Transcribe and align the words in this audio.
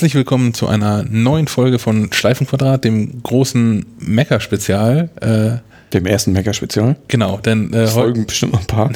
Herzlich 0.00 0.14
willkommen 0.14 0.54
zu 0.54 0.66
einer 0.66 1.02
neuen 1.02 1.46
Folge 1.46 1.78
von 1.78 2.10
Schleifenquadrat, 2.10 2.84
dem 2.84 3.22
großen 3.22 3.84
Mecker-Spezial. 3.98 5.10
Äh, 5.20 5.92
dem 5.92 6.06
ersten 6.06 6.32
Mecker-Spezial? 6.32 6.96
Genau, 7.08 7.36
denn 7.36 7.70
äh, 7.74 7.86
folgen 7.86 8.24
bestimmt 8.24 8.54
noch 8.54 8.60
ein 8.60 8.66
paar. 8.66 8.90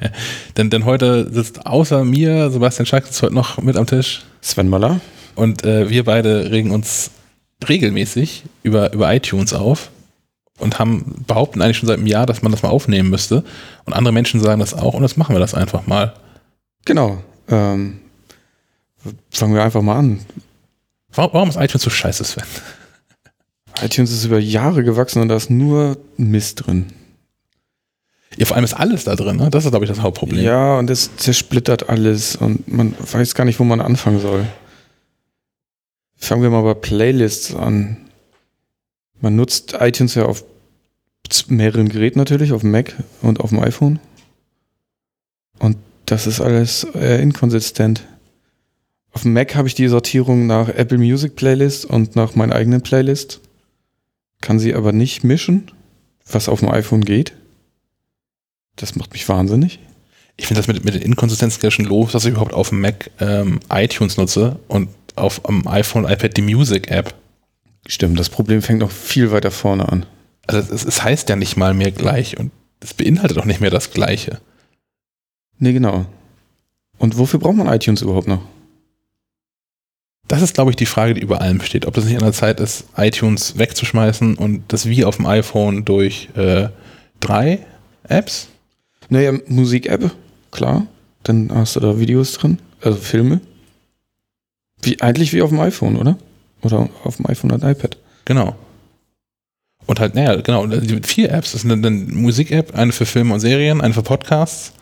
denn, 0.56 0.70
denn 0.70 0.84
heute 0.84 1.28
sitzt 1.32 1.66
außer 1.66 2.04
mir 2.04 2.52
Sebastian 2.52 2.86
Schack 2.86 3.04
sitzt 3.04 3.20
heute 3.20 3.34
noch 3.34 3.60
mit 3.60 3.76
am 3.76 3.88
Tisch. 3.88 4.22
Sven 4.42 4.68
Möller. 4.68 5.00
Und 5.34 5.64
äh, 5.64 5.90
wir 5.90 6.04
beide 6.04 6.52
regen 6.52 6.70
uns 6.70 7.10
regelmäßig 7.68 8.44
über, 8.62 8.92
über 8.92 9.12
iTunes 9.12 9.54
auf 9.54 9.90
und 10.60 10.78
haben 10.78 11.24
behaupten 11.26 11.62
eigentlich 11.62 11.78
schon 11.78 11.88
seit 11.88 11.98
einem 11.98 12.06
Jahr, 12.06 12.26
dass 12.26 12.42
man 12.42 12.52
das 12.52 12.62
mal 12.62 12.68
aufnehmen 12.68 13.10
müsste. 13.10 13.42
Und 13.86 13.92
andere 13.92 14.12
Menschen 14.14 14.38
sagen 14.38 14.60
das 14.60 14.72
auch 14.72 14.94
und 14.94 15.02
das 15.02 15.16
machen 15.16 15.34
wir 15.34 15.40
das 15.40 15.52
einfach 15.52 15.88
mal. 15.88 16.14
Genau. 16.84 17.24
Ähm, 17.48 17.98
Fangen 19.30 19.54
wir 19.54 19.62
einfach 19.62 19.82
mal 19.82 19.96
an. 19.96 20.20
Warum, 21.12 21.48
ist 21.48 21.56
iTunes 21.56 21.82
so 21.82 21.90
scheiße, 21.90 22.24
Sven? 22.24 22.44
iTunes 23.82 24.12
ist 24.12 24.24
über 24.24 24.38
Jahre 24.38 24.84
gewachsen 24.84 25.20
und 25.20 25.28
da 25.28 25.36
ist 25.36 25.50
nur 25.50 25.96
Mist 26.16 26.66
drin. 26.66 26.86
Ja, 28.36 28.46
vor 28.46 28.56
allem 28.56 28.64
ist 28.64 28.74
alles 28.74 29.04
da 29.04 29.14
drin, 29.14 29.36
ne? 29.36 29.50
Das 29.50 29.64
ist, 29.64 29.70
glaube 29.70 29.84
ich, 29.84 29.90
das 29.90 30.00
Hauptproblem. 30.00 30.42
Ja, 30.44 30.78
und 30.78 30.90
es 30.90 31.16
zersplittert 31.16 31.88
alles 31.88 32.36
und 32.36 32.66
man 32.66 32.94
weiß 32.98 33.34
gar 33.34 33.44
nicht, 33.44 33.60
wo 33.60 33.64
man 33.64 33.80
anfangen 33.80 34.20
soll. 34.20 34.46
Fangen 36.16 36.42
wir 36.42 36.50
mal 36.50 36.62
bei 36.62 36.74
Playlists 36.74 37.54
an. 37.54 37.96
Man 39.20 39.36
nutzt 39.36 39.76
iTunes 39.78 40.14
ja 40.14 40.24
auf 40.24 40.44
mehreren 41.48 41.88
Geräten 41.88 42.18
natürlich, 42.18 42.52
auf 42.52 42.62
dem 42.62 42.70
Mac 42.70 42.94
und 43.22 43.40
auf 43.40 43.50
dem 43.50 43.60
iPhone. 43.60 43.98
Und 45.58 45.76
das 46.06 46.26
ist 46.26 46.40
alles 46.40 46.86
äh, 46.94 47.22
inkonsistent. 47.22 48.04
Auf 49.14 49.22
dem 49.22 49.32
Mac 49.32 49.54
habe 49.54 49.68
ich 49.68 49.74
die 49.74 49.86
Sortierung 49.88 50.46
nach 50.46 50.68
Apple 50.68 50.98
Music 50.98 51.36
Playlist 51.36 51.84
und 51.86 52.16
nach 52.16 52.34
meinen 52.34 52.52
eigenen 52.52 52.82
Playlist. 52.82 53.40
Kann 54.40 54.58
sie 54.58 54.74
aber 54.74 54.92
nicht 54.92 55.22
mischen, 55.22 55.70
was 56.26 56.48
auf 56.48 56.60
dem 56.60 56.68
iPhone 56.68 57.04
geht. 57.04 57.32
Das 58.74 58.96
macht 58.96 59.12
mich 59.12 59.28
wahnsinnig. 59.28 59.78
Ich 60.36 60.48
finde 60.48 60.58
das 60.60 60.66
mit, 60.66 60.84
mit 60.84 60.94
den 60.94 61.02
Inkonsistenzen 61.02 61.62
ja 61.62 61.70
schon 61.70 61.84
los, 61.84 62.10
dass 62.10 62.24
ich 62.24 62.32
überhaupt 62.32 62.52
auf 62.52 62.70
dem 62.70 62.80
Mac 62.80 63.10
ähm, 63.20 63.60
iTunes 63.70 64.16
nutze 64.16 64.58
und 64.66 64.88
auf 65.14 65.48
am 65.48 65.66
iPhone, 65.68 66.06
iPad 66.06 66.36
die 66.36 66.42
Music 66.42 66.90
App. 66.90 67.14
Stimmt, 67.86 68.18
das 68.18 68.28
Problem 68.28 68.62
fängt 68.62 68.80
noch 68.80 68.90
viel 68.90 69.30
weiter 69.30 69.52
vorne 69.52 69.88
an. 69.88 70.06
Also 70.48 70.74
es, 70.74 70.84
es 70.84 71.04
heißt 71.04 71.28
ja 71.28 71.36
nicht 71.36 71.56
mal 71.56 71.72
mehr 71.72 71.92
gleich 71.92 72.36
und 72.36 72.50
es 72.80 72.94
beinhaltet 72.94 73.38
auch 73.38 73.44
nicht 73.44 73.60
mehr 73.60 73.70
das 73.70 73.92
Gleiche. 73.92 74.40
Nee, 75.58 75.72
genau. 75.72 76.04
Und 76.98 77.16
wofür 77.16 77.38
braucht 77.38 77.56
man 77.56 77.68
iTunes 77.68 78.02
überhaupt 78.02 78.26
noch? 78.26 78.42
Das 80.26 80.40
ist, 80.40 80.54
glaube 80.54 80.70
ich, 80.70 80.76
die 80.76 80.86
Frage, 80.86 81.14
die 81.14 81.20
über 81.20 81.40
allem 81.40 81.60
steht. 81.60 81.86
Ob 81.86 81.94
das 81.94 82.06
nicht 82.06 82.16
an 82.16 82.22
der 82.22 82.32
Zeit 82.32 82.58
ist, 82.60 82.86
iTunes 82.96 83.58
wegzuschmeißen 83.58 84.36
und 84.36 84.64
das 84.68 84.86
wie 84.86 85.04
auf 85.04 85.16
dem 85.16 85.26
iPhone 85.26 85.84
durch 85.84 86.30
äh, 86.34 86.68
drei 87.20 87.60
Apps? 88.08 88.48
Naja, 89.10 89.32
Musik-App, 89.46 90.10
klar. 90.50 90.86
Dann 91.24 91.50
hast 91.54 91.76
du 91.76 91.80
da 91.80 91.98
Videos 91.98 92.32
drin, 92.32 92.58
also 92.80 92.98
Filme. 92.98 93.40
Wie, 94.82 95.00
eigentlich 95.00 95.32
wie 95.32 95.42
auf 95.42 95.50
dem 95.50 95.60
iPhone, 95.60 95.96
oder? 95.96 96.16
Oder 96.62 96.88
auf 97.04 97.16
dem 97.16 97.26
iPhone 97.26 97.52
und 97.52 97.62
iPad. 97.62 97.96
Genau. 98.24 98.56
Und 99.86 100.00
halt, 100.00 100.14
naja, 100.14 100.36
genau, 100.36 100.66
vier 101.02 101.30
Apps. 101.30 101.52
Das 101.52 101.60
sind 101.60 101.70
dann, 101.70 101.82
dann 101.82 102.14
Musik-App, 102.14 102.74
eine 102.74 102.92
für 102.92 103.04
Filme 103.04 103.34
und 103.34 103.40
Serien, 103.40 103.82
eine 103.82 103.92
für 103.92 104.02
Podcasts 104.02 104.72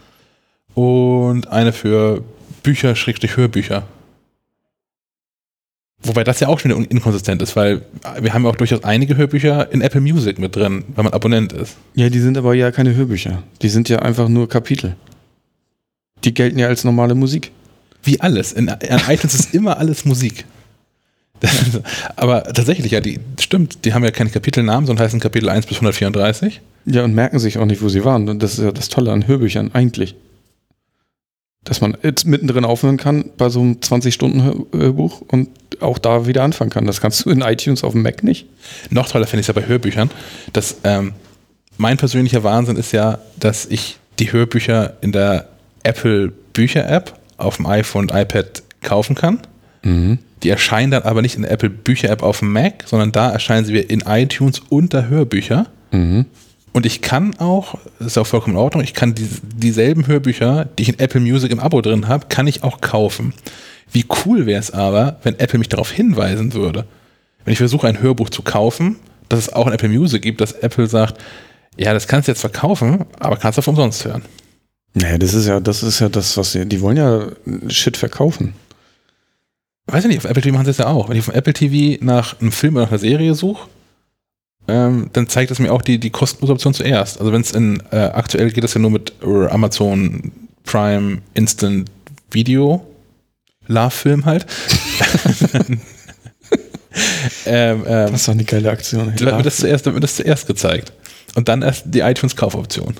und 0.75 1.49
eine 1.49 1.73
für 1.73 2.23
Bücher, 2.63 2.95
Schrägstrich 2.95 3.37
Hörbücher. 3.37 3.85
Wobei 6.05 6.25
das 6.25 6.41
ja 6.41 6.49
auch 6.49 6.59
schon 6.59 6.71
inkonsistent 6.71 7.43
ist, 7.43 7.55
weil 7.55 7.83
wir 8.21 8.35
haben 8.35 8.45
ja 8.45 8.51
auch 8.51 8.57
durchaus 8.57 8.83
einige 8.83 9.17
Hörbücher 9.17 9.71
in 9.73 9.83
Apple 9.83 10.01
Music 10.01 10.39
mit 10.39 10.57
drin, 10.57 10.85
wenn 10.97 11.05
man 11.05 11.13
Abonnent 11.13 11.53
ist. 11.53 11.77
Ja, 11.95 12.09
die 12.09 12.19
sind 12.19 12.37
aber 12.37 12.55
ja 12.55 12.73
keine 12.73 12.95
Hörbücher. 12.95 13.43
Die 13.63 13.69
sind 13.69 13.89
ja 13.89 14.01
einfach 14.01 14.29
nur 14.29 14.49
Kapitel. 14.49 14.97
Die 16.25 16.35
gelten 16.35 16.59
ja 16.59 16.67
als 16.67 16.83
normale 16.85 17.15
Musik. 17.15 17.53
Wie 18.03 18.21
alles. 18.21 18.53
In, 18.53 18.67
in 18.67 19.01
iTunes 19.09 19.35
ist 19.35 19.55
immer 19.55 19.79
alles 19.79 20.05
Musik. 20.05 20.45
aber 22.17 22.45
tatsächlich, 22.45 22.93
ja, 22.93 23.01
die 23.01 23.21
stimmt, 23.41 23.85
die 23.85 23.95
haben 23.95 24.05
ja 24.05 24.11
keine 24.11 24.31
Kapitelnamen, 24.31 24.87
sondern 24.87 25.05
heißen 25.05 25.21
Kapitel 25.21 25.49
1 25.49 25.67
bis 25.67 25.77
134. 25.77 26.61
Ja, 26.87 27.05
und 27.05 27.15
merken 27.15 27.39
sich 27.39 27.59
auch 27.59 27.67
nicht, 27.67 27.81
wo 27.81 27.89
sie 27.89 28.05
waren. 28.05 28.29
Und 28.29 28.43
das 28.43 28.59
ist 28.59 28.65
ja 28.65 28.73
das 28.73 28.89
Tolle 28.89 29.13
an 29.13 29.27
Hörbüchern, 29.29 29.71
eigentlich 29.73 30.17
dass 31.65 31.81
man 31.81 31.97
jetzt 32.03 32.27
mittendrin 32.27 32.65
aufhören 32.65 32.97
kann 32.97 33.31
bei 33.37 33.49
so 33.49 33.61
einem 33.61 33.75
20-Stunden-Hörbuch 33.75 35.23
und 35.29 35.49
auch 35.81 35.99
da 35.99 36.27
wieder 36.27 36.43
anfangen 36.43 36.71
kann. 36.71 36.87
Das 36.87 37.01
kannst 37.01 37.25
du 37.25 37.31
in 37.31 37.41
iTunes 37.41 37.85
auf 37.85 37.93
dem 37.93 38.03
Mac 38.03 38.23
nicht. 38.23 38.47
Noch 38.91 39.09
toller 39.09 39.27
finde 39.27 39.41
ich 39.41 39.49
es 39.49 39.55
ja 39.55 39.61
bei 39.61 39.67
Hörbüchern. 39.67 40.11
Dass, 40.53 40.77
ähm, 40.85 41.13
mein 41.79 41.97
persönlicher 41.97 42.43
Wahnsinn 42.43 42.77
ist 42.77 42.93
ja, 42.93 43.19
dass 43.39 43.67
ich 43.67 43.99
die 44.19 44.33
Hörbücher 44.33 44.95
in 45.01 45.13
der 45.13 45.49
Apple 45.83 46.33
Bücher-App 46.53 47.15
auf 47.37 47.57
dem 47.57 47.67
iPhone 47.67 48.11
und 48.11 48.17
iPad 48.17 48.63
kaufen 48.83 49.15
kann. 49.15 49.41
Mhm. 49.83 50.19
Die 50.43 50.51
erscheinen 50.51 50.91
dann 50.91 51.05
aber 51.05 51.23
nicht 51.23 51.37
in 51.37 51.43
der 51.43 51.53
Apple 51.53 51.71
Bücher-App 51.71 52.23
auf 52.23 52.41
dem 52.41 52.53
Mac, 52.53 52.85
sondern 52.87 53.13
da 53.13 53.31
erscheinen 53.31 53.65
sie 53.65 53.77
in 53.79 54.01
iTunes 54.01 54.61
unter 54.69 55.09
Hörbücher. 55.09 55.67
Mhm. 55.93 56.27
Und 56.73 56.87
ich 56.87 57.03
kann 57.03 57.39
auch, 57.39 57.75
das 57.99 58.09
ist 58.09 58.19
auch 58.19 58.27
vollkommen 58.27 58.57
in 58.57 58.63
Ordnung, 58.63 58.83
ich 58.83 58.95
kann 58.95 59.15
die, 59.15 59.29
dieselben 59.43 60.07
Hörbücher, 60.07 60.65
die 60.65 60.83
ich 60.85 60.89
in 60.89 60.99
Apple 60.99 61.21
Music 61.21 61.51
im 61.53 61.61
Abo 61.61 61.83
drin 61.83 62.09
habe, 62.09 62.27
kann 62.29 62.47
ich 62.47 62.63
auch 62.63 62.81
kaufen. 62.81 63.35
Wie 63.93 64.07
cool 64.25 64.47
wäre 64.47 64.61
es 64.61 64.71
aber, 64.71 65.19
wenn 65.23 65.39
Apple 65.39 65.59
mich 65.59 65.69
darauf 65.69 65.91
hinweisen 65.91 66.55
würde. 66.55 66.87
Wenn 67.45 67.53
ich 67.53 67.59
versuche, 67.59 67.87
ein 67.87 68.01
Hörbuch 68.01 68.31
zu 68.31 68.43
kaufen, 68.43 68.97
dass 69.29 69.41
es 69.41 69.53
auch 69.53 69.67
in 69.67 69.75
Apple 69.75 69.91
Music 69.91 70.23
gibt, 70.23 70.41
dass 70.41 70.53
Apple 70.53 70.87
sagt, 70.87 71.21
ja, 71.77 71.93
das 71.93 72.07
kannst 72.07 72.29
du 72.29 72.33
jetzt 72.33 72.41
verkaufen, 72.41 73.05
aber 73.19 73.37
kannst 73.37 73.59
du 73.59 73.71
umsonst 73.71 74.05
hören. 74.05 74.23
Naja, 74.95 75.19
das 75.19 75.35
ist 75.35 75.47
ja, 75.47 75.61
das 75.61 75.83
ist 75.83 76.01
ja 76.01 76.09
das, 76.09 76.37
was 76.37 76.53
sie, 76.53 76.67
die 76.67 76.81
wollen 76.81 76.97
ja 76.97 77.29
Shit 77.69 77.97
verkaufen. 77.97 78.55
Weiß 79.87 80.05
ich 80.05 80.09
nicht, 80.09 80.19
auf 80.19 80.31
Apple 80.31 80.43
TV 80.43 80.55
machen 80.55 80.67
sie 80.67 80.71
es 80.71 80.79
ja 80.79 80.87
auch. 80.87 81.09
Wenn 81.09 81.17
ich 81.17 81.29
auf 81.29 81.35
Apple 81.35 81.53
TV 81.53 82.03
nach 82.05 82.41
einem 82.41 82.53
Film 82.53 82.77
oder 82.77 82.85
nach 82.85 82.93
einer 82.93 82.99
Serie 82.99 83.35
suche, 83.35 83.69
ähm, 84.69 85.11
dann 85.13 85.29
zeigt 85.29 85.51
es 85.51 85.59
mir 85.59 85.73
auch 85.73 85.83
die, 85.83 85.99
die 85.99 86.11
kostenlose 86.11 86.53
Option 86.53 86.75
zuerst. 86.75 87.19
Also 87.19 87.33
wenn 87.33 87.41
es 87.41 87.53
in, 87.53 87.83
äh, 87.91 87.97
aktuell 87.97 88.51
geht 88.51 88.65
das 88.65 88.75
ja 88.75 88.81
nur 88.81 88.91
mit 88.91 89.13
Amazon 89.23 90.33
Prime 90.65 91.19
Instant 91.35 91.91
Video, 92.31 92.87
Love-Film 93.67 94.25
halt. 94.25 94.47
ähm, 97.47 97.85
ähm, 97.85 97.85
das 97.87 98.13
ist 98.13 98.29
doch 98.29 98.33
eine 98.33 98.45
geile 98.45 98.71
Aktion. 98.71 99.13
Dann 99.17 99.37
wird 99.37 99.47
das 99.47 99.57
zuerst, 99.59 99.87
wird 99.87 100.03
das 100.03 100.17
zuerst 100.17 100.47
gezeigt. 100.47 100.93
Und 101.35 101.49
dann 101.49 101.63
erst 101.63 101.85
die 101.87 102.01
iTunes-Kaufoption. 102.01 102.95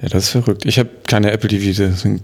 Ja, 0.00 0.08
das 0.08 0.24
ist 0.24 0.30
verrückt. 0.30 0.64
Ich 0.64 0.78
habe 0.78 0.88
keine 1.06 1.30
Apple 1.32 1.48
TV, 1.48 1.76
deswegen 1.76 2.20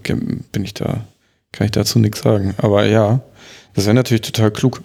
bin 0.52 0.64
ich 0.64 0.74
da, 0.74 1.04
kann 1.52 1.66
ich 1.66 1.72
dazu 1.72 1.98
nichts 1.98 2.20
sagen. 2.22 2.54
Aber 2.58 2.86
ja, 2.86 3.20
das 3.74 3.86
wäre 3.86 3.94
natürlich 3.94 4.22
total 4.22 4.50
klug. 4.50 4.82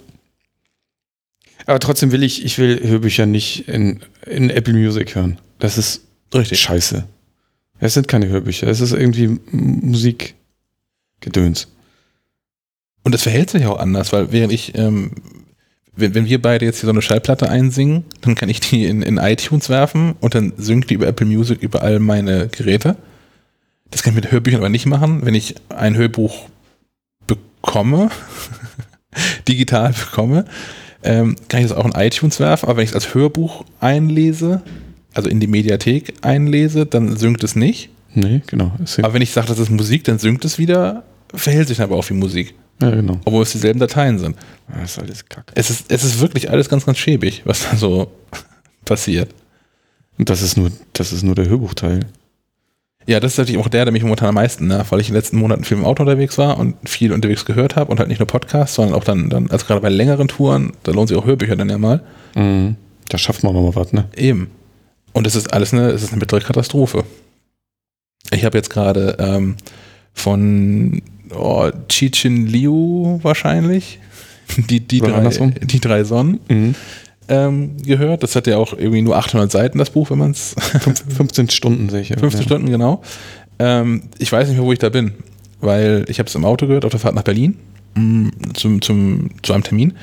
Aber 1.66 1.78
trotzdem 1.78 2.12
will 2.12 2.22
ich, 2.22 2.44
ich 2.44 2.58
will 2.58 2.80
Hörbücher 2.82 3.26
nicht 3.26 3.68
in, 3.68 4.00
in 4.26 4.50
Apple 4.50 4.74
Music 4.74 5.14
hören. 5.14 5.38
Das 5.58 5.78
ist 5.78 6.02
Richtig. 6.34 6.60
scheiße. 6.60 7.04
Es 7.78 7.94
sind 7.94 8.08
keine 8.08 8.28
Hörbücher, 8.28 8.68
es 8.68 8.80
ist 8.80 8.92
irgendwie 8.92 9.38
Musikgedöns. 9.50 11.68
Und 13.02 13.14
es 13.14 13.22
verhält 13.22 13.50
sich 13.50 13.64
auch 13.64 13.78
anders, 13.78 14.12
weil 14.12 14.32
während 14.32 14.52
ich, 14.52 14.76
ähm, 14.76 15.12
wenn, 15.96 16.14
wenn 16.14 16.26
wir 16.26 16.42
beide 16.42 16.66
jetzt 16.66 16.80
hier 16.80 16.86
so 16.86 16.92
eine 16.92 17.00
Schallplatte 17.00 17.48
einsingen, 17.48 18.04
dann 18.20 18.34
kann 18.34 18.50
ich 18.50 18.60
die 18.60 18.84
in, 18.84 19.00
in 19.00 19.16
iTunes 19.16 19.70
werfen 19.70 20.14
und 20.20 20.34
dann 20.34 20.52
synkt 20.58 20.90
die 20.90 20.94
über 20.94 21.06
Apple 21.06 21.26
Music 21.26 21.62
über 21.62 21.82
all 21.82 21.98
meine 21.98 22.48
Geräte. 22.48 22.96
Das 23.90 24.02
kann 24.02 24.12
ich 24.12 24.22
mit 24.22 24.30
Hörbüchern 24.30 24.60
aber 24.60 24.68
nicht 24.68 24.86
machen. 24.86 25.24
Wenn 25.24 25.34
ich 25.34 25.54
ein 25.70 25.96
Hörbuch 25.96 26.48
bekomme, 27.26 28.10
digital 29.48 29.94
bekomme, 29.94 30.44
ähm, 31.02 31.36
kann 31.48 31.60
ich 31.60 31.68
das 31.68 31.76
auch 31.76 31.84
in 31.84 31.92
iTunes 31.92 32.40
werfen, 32.40 32.68
aber 32.68 32.78
wenn 32.78 32.84
ich 32.84 32.90
es 32.90 32.94
als 32.94 33.14
Hörbuch 33.14 33.64
einlese, 33.80 34.62
also 35.14 35.28
in 35.28 35.40
die 35.40 35.46
Mediathek 35.46 36.14
einlese, 36.22 36.86
dann 36.86 37.16
synkt 37.16 37.42
es 37.44 37.56
nicht. 37.56 37.90
Nee, 38.14 38.42
genau. 38.46 38.72
Aber 38.98 39.14
wenn 39.14 39.22
ich 39.22 39.30
sage, 39.30 39.48
das 39.48 39.58
ist 39.58 39.70
Musik, 39.70 40.04
dann 40.04 40.18
synkt 40.18 40.44
es 40.44 40.58
wieder, 40.58 41.04
verhält 41.32 41.68
sich 41.68 41.80
aber 41.80 41.96
auch 41.96 42.08
wie 42.10 42.14
Musik. 42.14 42.54
Ja, 42.82 42.90
genau. 42.90 43.20
Obwohl 43.24 43.42
es 43.42 43.52
dieselben 43.52 43.78
Dateien 43.78 44.18
sind. 44.18 44.36
Das 44.68 44.92
ist 44.92 44.98
alles 44.98 45.28
kacke. 45.28 45.52
Es 45.54 45.70
ist, 45.70 45.92
es 45.92 46.02
ist 46.02 46.20
wirklich 46.20 46.50
alles 46.50 46.68
ganz, 46.68 46.86
ganz 46.86 46.98
schäbig, 46.98 47.42
was 47.44 47.68
da 47.68 47.76
so 47.76 48.10
passiert. 48.84 49.30
Und 50.18 50.28
das 50.28 50.42
ist 50.42 50.56
nur, 50.56 50.70
das 50.92 51.12
ist 51.12 51.22
nur 51.22 51.34
der 51.34 51.48
Hörbuchteil. 51.48 52.00
Ja, 53.06 53.18
das 53.18 53.32
ist 53.32 53.38
natürlich 53.38 53.60
auch 53.60 53.68
der, 53.68 53.84
der 53.84 53.92
mich 53.92 54.02
momentan 54.02 54.28
am 54.28 54.34
meisten 54.34 54.66
nervt, 54.68 54.92
weil 54.92 55.00
ich 55.00 55.08
in 55.08 55.14
den 55.14 55.18
letzten 55.20 55.38
Monaten 55.38 55.64
viel 55.64 55.76
im 55.78 55.84
Auto 55.84 56.02
unterwegs 56.02 56.38
war 56.38 56.58
und 56.58 56.76
viel 56.88 57.12
unterwegs 57.12 57.44
gehört 57.44 57.74
habe 57.76 57.90
und 57.90 57.98
halt 57.98 58.08
nicht 58.08 58.18
nur 58.20 58.26
Podcasts, 58.26 58.76
sondern 58.76 58.94
auch 58.94 59.04
dann, 59.04 59.30
dann 59.30 59.50
also 59.50 59.66
gerade 59.66 59.80
bei 59.80 59.88
längeren 59.88 60.28
Touren, 60.28 60.72
da 60.82 60.92
lohnt 60.92 61.08
sich 61.08 61.16
auch 61.16 61.24
Hörbücher 61.26 61.56
dann 61.56 61.70
ja 61.70 61.78
mal. 61.78 62.02
Mhm. 62.34 62.76
Da 63.08 63.18
schafft 63.18 63.42
man 63.42 63.54
nochmal 63.54 63.74
was, 63.74 63.92
ne? 63.92 64.04
Eben. 64.16 64.50
Und 65.12 65.26
es 65.26 65.34
ist 65.34 65.52
alles 65.52 65.72
eine, 65.72 65.88
es 65.88 66.02
ist 66.02 66.10
eine 66.12 66.20
mittlere 66.20 66.40
Katastrophe. 66.40 67.04
Ich 68.32 68.44
habe 68.44 68.56
jetzt 68.56 68.70
gerade 68.70 69.16
ähm, 69.18 69.56
von 70.12 71.02
oh, 71.34 71.68
Chichin 71.88 72.46
Liu 72.46 73.18
wahrscheinlich, 73.22 73.98
die, 74.68 74.80
die, 74.80 75.00
Oder 75.00 75.12
drei, 75.12 75.18
andersrum? 75.18 75.54
die 75.60 75.80
drei 75.80 76.04
Sonnen 76.04 76.40
Mhm. 76.48 76.74
Ähm, 77.30 77.76
gehört. 77.82 78.22
Das 78.22 78.36
hat 78.36 78.46
ja 78.46 78.58
auch 78.58 78.72
irgendwie 78.74 79.02
nur 79.02 79.16
800 79.16 79.50
Seiten, 79.50 79.78
das 79.78 79.90
Buch, 79.90 80.10
wenn 80.10 80.18
man 80.18 80.32
es 80.32 80.54
15 81.16 81.48
Stunden 81.50 81.88
sehe 81.88 82.02
ich. 82.02 82.10
ja. 82.10 82.18
15 82.18 82.40
ja. 82.40 82.46
Stunden, 82.46 82.70
genau. 82.70 83.02
Ähm, 83.58 84.02
ich 84.18 84.30
weiß 84.30 84.48
nicht 84.48 84.56
mehr, 84.58 84.66
wo 84.66 84.72
ich 84.72 84.78
da 84.78 84.88
bin, 84.88 85.12
weil 85.60 86.04
ich 86.08 86.18
habe 86.18 86.28
es 86.28 86.34
im 86.34 86.44
Auto 86.44 86.66
gehört, 86.66 86.84
auf 86.84 86.90
der 86.90 87.00
Fahrt 87.00 87.14
nach 87.14 87.22
Berlin 87.22 87.56
mh, 87.94 88.30
zum, 88.54 88.82
zum, 88.82 89.30
zu 89.42 89.52
einem 89.52 89.62
Termin. 89.62 89.94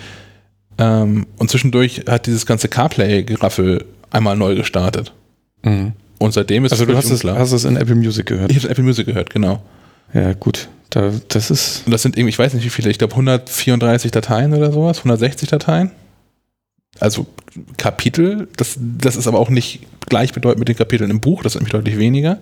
Ähm, 0.78 1.28
und 1.38 1.50
zwischendurch 1.50 2.04
hat 2.08 2.28
dieses 2.28 2.46
ganze 2.46 2.68
CarPlay-Geraffel 2.70 3.86
einmal 4.10 4.36
neu 4.38 4.56
gestartet. 4.56 5.14
Mhm. 5.64 5.94
Und 6.20 6.34
seitdem 6.34 6.66
ist 6.66 6.72
Also 6.72 6.86
du 6.86 6.94
völlig 6.94 7.12
hast 7.12 7.24
es, 7.24 7.24
hast 7.24 7.52
es 7.52 7.66
in 7.66 7.76
Apple 7.76 7.96
Music 7.96 8.26
gehört. 8.26 8.52
ich 8.52 8.58
habe 8.58 8.70
Apple 8.70 8.84
Music 8.84 9.06
gehört, 9.06 9.30
genau. 9.32 9.62
Ja, 10.14 10.34
gut. 10.34 10.70
Da, 10.90 11.12
das 11.28 11.52
ist. 11.52 11.84
Und 11.86 11.92
das 11.92 12.02
sind 12.02 12.18
irgendwie, 12.18 12.30
ich 12.30 12.40
weiß 12.40 12.54
nicht 12.54 12.64
wie 12.64 12.70
viele, 12.70 12.90
ich 12.90 12.98
glaube 12.98 13.14
134 13.14 14.12
Dateien 14.12 14.54
oder 14.54 14.72
sowas, 14.72 15.00
160 15.00 15.50
Dateien. 15.50 15.92
Also 17.00 17.28
Kapitel, 17.78 18.48
das, 18.58 18.78
das 18.80 19.16
ist 19.16 19.28
aber 19.28 19.40
auch 19.40 19.50
nicht 19.50 19.82
gleichbedeutend 20.08 20.60
mit 20.60 20.68
den 20.68 20.76
Kapiteln 20.78 21.12
im 21.12 21.20
Buch, 21.22 21.44
das 21.44 21.54
sind 21.54 21.62
nämlich 21.62 21.74
deutlich 21.74 21.98
weniger. 21.98 22.40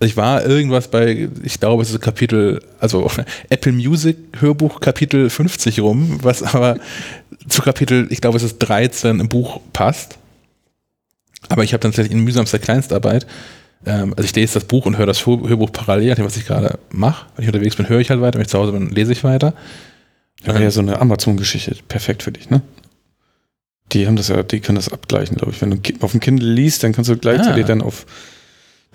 Ich 0.00 0.16
war 0.16 0.44
irgendwas 0.44 0.88
bei, 0.90 1.28
ich 1.42 1.58
glaube, 1.58 1.82
es 1.82 1.90
ist 1.90 2.00
Kapitel, 2.00 2.62
also 2.78 3.10
Apple 3.48 3.72
Music 3.72 4.16
Hörbuch 4.38 4.80
Kapitel 4.80 5.28
50 5.30 5.80
rum, 5.80 6.18
was 6.22 6.42
aber 6.42 6.78
zu 7.48 7.62
Kapitel, 7.62 8.06
ich 8.10 8.20
glaube, 8.20 8.36
es 8.36 8.42
ist 8.42 8.58
13 8.58 9.20
im 9.20 9.28
Buch 9.28 9.60
passt. 9.72 10.18
Aber 11.48 11.64
ich 11.64 11.72
habe 11.72 11.80
dann 11.80 11.92
tatsächlich 11.92 12.12
in 12.12 12.24
mühsamster 12.24 12.58
Kleinstarbeit, 12.58 13.26
ähm, 13.86 14.12
also 14.16 14.24
ich 14.24 14.34
lese 14.34 14.54
das 14.54 14.64
Buch 14.64 14.86
und 14.86 14.98
höre 14.98 15.06
das 15.06 15.24
Hör- 15.26 15.48
Hörbuch 15.48 15.72
parallel, 15.72 16.08
nachdem, 16.10 16.24
was 16.26 16.36
ich 16.36 16.46
gerade 16.46 16.78
mache. 16.90 17.26
Wenn 17.36 17.44
ich 17.44 17.48
unterwegs 17.48 17.76
bin, 17.76 17.88
höre 17.88 18.00
ich 18.00 18.10
halt 18.10 18.20
weiter, 18.20 18.34
wenn 18.38 18.42
ich 18.42 18.48
zu 18.50 18.58
Hause 18.58 18.72
bin, 18.72 18.90
lese 18.90 19.12
ich 19.12 19.24
weiter. 19.24 19.54
Ja, 20.44 20.58
ja 20.58 20.70
so 20.70 20.80
eine 20.80 21.00
Amazon-Geschichte. 21.00 21.76
Perfekt 21.88 22.22
für 22.22 22.32
dich, 22.32 22.50
ne? 22.50 22.60
Die 23.92 24.06
haben 24.06 24.16
das 24.16 24.28
ja, 24.28 24.42
die 24.42 24.60
können 24.60 24.76
das 24.76 24.92
abgleichen, 24.92 25.36
glaube 25.36 25.52
ich. 25.52 25.60
Wenn 25.62 25.70
du 25.70 25.78
auf 26.00 26.10
dem 26.12 26.20
Kindle 26.20 26.48
liest, 26.50 26.82
dann 26.84 26.92
kannst 26.92 27.08
du 27.10 27.16
gleichzeitig 27.16 27.64
Ah. 27.64 27.68
dann 27.68 27.82
auf. 27.82 28.04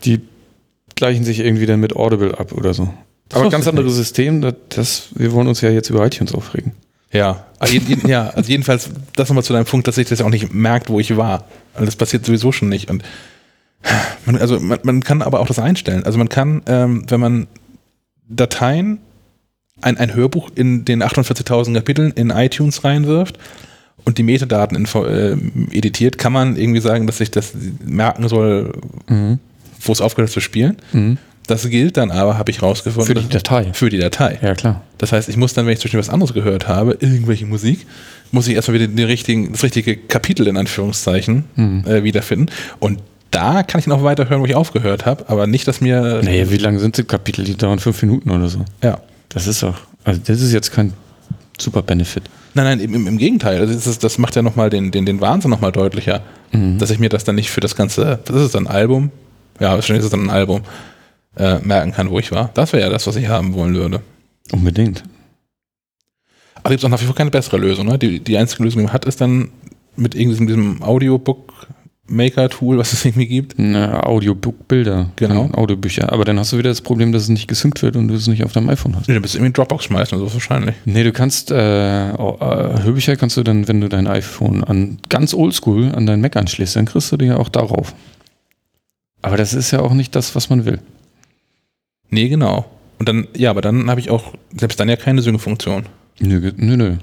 Die 0.06 0.22
gleichen 0.96 1.24
sich 1.24 1.40
irgendwie 1.40 1.66
dann 1.66 1.80
mit 1.80 1.96
Audible 1.96 2.38
ab 2.38 2.52
oder 2.54 2.74
so. 2.74 2.94
Das 3.30 3.40
Aber 3.42 3.50
ganz 3.50 3.68
anderes. 3.68 3.96
System, 3.96 4.42
das, 4.42 4.54
das, 4.70 5.04
wir 5.16 5.32
wollen 5.32 5.48
uns 5.48 5.62
ja 5.62 5.70
jetzt 5.72 5.90
über 5.90 6.06
iTunes 6.06 6.34
aufregen. 6.36 6.74
Ja, 7.12 7.46
also, 7.60 7.74
jeden- 7.74 8.08
ja, 8.08 8.30
also 8.30 8.50
jedenfalls, 8.52 8.90
das 9.16 9.30
nochmal 9.30 9.44
zu 9.44 9.54
deinem 9.54 9.66
Punkt, 9.66 9.88
dass 9.88 9.98
ich 9.98 10.08
das 10.08 10.22
auch 10.22 10.30
nicht 10.30 10.54
merkt, 10.54 10.90
wo 10.90 11.00
ich 11.00 11.16
war. 11.18 11.46
Also 11.74 11.86
das 11.86 11.96
passiert 11.96 12.26
sowieso 12.26 12.52
schon 12.52 12.70
nicht. 12.70 12.90
Und 12.92 13.04
man, 14.26 14.38
also 14.38 14.60
man, 14.60 14.80
man 14.84 15.04
kann 15.04 15.22
aber 15.22 15.40
auch 15.40 15.48
das 15.48 15.60
einstellen. 15.60 16.04
Also 16.04 16.18
man 16.18 16.30
kann, 16.30 16.62
ähm, 16.68 17.06
wenn 17.10 17.20
man 17.20 17.48
Dateien, 18.28 19.00
ein, 19.82 19.98
ein 19.98 20.14
Hörbuch 20.14 20.50
in 20.56 20.86
den 20.86 21.04
48.000 21.04 21.74
Kapiteln 21.74 22.12
in 22.12 22.30
iTunes 22.30 22.84
reinwirft 22.84 23.38
und 24.06 24.18
die 24.18 24.24
Metadaten 24.24 24.86
äh, 24.86 25.32
editiert, 25.78 26.18
kann 26.18 26.34
man 26.34 26.56
irgendwie 26.58 26.82
sagen, 26.82 27.08
dass 27.08 27.20
ich 27.22 27.32
das 27.32 27.54
merken 27.86 28.28
soll, 28.28 28.74
Mhm. 29.08 29.40
wo 29.82 29.92
es 29.92 30.02
aufgehört 30.02 30.30
hat 30.30 30.34
zu 30.34 30.40
spielen. 30.42 30.78
Mhm. 30.92 31.18
Das 31.48 31.70
gilt 31.70 31.98
dann 31.98 32.10
aber, 32.12 32.38
habe 32.38 32.52
ich 32.52 32.62
rausgefunden, 32.62 33.16
Für 33.16 33.22
die 33.22 33.28
Datei. 33.28 33.70
für 33.74 33.90
die 33.90 33.98
Datei. 33.98 34.40
Ja, 34.42 34.56
klar. 34.56 34.82
Das 34.98 35.12
heißt, 35.12 35.28
ich 35.28 35.36
muss 35.36 35.54
dann, 35.54 35.66
wenn 35.66 35.74
ich 35.74 35.80
zwischen 35.80 36.00
was 36.00 36.10
anderes 36.10 36.34
gehört 36.34 36.70
habe, 36.70 36.98
irgendwelche 37.02 37.46
Musik, 37.46 37.86
muss 38.32 38.48
ich 38.48 38.56
erstmal 38.56 38.76
wieder 38.80 38.88
den 38.88 39.06
richtigen, 39.06 39.52
das 39.52 39.62
richtige 39.64 39.98
Kapitel 39.98 40.48
in 40.48 40.56
Anführungszeichen 40.56 41.44
Mhm. 41.56 41.84
äh, 41.86 42.04
wiederfinden. 42.04 42.46
Und 42.80 43.00
da 43.32 43.64
kann 43.64 43.80
ich 43.80 43.88
noch 43.88 44.04
weiterhören, 44.04 44.42
wo 44.42 44.46
ich 44.46 44.56
aufgehört 44.56 45.06
habe, 45.06 45.28
aber 45.28 45.48
nicht, 45.48 45.68
dass 45.68 45.82
mir. 45.82 46.22
Naja, 46.24 46.50
wie 46.50 46.58
lang 46.58 46.80
sind 46.80 46.98
die 46.98 47.04
Kapitel? 47.04 47.44
Die 47.44 47.58
dauern 47.58 47.80
fünf 47.80 48.02
Minuten 48.04 48.30
oder 48.32 48.48
so. 48.48 48.64
Ja. 48.82 49.00
Das 49.30 49.48
ist 49.48 49.64
doch. 49.64 49.76
Also, 50.06 50.22
das 50.24 50.40
ist 50.40 50.54
jetzt 50.54 50.72
kein 50.72 50.94
super 51.60 51.82
Benefit. 51.82 52.24
Nein, 52.56 52.66
nein, 52.66 52.80
im, 52.80 53.08
im 53.08 53.18
Gegenteil. 53.18 53.60
Also 53.60 53.74
das, 53.74 53.88
ist, 53.88 54.04
das 54.04 54.18
macht 54.18 54.36
ja 54.36 54.42
nochmal 54.42 54.70
den, 54.70 54.92
den, 54.92 55.06
den 55.06 55.22
Wahnsinn 55.22 55.50
nochmal 55.52 55.72
deutlicher, 55.72 56.22
Mhm. 56.52 56.78
dass 56.78 56.92
ich 56.92 57.00
mir 57.00 57.10
das 57.10 57.24
dann 57.24 57.34
nicht 57.36 57.50
für 57.50 57.62
das 57.62 57.76
ganze, 57.76 58.20
das 58.26 58.36
ist 58.36 58.54
dann 58.54 58.68
ein 58.68 58.74
Album, 58.76 59.10
ja, 59.60 59.74
wahrscheinlich 59.74 60.02
ist 60.02 60.06
es 60.06 60.12
dann 60.12 60.26
ein 60.26 60.30
Album, 60.30 60.62
äh, 61.36 61.58
merken 61.60 61.92
kann, 61.94 62.12
wo 62.12 62.20
ich 62.20 62.32
war. 62.32 62.52
Das 62.54 62.74
wäre 62.74 62.84
ja 62.84 62.90
das, 62.90 63.08
was 63.08 63.16
ich 63.16 63.28
haben 63.28 63.56
wollen 63.56 63.74
würde. 63.74 64.02
Unbedingt. 64.52 65.04
Aber 66.56 66.70
gibt 66.70 66.82
es 66.82 66.86
auch 66.86 66.90
nach 66.90 67.02
wie 67.02 67.06
vor 67.06 67.16
keine 67.16 67.32
bessere 67.32 67.58
Lösung. 67.58 67.88
Ne? 67.88 67.98
Die, 67.98 68.20
die 68.20 68.38
einzige 68.38 68.64
Lösung, 68.64 68.80
die 68.82 68.86
man 68.86 68.94
hat, 68.94 69.06
ist 69.06 69.20
dann 69.20 69.50
mit 69.96 70.14
irgendwie 70.14 70.46
diesem 70.46 70.82
Audiobook-Maker-Tool, 72.14 72.78
was 72.78 72.94
es 72.94 73.06
irgendwie 73.06 73.28
gibt. 73.28 73.56
Na, 73.58 74.04
Audiobook-Bilder. 74.04 75.10
Genau. 75.16 75.50
Audiobücher. 75.54 76.12
Aber 76.12 76.26
dann 76.26 76.40
hast 76.40 76.54
du 76.54 76.58
wieder 76.58 76.70
das 76.70 76.82
Problem, 76.82 77.12
dass 77.12 77.24
es 77.24 77.30
nicht 77.30 77.48
gesynkt 77.48 77.82
wird 77.82 77.96
und 77.96 78.08
du 78.08 78.14
es 78.14 78.28
nicht 78.28 78.44
auf 78.44 78.54
deinem 78.54 78.70
iPhone 78.70 78.96
hast. 78.96 79.08
Nee, 79.08 79.14
dann 79.16 79.22
bist 79.22 79.34
du 79.34 79.40
irgendwie 79.40 79.48
in 79.48 79.54
Dropbox 79.54 79.86
schmeißen 79.86 80.18
so 80.18 80.32
wahrscheinlich. 80.32 80.76
Nee, 80.86 81.04
du 81.04 81.12
kannst, 81.12 81.52
äh, 81.52 82.14
oh, 82.18 82.38
äh, 82.40 82.84
Hörbücher 82.84 83.16
kannst 83.16 83.38
du 83.38 83.44
dann, 83.44 83.68
wenn 83.68 83.82
du 83.82 83.90
dein 83.90 84.08
iPhone 84.08 84.64
an 84.64 85.00
ganz 85.10 85.34
oldschool 85.34 85.94
an 85.94 86.06
dein 86.06 86.22
Mac 86.22 86.36
anschließt, 86.36 86.76
dann 86.76 86.86
kriegst 86.86 87.12
du 87.12 87.18
die 87.18 87.26
ja 87.26 87.38
auch 87.38 87.50
darauf. 87.50 87.94
Aber 89.22 89.38
das 89.38 89.54
ist 89.54 89.72
ja 89.72 89.80
auch 89.80 89.94
nicht 89.94 90.16
das, 90.16 90.36
was 90.36 90.50
man 90.50 90.66
will. 90.66 90.80
Nee, 92.10 92.30
genau. 92.30 92.66
Und 93.00 93.10
dann, 93.10 93.28
ja, 93.36 93.50
aber 93.50 93.62
dann 93.62 93.90
habe 93.90 94.00
ich 94.00 94.10
auch 94.10 94.34
selbst 94.56 94.80
dann 94.80 94.90
ja 94.90 94.96
keine 94.96 95.22
Sync-Funktion. 95.22 95.86
Nö, 96.20 96.52
nö, 96.58 96.78
nö. 96.78 96.96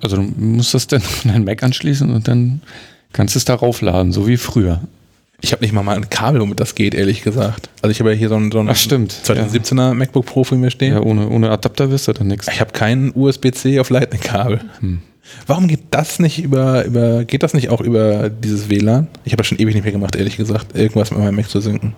Also 0.00 0.16
du 0.16 0.22
musst 0.22 0.74
das 0.74 0.86
dann 0.86 1.02
an 1.24 1.30
dein 1.32 1.44
Mac 1.44 1.62
anschließen 1.62 2.10
und 2.10 2.28
dann 2.28 2.62
kannst 3.12 3.34
du 3.34 3.38
es 3.38 3.44
darauf 3.44 3.80
laden, 3.80 4.12
so 4.12 4.26
wie 4.26 4.36
früher. 4.36 4.82
Ich 5.42 5.52
habe 5.52 5.62
nicht 5.62 5.72
mal 5.72 5.82
mal 5.82 5.96
ein 5.96 6.08
Kabel, 6.08 6.40
womit 6.40 6.60
das 6.60 6.74
geht, 6.74 6.94
ehrlich 6.94 7.22
gesagt. 7.22 7.68
Also 7.82 7.90
ich 7.90 8.00
habe 8.00 8.10
ja 8.10 8.16
hier 8.16 8.28
so 8.28 8.36
ein, 8.36 8.50
so 8.50 8.58
ein 8.58 8.68
Ach, 8.68 8.76
stimmt. 8.76 9.12
2017er 9.12 9.92
MacBook 9.92 10.24
Pro 10.24 10.44
vor 10.44 10.56
mir 10.56 10.70
stehen. 10.70 10.94
Ja, 10.94 11.02
ohne, 11.02 11.28
ohne 11.28 11.50
Adapter 11.50 11.90
wirst 11.90 12.08
du 12.08 12.12
dann 12.14 12.28
nichts. 12.28 12.48
Ich 12.48 12.60
habe 12.60 12.72
kein 12.72 13.12
USB-C 13.14 13.78
auf 13.80 13.90
Lightning-Kabel. 13.90 14.60
Hm. 14.80 15.02
Warum 15.46 15.68
geht 15.68 15.82
das 15.90 16.18
nicht 16.18 16.42
über, 16.42 16.84
über, 16.84 17.24
geht 17.24 17.42
das 17.42 17.52
nicht 17.52 17.68
auch 17.68 17.80
über 17.80 18.30
dieses 18.30 18.70
WLAN? 18.70 19.08
Ich 19.24 19.32
habe 19.32 19.38
das 19.38 19.48
schon 19.48 19.58
ewig 19.58 19.74
nicht 19.74 19.84
mehr 19.84 19.92
gemacht, 19.92 20.16
ehrlich 20.16 20.36
gesagt, 20.36 20.76
irgendwas 20.76 21.10
mit 21.10 21.20
meinem 21.20 21.34
Mac 21.36 21.50
zu 21.50 21.60
synken. 21.60 21.94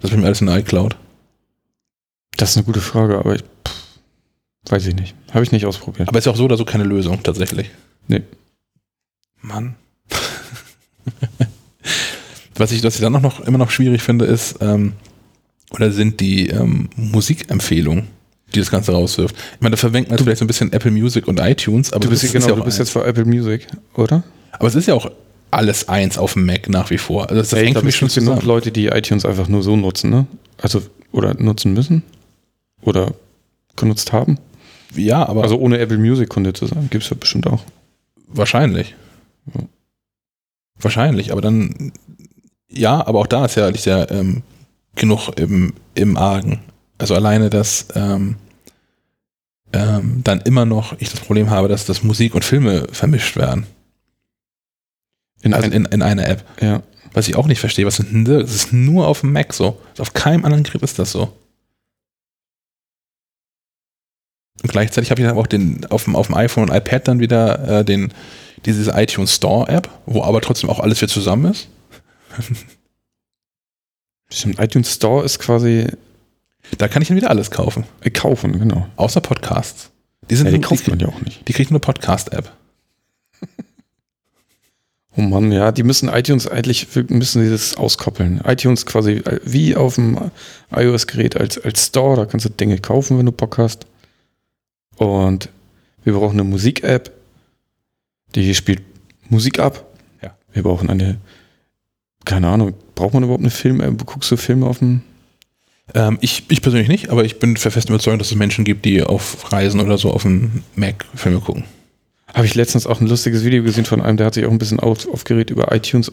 Das 0.00 0.10
bin 0.10 0.20
mir 0.20 0.26
alles 0.26 0.40
in 0.40 0.48
iCloud. 0.48 0.96
Das 2.36 2.50
ist 2.50 2.56
eine 2.56 2.64
gute 2.64 2.80
Frage, 2.80 3.18
aber 3.18 3.34
ich, 3.34 3.42
pff, 3.42 3.74
weiß 4.70 4.86
ich 4.86 4.94
nicht. 4.94 5.14
Habe 5.32 5.44
ich 5.44 5.52
nicht 5.52 5.66
ausprobiert. 5.66 6.08
Aber 6.08 6.18
ist 6.18 6.24
ja 6.24 6.32
auch 6.32 6.36
so 6.36 6.44
oder 6.44 6.56
so 6.56 6.64
keine 6.64 6.84
Lösung, 6.84 7.22
tatsächlich. 7.22 7.70
Nee. 8.08 8.22
Mann. 9.40 9.76
was, 12.56 12.72
ich, 12.72 12.82
was 12.82 12.94
ich 12.96 13.00
dann 13.00 13.12
noch, 13.12 13.22
noch 13.22 13.40
immer 13.40 13.58
noch 13.58 13.70
schwierig 13.70 14.02
finde, 14.02 14.24
ist, 14.24 14.56
ähm, 14.60 14.94
oder 15.70 15.90
sind 15.90 16.20
die 16.20 16.48
ähm, 16.48 16.88
Musikempfehlungen, 16.96 18.06
die 18.54 18.60
das 18.60 18.70
Ganze 18.70 18.92
rauswirft. 18.92 19.34
Ich 19.54 19.60
meine, 19.60 19.72
da 19.72 19.76
verwendet 19.76 20.10
man 20.10 20.18
vielleicht 20.18 20.38
so 20.38 20.44
ein 20.44 20.48
bisschen 20.48 20.72
Apple 20.72 20.90
Music 20.90 21.26
und 21.28 21.40
iTunes, 21.40 21.92
aber 21.92 22.04
du 22.04 22.10
bist, 22.10 22.22
das 22.22 22.32
genau, 22.32 22.44
ist 22.44 22.48
ja 22.50 22.54
du 22.54 22.60
auch 22.60 22.64
bist 22.64 22.80
eins. 22.80 22.88
jetzt 22.88 22.92
für 22.92 23.04
Apple 23.04 23.24
Music, 23.24 23.66
oder? 23.94 24.22
Aber 24.52 24.68
es 24.68 24.74
ist 24.74 24.86
ja 24.86 24.94
auch 24.94 25.10
alles 25.50 25.88
eins 25.88 26.18
auf 26.18 26.32
dem 26.34 26.46
Mac 26.46 26.68
nach 26.68 26.90
wie 26.90 26.98
vor. 26.98 27.24
Also 27.28 27.36
das, 27.36 27.50
Ja, 27.50 27.58
ich 27.58 27.64
hängt 27.64 27.74
glaube, 27.74 27.80
für 27.82 27.86
mich 27.86 27.94
es 27.94 28.14
schon 28.14 28.24
gibt 28.24 28.40
genug. 28.40 28.42
Leute, 28.44 28.72
die 28.72 28.86
iTunes 28.86 29.24
einfach 29.24 29.48
nur 29.48 29.62
so 29.62 29.76
nutzen, 29.76 30.10
ne? 30.10 30.26
Also, 30.60 30.82
oder 31.12 31.34
nutzen 31.34 31.72
müssen. 31.72 32.02
Oder 32.82 33.12
genutzt 33.76 34.12
haben. 34.12 34.38
Ja, 34.94 35.26
aber 35.26 35.42
Also 35.42 35.58
ohne 35.58 35.78
Apple 35.78 35.98
Music 35.98 36.28
Kunde 36.28 36.52
zu 36.52 36.66
sein, 36.66 36.88
gibt 36.90 37.04
es 37.04 37.10
ja 37.10 37.16
bestimmt 37.18 37.46
auch. 37.46 37.62
wahrscheinlich. 38.28 38.94
Ja. 39.54 39.60
Wahrscheinlich, 40.80 41.32
aber 41.32 41.40
dann, 41.40 41.92
ja, 42.68 43.06
aber 43.06 43.20
auch 43.20 43.26
da 43.26 43.44
ist 43.44 43.56
ja, 43.56 43.68
liegt 43.68 43.86
ja 43.86 44.08
ähm, 44.10 44.42
genug 44.94 45.30
im, 45.38 45.72
im 45.94 46.16
Argen. 46.16 46.60
Also 46.98 47.14
alleine, 47.14 47.50
dass 47.50 47.88
ähm, 47.94 48.36
ähm, 49.72 50.22
dann 50.24 50.40
immer 50.42 50.64
noch 50.64 50.98
ich 50.98 51.10
das 51.10 51.20
Problem 51.20 51.50
habe, 51.50 51.68
dass 51.68 51.86
das 51.86 52.02
Musik 52.02 52.34
und 52.34 52.44
Filme 52.44 52.86
vermischt 52.92 53.36
werden. 53.36 53.66
In 55.42 55.54
Also 55.54 55.66
ein, 55.66 55.72
in, 55.72 55.84
in 55.86 56.02
einer 56.02 56.26
App. 56.26 56.44
ja. 56.60 56.82
Was 57.12 57.28
ich 57.28 57.36
auch 57.36 57.46
nicht 57.46 57.60
verstehe, 57.60 57.86
was 57.86 57.98
ist 57.98 58.12
denn 58.12 58.26
das? 58.26 58.54
Ist 58.54 58.72
nur 58.74 59.06
auf 59.06 59.20
dem 59.20 59.32
Mac 59.32 59.54
so. 59.54 59.80
Auf 59.98 60.12
keinem 60.12 60.44
anderen 60.44 60.64
Gerät 60.64 60.82
ist 60.82 60.98
das 60.98 61.12
so. 61.12 61.32
Und 64.62 64.70
gleichzeitig 64.70 65.10
habe 65.10 65.20
ich 65.22 65.26
dann 65.26 65.36
auch 65.36 65.46
den, 65.46 65.86
auf, 65.86 66.04
dem, 66.04 66.14
auf 66.14 66.26
dem 66.26 66.36
iPhone 66.36 66.68
und 66.68 66.76
iPad 66.76 67.08
dann 67.08 67.20
wieder 67.20 67.80
äh, 67.80 67.84
den, 67.84 68.12
diese 68.64 68.90
iTunes 68.92 69.34
Store 69.34 69.68
App, 69.68 69.88
wo 70.06 70.22
aber 70.22 70.40
trotzdem 70.40 70.70
auch 70.70 70.80
alles 70.80 71.00
wieder 71.00 71.12
zusammen 71.12 71.52
ist. 71.52 71.68
Stimmt, 74.30 74.58
iTunes 74.58 74.92
Store 74.94 75.24
ist 75.24 75.38
quasi 75.38 75.86
Da 76.78 76.88
kann 76.88 77.00
ich 77.02 77.08
dann 77.08 77.16
wieder 77.16 77.30
alles 77.30 77.50
kaufen. 77.50 77.84
äh, 78.00 78.10
kaufen, 78.10 78.58
genau. 78.58 78.86
Außer 78.96 79.20
Podcasts. 79.20 79.90
Die, 80.30 80.34
sind 80.36 80.46
Ja, 80.46 80.52
die 80.52 80.58
nur- 80.58 80.68
kauft 80.68 80.88
man 80.88 80.98
ja 80.98 81.08
auch 81.08 81.20
nicht. 81.20 81.46
die 81.46 81.52
kriegt 81.52 81.70
nur 81.70 81.80
Podcast-App. 81.80 82.50
Oh 85.18 85.22
Mann, 85.22 85.50
ja, 85.50 85.72
die 85.72 85.82
müssen 85.82 86.10
iTunes 86.10 86.46
eigentlich, 86.46 86.88
müssen 87.08 87.42
sie 87.42 87.50
das 87.50 87.74
auskoppeln. 87.78 88.42
iTunes 88.44 88.84
quasi 88.84 89.12
äh, 89.12 89.40
wie 89.44 89.74
auf 89.74 89.94
dem 89.94 90.30
iOS-Gerät 90.70 91.38
als, 91.38 91.56
als 91.56 91.86
Store, 91.86 92.16
da 92.16 92.26
kannst 92.26 92.44
du 92.44 92.50
Dinge 92.50 92.76
kaufen, 92.80 93.16
wenn 93.16 93.24
du 93.24 93.32
Bock 93.32 93.56
hast. 93.56 93.86
Und 94.96 95.48
wir 96.04 96.12
brauchen 96.12 96.34
eine 96.38 96.44
Musik-App, 96.44 97.12
die 98.36 98.54
spielt 98.54 98.82
Musik 99.28 99.58
ab. 99.58 99.84
Ja. 100.22 100.36
Wir 100.52 100.62
brauchen 100.62 100.88
eine, 100.90 101.18
keine 102.24 102.48
Ahnung, 102.48 102.74
braucht 102.94 103.14
man 103.14 103.24
überhaupt 103.24 103.42
eine 103.42 103.50
Film-App? 103.50 104.04
Guckst 104.06 104.30
du 104.30 104.36
Filme 104.36 104.66
auf 104.66 104.78
dem 104.78 105.02
Ähm, 105.94 106.18
ich, 106.20 106.44
ich 106.48 106.62
persönlich 106.62 106.88
nicht, 106.88 107.10
aber 107.10 107.24
ich 107.24 107.38
bin 107.38 107.56
fest 107.56 107.88
überzeugt, 107.88 108.20
dass 108.20 108.30
es 108.30 108.36
Menschen 108.36 108.64
gibt, 108.64 108.84
die 108.84 109.02
auf 109.02 109.52
Reisen 109.52 109.80
oder 109.80 109.98
so 109.98 110.10
auf 110.10 110.22
dem 110.22 110.62
Mac 110.74 111.04
Filme 111.14 111.40
gucken. 111.40 111.64
Habe 112.34 112.46
ich 112.46 112.54
letztens 112.54 112.86
auch 112.86 113.00
ein 113.00 113.06
lustiges 113.06 113.44
Video 113.44 113.62
gesehen 113.62 113.84
von 113.84 114.02
einem, 114.02 114.16
der 114.16 114.26
hat 114.26 114.34
sich 114.34 114.44
auch 114.44 114.50
ein 114.50 114.58
bisschen 114.58 114.80
auf, 114.80 115.08
aufgeregt 115.08 115.50
über 115.50 115.72
iTunes. 115.74 116.12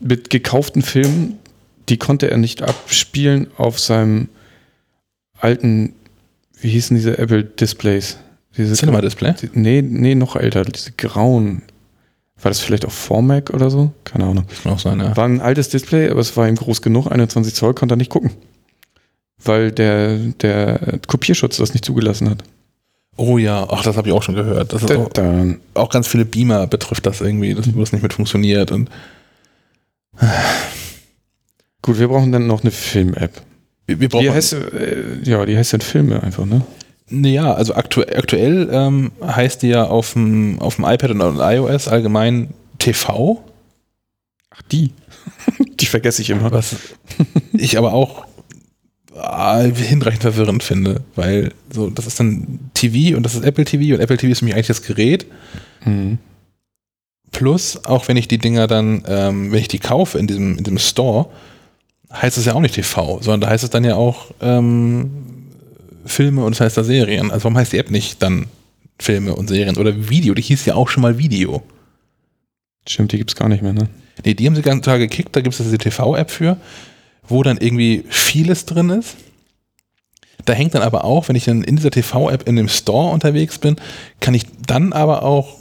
Mit 0.00 0.30
gekauften 0.30 0.82
Filmen, 0.82 1.38
die 1.88 1.96
konnte 1.96 2.30
er 2.30 2.36
nicht 2.36 2.62
abspielen 2.62 3.48
auf 3.56 3.78
seinem 3.78 4.28
alten, 5.38 5.94
wie 6.60 6.70
hießen 6.70 6.94
diese 6.96 7.18
Apple 7.18 7.44
Displays? 7.44 8.18
Diese 8.56 8.74
Cinema 8.74 9.00
Display? 9.00 9.34
Die- 9.40 9.50
Nee, 9.54 9.82
nee, 9.82 10.14
noch 10.14 10.36
älter, 10.36 10.64
diese 10.64 10.92
grauen. 10.92 11.62
War 12.40 12.50
das 12.50 12.60
vielleicht 12.60 12.84
auch 12.84 12.90
Formac 12.92 13.50
oder 13.50 13.70
so? 13.70 13.92
Keine 14.04 14.24
Ahnung. 14.24 14.44
Das 14.48 14.62
kann 14.62 14.72
auch 14.72 14.78
sein, 14.78 14.98
ja. 15.00 15.16
War 15.16 15.24
ein 15.26 15.40
altes 15.40 15.68
Display, 15.68 16.08
aber 16.10 16.20
es 16.20 16.36
war 16.36 16.48
ihm 16.48 16.56
groß 16.56 16.82
genug, 16.82 17.06
21 17.10 17.54
Zoll, 17.54 17.72
konnte 17.74 17.94
er 17.94 17.96
nicht 17.96 18.10
gucken. 18.10 18.30
Weil 19.44 19.70
der, 19.72 20.18
der 20.18 20.98
Kopierschutz 21.06 21.56
das 21.56 21.72
nicht 21.72 21.84
zugelassen 21.84 22.28
hat. 22.30 22.42
Oh 23.16 23.38
ja, 23.38 23.66
ach, 23.70 23.82
das 23.84 23.96
habe 23.96 24.08
ich 24.08 24.14
auch 24.14 24.22
schon 24.22 24.34
gehört. 24.34 24.72
Das 24.72 24.82
ist 24.82 24.90
auch, 24.92 25.10
auch 25.74 25.90
ganz 25.90 26.08
viele 26.08 26.24
Beamer 26.24 26.66
betrifft 26.66 27.06
das 27.06 27.20
irgendwie, 27.20 27.54
dass, 27.54 27.72
wo 27.74 27.80
das 27.80 27.92
nicht 27.92 28.02
mit 28.02 28.12
funktioniert. 28.12 28.70
Und 28.72 28.88
Gut, 31.82 31.98
wir 31.98 32.08
brauchen 32.08 32.32
dann 32.32 32.46
noch 32.46 32.62
eine 32.62 32.70
Film-App. 32.70 33.32
wir, 33.86 34.00
wir 34.00 34.08
brauchen, 34.08 34.22
Die 34.24 34.30
heißt, 34.30 34.52
äh, 34.52 35.18
ja, 35.24 35.44
die 35.44 35.56
heißt 35.56 35.72
dann 35.72 35.80
Filme 35.80 36.22
einfach, 36.22 36.44
ne? 36.44 36.62
Naja, 37.12 37.52
also 37.52 37.74
aktu 37.74 38.00
aktuell 38.00 38.70
ähm, 38.72 39.12
heißt 39.22 39.62
die 39.62 39.68
ja 39.68 39.84
auf 39.84 40.14
dem, 40.14 40.58
auf 40.60 40.76
dem 40.76 40.86
iPad 40.86 41.10
und 41.10 41.20
auf 41.20 41.34
dem 41.34 41.42
iOS 41.42 41.88
allgemein 41.88 42.54
TV, 42.78 43.44
Ach, 44.50 44.62
die. 44.62 44.92
die 45.80 45.86
vergesse 45.86 46.22
ich 46.22 46.30
immer. 46.30 46.50
was 46.50 46.76
ich 47.52 47.76
aber 47.76 47.92
auch 47.92 48.24
äh, 49.14 49.70
hinreichend 49.70 50.22
verwirrend 50.22 50.62
finde, 50.62 51.02
weil 51.14 51.52
so, 51.70 51.90
das 51.90 52.06
ist 52.06 52.18
dann 52.18 52.70
TV 52.72 53.16
und 53.16 53.24
das 53.24 53.34
ist 53.34 53.44
Apple 53.44 53.64
TV 53.64 53.94
und 53.94 54.00
Apple 54.00 54.16
TV 54.16 54.32
ist 54.32 54.38
für 54.38 54.46
mich 54.46 54.54
eigentlich 54.54 54.66
das 54.68 54.82
Gerät. 54.82 55.26
Mhm. 55.84 56.18
Plus, 57.30 57.84
auch 57.84 58.08
wenn 58.08 58.16
ich 58.16 58.28
die 58.28 58.38
Dinger 58.38 58.66
dann, 58.66 59.04
ähm, 59.06 59.52
wenn 59.52 59.58
ich 59.58 59.68
die 59.68 59.78
kaufe 59.78 60.18
in 60.18 60.26
diesem, 60.26 60.56
in 60.58 60.64
diesem 60.64 60.78
Store, 60.78 61.26
heißt 62.12 62.36
es 62.36 62.44
ja 62.44 62.54
auch 62.54 62.60
nicht 62.60 62.74
TV, 62.74 63.20
sondern 63.20 63.42
da 63.42 63.48
heißt 63.48 63.64
es 63.64 63.70
dann 63.70 63.84
ja 63.84 63.96
auch 63.96 64.32
ähm, 64.40 65.10
Filme 66.04 66.44
und 66.44 66.52
das 66.52 66.60
heißt 66.60 66.76
da 66.76 66.84
Serien. 66.84 67.30
Also 67.30 67.44
warum 67.44 67.56
heißt 67.56 67.72
die 67.72 67.78
App 67.78 67.90
nicht 67.90 68.22
dann 68.22 68.46
Filme 68.98 69.34
und 69.34 69.48
Serien 69.48 69.76
oder 69.76 70.08
Video? 70.08 70.34
Die 70.34 70.42
hieß 70.42 70.64
ja 70.66 70.74
auch 70.74 70.88
schon 70.88 71.02
mal 71.02 71.18
Video. 71.18 71.62
Stimmt, 72.88 73.12
die 73.12 73.18
gibt's 73.18 73.36
gar 73.36 73.48
nicht 73.48 73.62
mehr, 73.62 73.72
ne? 73.72 73.88
Nee, 74.24 74.34
die 74.34 74.46
haben 74.46 74.56
sie 74.56 74.62
ganz 74.62 74.84
Tage 74.84 75.08
gekickt, 75.08 75.34
da 75.34 75.40
gibt 75.40 75.54
es 75.54 75.64
diese 75.64 75.78
TV-App 75.78 76.30
für, 76.30 76.56
wo 77.26 77.42
dann 77.42 77.56
irgendwie 77.56 78.04
vieles 78.08 78.66
drin 78.66 78.90
ist. 78.90 79.16
Da 80.44 80.52
hängt 80.52 80.74
dann 80.74 80.82
aber 80.82 81.04
auch, 81.04 81.28
wenn 81.28 81.36
ich 81.36 81.44
dann 81.44 81.62
in 81.62 81.76
dieser 81.76 81.90
TV-App 81.90 82.48
in 82.48 82.56
dem 82.56 82.68
Store 82.68 83.12
unterwegs 83.12 83.58
bin, 83.58 83.76
kann 84.20 84.34
ich 84.34 84.44
dann 84.66 84.92
aber 84.92 85.22
auch 85.22 85.58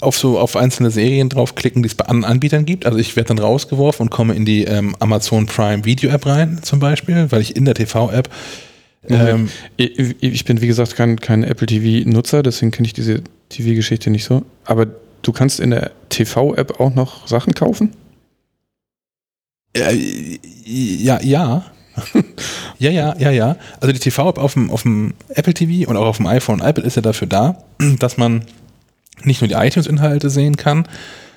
auf 0.00 0.18
so 0.18 0.38
auf 0.38 0.56
einzelne 0.56 0.90
Serien 0.90 1.30
draufklicken, 1.30 1.82
die 1.82 1.86
es 1.86 1.94
bei 1.94 2.04
anderen 2.04 2.32
Anbietern 2.32 2.66
gibt. 2.66 2.84
Also 2.84 2.98
ich 2.98 3.16
werde 3.16 3.28
dann 3.28 3.38
rausgeworfen 3.38 4.04
und 4.04 4.10
komme 4.10 4.34
in 4.34 4.44
die 4.44 4.64
ähm, 4.64 4.94
Amazon 4.98 5.46
Prime 5.46 5.86
Video 5.86 6.10
App 6.10 6.26
rein, 6.26 6.60
zum 6.62 6.80
Beispiel, 6.80 7.30
weil 7.30 7.40
ich 7.40 7.56
in 7.56 7.64
der 7.64 7.74
TV-App 7.74 8.28
ähm, 9.08 9.48
Ich, 9.76 10.16
ich 10.20 10.44
bin, 10.44 10.60
wie 10.60 10.66
gesagt, 10.66 10.96
kein, 10.96 11.20
kein 11.20 11.44
Apple 11.44 11.66
TV-Nutzer, 11.66 12.42
deswegen 12.42 12.70
kenne 12.70 12.86
ich 12.86 12.92
diese 12.92 13.22
TV-Geschichte 13.48 14.10
nicht 14.10 14.24
so. 14.24 14.44
Aber 14.64 14.86
du 15.22 15.32
kannst 15.32 15.60
in 15.60 15.70
der 15.70 15.92
TV-App 16.08 16.80
auch 16.80 16.94
noch 16.94 17.26
Sachen 17.26 17.54
kaufen? 17.54 17.92
Äh, 19.74 20.38
ja, 20.64 21.20
ja. 21.22 21.64
ja, 22.78 22.90
ja, 22.90 23.16
ja, 23.18 23.30
ja. 23.30 23.56
Also 23.80 23.92
die 23.92 23.98
TV-App 23.98 24.38
auf 24.38 24.54
dem, 24.54 24.70
auf 24.70 24.82
dem 24.82 25.14
Apple 25.28 25.54
TV 25.54 25.88
und 25.88 25.96
auch 25.96 26.06
auf 26.06 26.18
dem 26.18 26.26
iPhone 26.26 26.60
und 26.60 26.68
iPad 26.68 26.84
ist 26.84 26.96
ja 26.96 27.02
dafür 27.02 27.28
da, 27.28 27.62
dass 27.98 28.16
man 28.16 28.42
nicht 29.22 29.40
nur 29.40 29.48
die 29.48 29.54
iTunes-Inhalte 29.54 30.30
sehen 30.30 30.56
kann, 30.56 30.86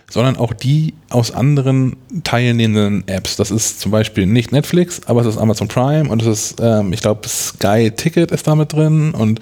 sondern 0.09 0.37
auch 0.37 0.53
die 0.53 0.93
aus 1.09 1.31
anderen 1.31 1.95
teilnehmenden 2.23 3.07
Apps. 3.07 3.35
Das 3.35 3.51
ist 3.51 3.79
zum 3.79 3.91
Beispiel 3.91 4.25
nicht 4.25 4.51
Netflix, 4.51 5.01
aber 5.05 5.21
es 5.21 5.27
ist 5.27 5.37
Amazon 5.37 5.67
Prime 5.67 6.09
und 6.09 6.21
es 6.21 6.27
ist, 6.27 6.61
ähm, 6.61 6.93
ich 6.93 7.01
glaube, 7.01 7.27
Sky 7.27 7.91
Ticket 7.91 8.31
ist 8.31 8.47
damit 8.47 8.73
drin 8.73 9.11
und 9.11 9.39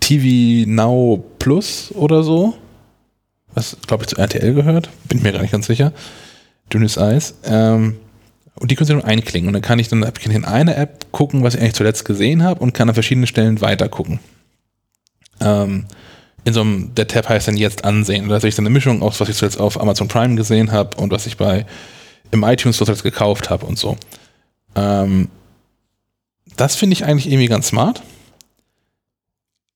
TV 0.00 0.68
Now 0.68 1.24
Plus 1.38 1.92
oder 1.94 2.22
so. 2.22 2.54
Was, 3.54 3.76
glaube 3.86 4.04
ich, 4.04 4.08
zu 4.08 4.16
RTL 4.16 4.54
gehört. 4.54 4.90
Bin 5.08 5.22
mir 5.22 5.32
gar 5.32 5.40
nicht 5.40 5.52
ganz 5.52 5.66
sicher. 5.66 5.92
Dünnes 6.72 6.98
Eis. 6.98 7.34
Ähm, 7.44 7.96
und 8.54 8.70
die 8.70 8.74
können 8.74 8.86
Sie 8.86 8.94
nur 8.94 9.04
einklicken. 9.04 9.48
Und 9.48 9.54
dann 9.54 9.62
kann 9.62 9.78
ich 9.78 9.88
dann 9.88 10.00
kann 10.00 10.30
ich 10.30 10.36
in 10.36 10.44
einer 10.44 10.76
App 10.76 11.10
gucken, 11.12 11.42
was 11.42 11.54
ich 11.54 11.60
eigentlich 11.60 11.74
zuletzt 11.74 12.04
gesehen 12.04 12.42
habe 12.42 12.60
und 12.60 12.74
kann 12.74 12.88
an 12.88 12.94
verschiedenen 12.94 13.26
Stellen 13.26 13.60
weiter 13.60 13.88
gucken. 13.88 14.20
Ähm, 15.40 15.86
in 16.46 16.52
so 16.52 16.60
einem, 16.60 16.94
der 16.94 17.08
Tab 17.08 17.28
heißt 17.28 17.48
dann 17.48 17.56
jetzt 17.56 17.84
ansehen. 17.84 18.22
Und 18.22 18.30
da 18.30 18.38
sehe 18.38 18.48
ich 18.48 18.54
dann 18.54 18.64
eine 18.64 18.72
Mischung 18.72 19.02
aus, 19.02 19.18
was 19.18 19.28
ich 19.28 19.36
zuletzt 19.36 19.58
auf 19.58 19.80
Amazon 19.80 20.06
Prime 20.06 20.36
gesehen 20.36 20.70
habe 20.70 20.96
und 20.96 21.10
was 21.10 21.26
ich 21.26 21.36
bei 21.36 21.66
im 22.30 22.44
iTunes 22.44 22.76
zuletzt 22.76 23.02
gekauft 23.02 23.50
habe 23.50 23.66
und 23.66 23.78
so. 23.78 23.96
Ähm, 24.76 25.28
das 26.56 26.76
finde 26.76 26.94
ich 26.94 27.04
eigentlich 27.04 27.26
irgendwie 27.26 27.48
ganz 27.48 27.68
smart. 27.68 28.00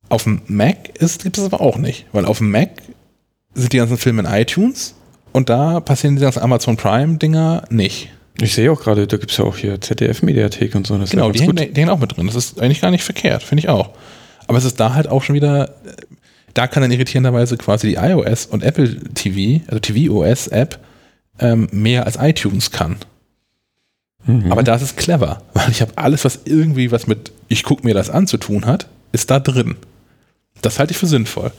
Auf 0.09 0.23
dem 0.25 0.43
Mac 0.47 0.95
gibt 0.95 1.39
es 1.39 1.45
aber 1.45 1.61
auch 1.61 1.77
nicht, 1.77 2.07
weil 2.13 2.25
auf 2.25 2.39
dem 2.39 2.53
Mac 2.53 2.71
sind 3.55 3.73
die 3.73 3.79
ganzen 3.79 3.99
Filme 3.99 4.23
in 4.23 4.29
iTunes 4.33 4.95
und 5.33 5.49
da 5.49 5.81
passieren 5.81 6.17
die 6.17 6.23
ganzen 6.23 6.41
Amazon 6.41 6.77
Prime-Dinger 6.77 7.65
nicht. 7.71 8.11
Ich 8.41 8.55
sehe 8.55 8.71
auch 8.71 8.81
gerade, 8.81 9.09
da 9.09 9.17
gibt 9.17 9.33
es 9.33 9.39
ja 9.39 9.45
auch 9.45 9.57
hier 9.57 9.81
ZDF-Mediathek 9.81 10.77
und 10.77 10.87
so. 10.87 10.97
Genau, 10.99 11.33
die 11.33 11.41
hängen, 11.41 11.57
die 11.57 11.81
hängen 11.81 11.91
auch 11.91 11.99
mit 11.99 12.17
drin. 12.17 12.27
Das 12.27 12.37
ist 12.37 12.61
eigentlich 12.61 12.81
gar 12.81 12.93
nicht 12.93 13.03
verkehrt, 13.03 13.43
finde 13.43 13.61
ich 13.61 13.69
auch. 13.69 13.91
Aber 14.47 14.57
es 14.57 14.65
ist 14.65 14.81
da 14.81 14.95
halt 14.95 15.09
auch 15.09 15.23
schon 15.23 15.35
wieder, 15.35 15.69
äh, 15.69 15.93
da 16.55 16.67
kann 16.67 16.83
dann 16.83 16.91
irritierenderweise 16.91 17.57
quasi 17.57 17.89
die 17.89 17.95
iOS 17.95 18.47
und 18.47 18.63
Apple 18.63 18.97
TV, 19.15 19.63
also 19.67 19.81
tvOS-App, 19.81 20.79
ähm, 21.39 21.69
mehr 21.73 22.07
als 22.07 22.17
iTunes 22.21 22.71
kann. 22.71 22.97
Mhm. 24.27 24.53
Aber 24.53 24.63
da 24.63 24.75
ist 24.75 24.83
es 24.83 24.97
clever, 24.97 25.43
weil 25.55 25.71
ich 25.71 25.81
habe 25.81 25.93
alles, 25.97 26.25
was 26.25 26.41
irgendwie 26.45 26.91
was 26.93 27.07
mit 27.07 27.33
ich 27.49 27.65
gucke 27.65 27.85
mir 27.85 27.95
das 27.95 28.11
an 28.11 28.27
zu 28.27 28.37
tun 28.37 28.67
hat, 28.67 28.87
ist 29.13 29.31
da 29.31 29.41
drin. 29.41 29.77
Das 30.63 30.79
halte 30.79 30.93
ich 30.93 30.99
für 30.99 31.07
sinnvoll. 31.07 31.53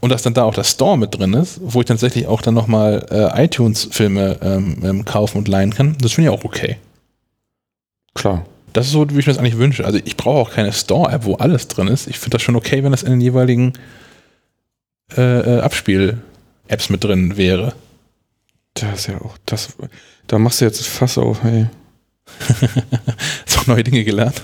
Und 0.00 0.10
dass 0.10 0.22
dann 0.22 0.34
da 0.34 0.44
auch 0.44 0.54
das 0.54 0.70
Store 0.70 0.96
mit 0.96 1.18
drin 1.18 1.34
ist, 1.34 1.60
wo 1.60 1.80
ich 1.80 1.86
tatsächlich 1.86 2.26
auch 2.28 2.40
dann 2.40 2.54
nochmal 2.54 3.04
äh, 3.10 3.44
iTunes-Filme 3.44 4.38
ähm, 4.42 4.76
ähm, 4.84 5.04
kaufen 5.04 5.38
und 5.38 5.48
leihen 5.48 5.74
kann, 5.74 5.96
das 6.00 6.12
finde 6.12 6.30
ich 6.30 6.38
auch 6.38 6.44
okay. 6.44 6.76
Klar. 8.14 8.46
Das 8.72 8.86
ist 8.86 8.92
so, 8.92 9.08
wie 9.10 9.18
ich 9.18 9.26
mir 9.26 9.32
das 9.32 9.38
eigentlich 9.38 9.58
wünsche. 9.58 9.84
Also 9.84 9.98
ich 10.04 10.16
brauche 10.16 10.38
auch 10.38 10.50
keine 10.52 10.72
Store-App, 10.72 11.24
wo 11.24 11.34
alles 11.34 11.66
drin 11.68 11.88
ist. 11.88 12.06
Ich 12.06 12.18
finde 12.18 12.36
das 12.36 12.42
schon 12.42 12.54
okay, 12.54 12.84
wenn 12.84 12.92
das 12.92 13.02
in 13.02 13.10
den 13.10 13.20
jeweiligen 13.20 13.72
äh, 15.16 15.56
äh, 15.56 15.60
Abspiel-Apps 15.60 16.90
mit 16.90 17.04
drin 17.04 17.36
wäre. 17.36 17.74
Das 18.74 19.00
ist 19.00 19.06
ja 19.08 19.20
auch, 19.20 19.36
das, 19.46 19.76
da 20.26 20.38
machst 20.38 20.60
du 20.60 20.64
jetzt 20.64 20.86
Fass 20.86 21.18
auf, 21.18 21.42
hey. 21.42 21.66
so 23.46 23.60
neue 23.66 23.82
Dinge 23.82 24.04
gelernt. 24.04 24.42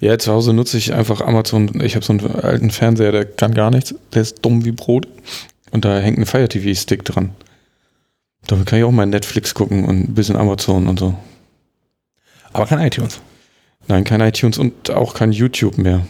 Ja, 0.00 0.18
zu 0.18 0.32
Hause 0.32 0.52
nutze 0.52 0.76
ich 0.76 0.92
einfach 0.92 1.20
Amazon. 1.22 1.80
Ich 1.80 1.94
habe 1.96 2.04
so 2.04 2.12
einen 2.12 2.30
alten 2.30 2.70
Fernseher, 2.70 3.12
der 3.12 3.24
kann 3.24 3.54
gar 3.54 3.70
nichts. 3.70 3.94
Der 4.12 4.22
ist 4.22 4.44
dumm 4.44 4.64
wie 4.64 4.72
Brot. 4.72 5.08
Und 5.70 5.84
da 5.84 5.98
hängt 5.98 6.18
ein 6.18 6.26
Fire 6.26 6.48
TV-Stick 6.48 7.04
dran. 7.04 7.30
Damit 8.46 8.66
kann 8.66 8.78
ich 8.78 8.84
auch 8.84 8.90
mal 8.90 9.06
Netflix 9.06 9.54
gucken 9.54 9.84
und 9.86 10.10
ein 10.10 10.14
bisschen 10.14 10.36
Amazon 10.36 10.86
und 10.86 10.98
so. 10.98 11.16
Aber 12.52 12.66
kein 12.66 12.86
iTunes. 12.86 13.20
Nein, 13.88 14.04
kein 14.04 14.20
iTunes 14.20 14.58
und 14.58 14.90
auch 14.90 15.14
kein 15.14 15.32
YouTube 15.32 15.78
mehr. 15.78 16.06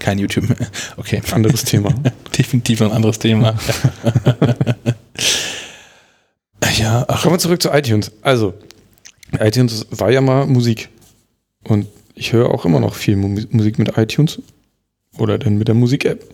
Kein 0.00 0.18
YouTube 0.18 0.48
mehr. 0.48 0.68
Okay. 0.96 1.22
Anderes 1.30 1.62
Thema. 1.62 1.94
Definitiv 2.36 2.82
ein 2.82 2.90
anderes 2.90 3.20
Thema. 3.20 3.54
ja, 6.78 7.04
ach, 7.08 7.22
Kommen 7.22 7.34
wir 7.34 7.38
zurück 7.38 7.62
zu 7.62 7.70
iTunes. 7.70 8.12
Also, 8.22 8.54
iTunes 9.38 9.86
war 9.90 10.10
ja 10.10 10.20
mal 10.20 10.46
Musik. 10.46 10.88
Und 11.64 11.86
ich 12.14 12.32
höre 12.32 12.50
auch 12.50 12.64
immer 12.64 12.80
noch 12.80 12.94
viel 12.94 13.16
Mu- 13.16 13.46
Musik 13.50 13.78
mit 13.78 13.96
iTunes. 13.96 14.40
Oder 15.18 15.38
dann 15.38 15.58
mit 15.58 15.68
der 15.68 15.74
Musik-App. 15.74 16.24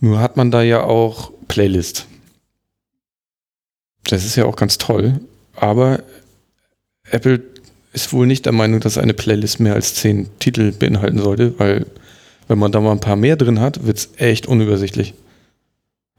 Nur 0.00 0.20
hat 0.20 0.36
man 0.36 0.50
da 0.50 0.62
ja 0.62 0.82
auch 0.82 1.30
Playlist. 1.48 2.06
Das 4.04 4.24
ist 4.24 4.36
ja 4.36 4.46
auch 4.46 4.56
ganz 4.56 4.78
toll. 4.78 5.20
Aber 5.54 6.02
Apple 7.10 7.42
ist 7.92 8.12
wohl 8.12 8.26
nicht 8.26 8.46
der 8.46 8.52
Meinung, 8.52 8.80
dass 8.80 8.98
eine 8.98 9.14
Playlist 9.14 9.60
mehr 9.60 9.74
als 9.74 9.94
zehn 9.94 10.28
Titel 10.38 10.72
beinhalten 10.72 11.18
sollte, 11.18 11.58
weil 11.58 11.86
wenn 12.50 12.58
man 12.58 12.72
da 12.72 12.80
mal 12.80 12.90
ein 12.90 13.00
paar 13.00 13.14
mehr 13.14 13.36
drin 13.36 13.60
hat, 13.60 13.86
wird 13.86 13.96
es 13.96 14.10
echt 14.16 14.46
unübersichtlich. 14.46 15.14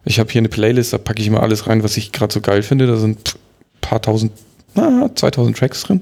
Ich 0.06 0.18
habe 0.18 0.32
hier 0.32 0.40
eine 0.40 0.48
Playlist, 0.48 0.94
da 0.94 0.98
packe 0.98 1.22
ich 1.22 1.30
mal 1.30 1.42
alles 1.42 1.68
rein, 1.68 1.84
was 1.84 1.98
ich 1.98 2.14
gerade 2.14 2.34
so 2.34 2.40
geil 2.40 2.64
finde. 2.64 2.88
Da 2.88 2.96
sind 2.96 3.36
ein 3.36 3.82
paar 3.82 4.02
tausend, 4.02 4.32
na, 4.74 5.12
2000 5.14 5.58
Tracks 5.58 5.84
drin. 5.84 6.02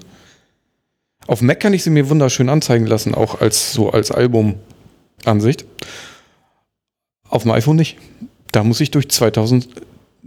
Auf 1.25 1.41
Mac 1.41 1.59
kann 1.59 1.73
ich 1.73 1.83
sie 1.83 1.89
mir 1.89 2.09
wunderschön 2.09 2.47
anzeigen 2.47 2.85
lassen, 2.85 3.15
auch 3.15 3.41
als 3.41 3.73
so 3.73 3.89
als 3.89 4.11
Albumansicht. 4.11 5.65
Auf 7.27 7.41
dem 7.41 7.51
iPhone 7.51 7.77
nicht. 7.77 7.97
Da 8.51 8.63
muss 8.63 8.81
ich 8.81 8.91
durch 8.91 9.09
2000 9.09 9.67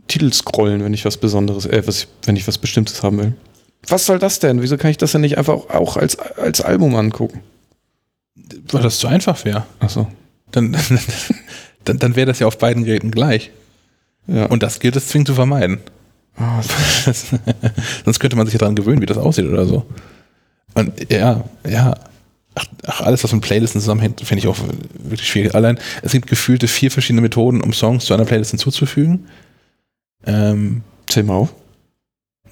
Titel 0.08 0.32
scrollen, 0.32 0.82
wenn 0.82 0.94
ich 0.94 1.04
was 1.04 1.16
Besonderes, 1.16 1.64
äh, 1.66 1.86
was, 1.86 2.08
wenn 2.24 2.34
ich 2.34 2.48
was 2.48 2.58
Bestimmtes 2.58 3.04
haben 3.04 3.18
will. 3.18 3.32
Was 3.86 4.06
soll 4.06 4.18
das 4.18 4.40
denn? 4.40 4.62
Wieso 4.62 4.76
kann 4.76 4.90
ich 4.90 4.98
das 4.98 5.12
denn 5.12 5.20
nicht 5.20 5.38
einfach 5.38 5.70
auch 5.70 5.96
als, 5.96 6.18
als 6.18 6.60
Album 6.60 6.96
angucken? 6.96 7.40
Weil 8.70 8.82
das 8.82 8.98
zu 8.98 9.06
einfach 9.08 9.44
wäre. 9.44 9.66
Achso. 9.80 10.10
Dann, 10.52 10.76
dann, 11.84 11.98
dann 11.98 12.14
wäre 12.14 12.26
das 12.26 12.38
ja 12.38 12.46
auf 12.46 12.58
beiden 12.58 12.84
Geräten 12.84 13.10
gleich. 13.10 13.50
Ja. 14.26 14.44
Und 14.46 14.62
das 14.62 14.80
gilt 14.80 14.96
es 14.96 15.08
zwingend 15.08 15.28
zu 15.28 15.34
vermeiden. 15.34 15.80
Das, 17.06 17.28
sonst 18.04 18.20
könnte 18.20 18.36
man 18.36 18.46
sich 18.46 18.52
ja 18.52 18.58
daran 18.58 18.76
gewöhnen, 18.76 19.00
wie 19.00 19.06
das 19.06 19.16
aussieht 19.16 19.46
oder 19.46 19.64
so. 19.64 19.86
Und 20.74 21.10
ja, 21.10 21.42
ja, 21.66 21.94
ach, 22.54 22.66
ach 22.86 23.00
alles, 23.00 23.24
was 23.24 23.32
mit 23.32 23.42
Playlisten 23.42 23.80
zusammenhängt, 23.80 24.20
finde 24.20 24.40
ich 24.40 24.46
auch 24.46 24.58
wirklich 24.98 25.28
schwierig. 25.28 25.54
Allein, 25.54 25.78
es 26.02 26.12
gibt 26.12 26.28
gefühlte 26.28 26.68
vier 26.68 26.90
verschiedene 26.90 27.22
Methoden, 27.22 27.62
um 27.62 27.72
Songs 27.72 28.04
zu 28.04 28.12
einer 28.12 28.26
Playlist 28.26 28.50
hinzuzufügen. 28.50 29.26
Ähm, 30.26 30.82
Zähl 31.08 31.24
mal 31.24 31.34
auf. 31.34 31.54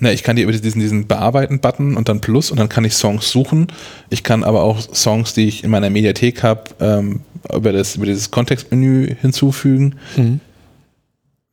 Na, 0.00 0.12
ich 0.12 0.22
kann 0.22 0.36
die 0.36 0.42
über 0.42 0.52
diesen, 0.52 0.80
diesen 0.80 1.06
Bearbeiten-Button 1.06 1.96
und 1.96 2.08
dann 2.08 2.20
Plus 2.20 2.50
und 2.50 2.58
dann 2.58 2.68
kann 2.68 2.84
ich 2.84 2.94
Songs 2.94 3.30
suchen. 3.30 3.68
Ich 4.08 4.22
kann 4.22 4.42
aber 4.44 4.62
auch 4.62 4.80
Songs, 4.94 5.34
die 5.34 5.46
ich 5.46 5.62
in 5.62 5.70
meiner 5.70 5.90
Mediathek 5.90 6.42
habe, 6.42 6.64
ähm, 6.80 7.20
über, 7.54 7.72
das, 7.72 7.96
über 7.96 8.06
dieses 8.06 8.30
Kontextmenü 8.30 9.14
hinzufügen. 9.20 9.96
Mhm. 10.16 10.40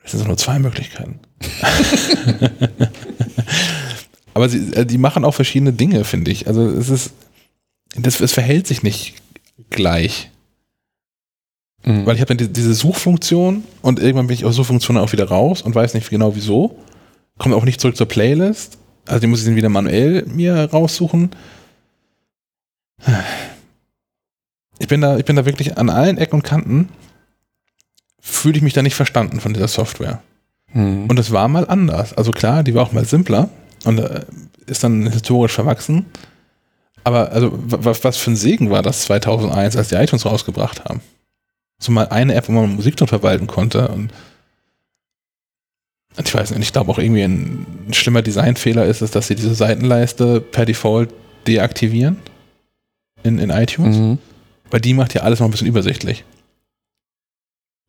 Das 0.02 0.14
sind 0.14 0.28
nur 0.28 0.38
zwei 0.38 0.60
Möglichkeiten. 0.60 1.20
Aber 4.34 4.48
sie, 4.48 4.72
äh, 4.74 4.86
die 4.86 4.98
machen 4.98 5.26
auch 5.26 5.34
verschiedene 5.34 5.74
Dinge, 5.74 6.04
finde 6.06 6.32
ich. 6.32 6.48
Also 6.48 6.66
es 6.70 6.90
ist, 6.90 7.12
das, 7.96 8.22
es 8.22 8.32
verhält 8.32 8.68
sich 8.68 8.84
nicht 8.84 9.16
gleich. 9.70 10.30
Mhm. 11.84 12.06
Weil 12.06 12.16
ich 12.16 12.22
habe 12.22 12.36
dann 12.36 12.38
die, 12.38 12.54
diese 12.54 12.74
Suchfunktion 12.74 13.64
und 13.82 14.00
irgendwann 14.00 14.28
bin 14.28 14.36
ich 14.36 14.46
aus 14.46 14.56
Suchfunktionen 14.56 15.02
auch 15.02 15.12
wieder 15.12 15.28
raus 15.28 15.62
und 15.62 15.76
weiß 15.76 15.94
nicht 15.94 16.10
genau 16.10 16.36
wieso. 16.36 16.78
Komme 17.38 17.56
auch 17.56 17.66
nicht 17.66 17.82
zurück 17.82 17.98
zur 17.98 18.08
Playlist. 18.08 18.78
Also 19.06 19.22
die 19.22 19.28
muss 19.28 19.40
ich 19.40 19.46
dann 19.46 19.56
wieder 19.56 19.70
manuell 19.70 20.26
mir 20.26 20.70
raussuchen. 20.72 21.32
Ich 24.80 24.88
bin 24.88 25.02
da, 25.02 25.18
ich 25.18 25.26
bin 25.26 25.36
da 25.36 25.46
wirklich 25.46 25.78
an 25.78 25.90
allen 25.90 26.18
Ecken 26.18 26.36
und 26.36 26.44
Kanten 26.44 26.90
fühle 28.20 28.58
ich 28.58 28.64
mich 28.64 28.74
da 28.74 28.82
nicht 28.82 28.96
verstanden 28.96 29.40
von 29.40 29.54
dieser 29.54 29.68
Software. 29.68 30.22
Mhm. 30.74 31.06
Und 31.08 31.18
es 31.20 31.32
war 31.32 31.48
mal 31.48 31.68
anders. 31.68 32.14
Also 32.14 32.32
klar, 32.32 32.64
die 32.64 32.76
war 32.76 32.84
auch 32.84 32.92
mal 32.92 33.06
simpler 33.06 33.50
und 33.86 34.00
äh, 34.00 34.26
ist 34.66 34.84
dann 34.84 35.10
historisch 35.12 35.54
verwachsen. 35.54 36.06
Aber 37.04 37.32
also 37.32 37.52
was, 37.54 38.18
für 38.18 38.32
ein 38.32 38.36
Segen 38.36 38.70
war 38.70 38.82
das 38.82 39.04
2001, 39.04 39.78
als 39.78 39.90
die 39.90 39.96
iTunes 39.96 40.26
rausgebracht 40.26 40.84
haben. 40.86 41.02
So 41.80 41.92
mal 41.92 42.10
eine 42.10 42.34
App, 42.34 42.50
wo 42.50 42.52
man 42.52 42.76
Musik 42.76 42.98
drin 42.98 43.08
verwalten 43.08 43.48
konnte 43.48 43.88
und 43.88 44.12
ich 46.24 46.34
weiß 46.34 46.52
nicht, 46.52 46.62
ich 46.64 46.74
glaube 46.74 46.92
auch 46.92 46.98
irgendwie 47.00 47.24
ein, 47.24 47.66
ein 47.88 47.94
schlimmer 47.94 48.22
Designfehler 48.22 48.86
ist 48.86 49.02
es, 49.02 49.12
dass 49.12 49.28
sie 49.28 49.36
diese 49.36 49.54
Seitenleiste 49.56 50.42
per 50.42 50.66
Default 50.66 51.10
deaktivieren 51.48 52.18
in, 53.24 53.40
in 53.40 53.50
iTunes, 53.50 53.98
Mhm. 53.98 54.18
weil 54.72 54.82
die 54.82 54.94
macht 54.94 55.14
ja 55.14 55.22
alles 55.22 55.40
noch 55.40 55.48
ein 55.48 55.52
bisschen 55.52 55.68
übersichtlich. 55.68 56.24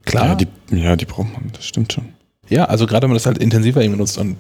Klar, 0.05 0.27
Ja, 0.29 0.35
die, 0.37 0.47
ja, 0.77 0.97
die 0.97 1.05
braucht 1.05 1.33
man, 1.33 1.51
das 1.53 1.67
stimmt 1.67 1.93
schon. 1.93 2.09
Ja, 2.49 2.65
also 2.65 2.87
gerade 2.87 3.03
wenn 3.03 3.11
man 3.11 3.17
das 3.17 3.27
halt 3.27 3.39
intensiver 3.39 3.83
eben 3.83 3.97
nutzt 3.97 4.17
und 4.19 4.37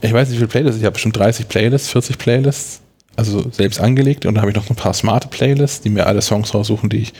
ich 0.00 0.12
weiß 0.12 0.28
nicht, 0.28 0.36
wie 0.36 0.40
viele 0.40 0.48
Playlists, 0.48 0.78
ich 0.78 0.84
habe 0.84 0.94
bestimmt 0.94 1.16
30 1.18 1.48
Playlists, 1.48 1.90
40 1.90 2.16
Playlists, 2.18 2.80
also 3.16 3.50
selbst 3.50 3.80
angelegt 3.80 4.24
und 4.24 4.34
dann 4.34 4.40
habe 4.42 4.50
ich 4.50 4.56
noch 4.56 4.70
ein 4.70 4.76
paar 4.76 4.94
smarte 4.94 5.28
Playlists, 5.28 5.82
die 5.82 5.90
mir 5.90 6.06
alle 6.06 6.22
Songs 6.22 6.54
raussuchen, 6.54 6.88
die 6.88 6.98
ich 6.98 7.12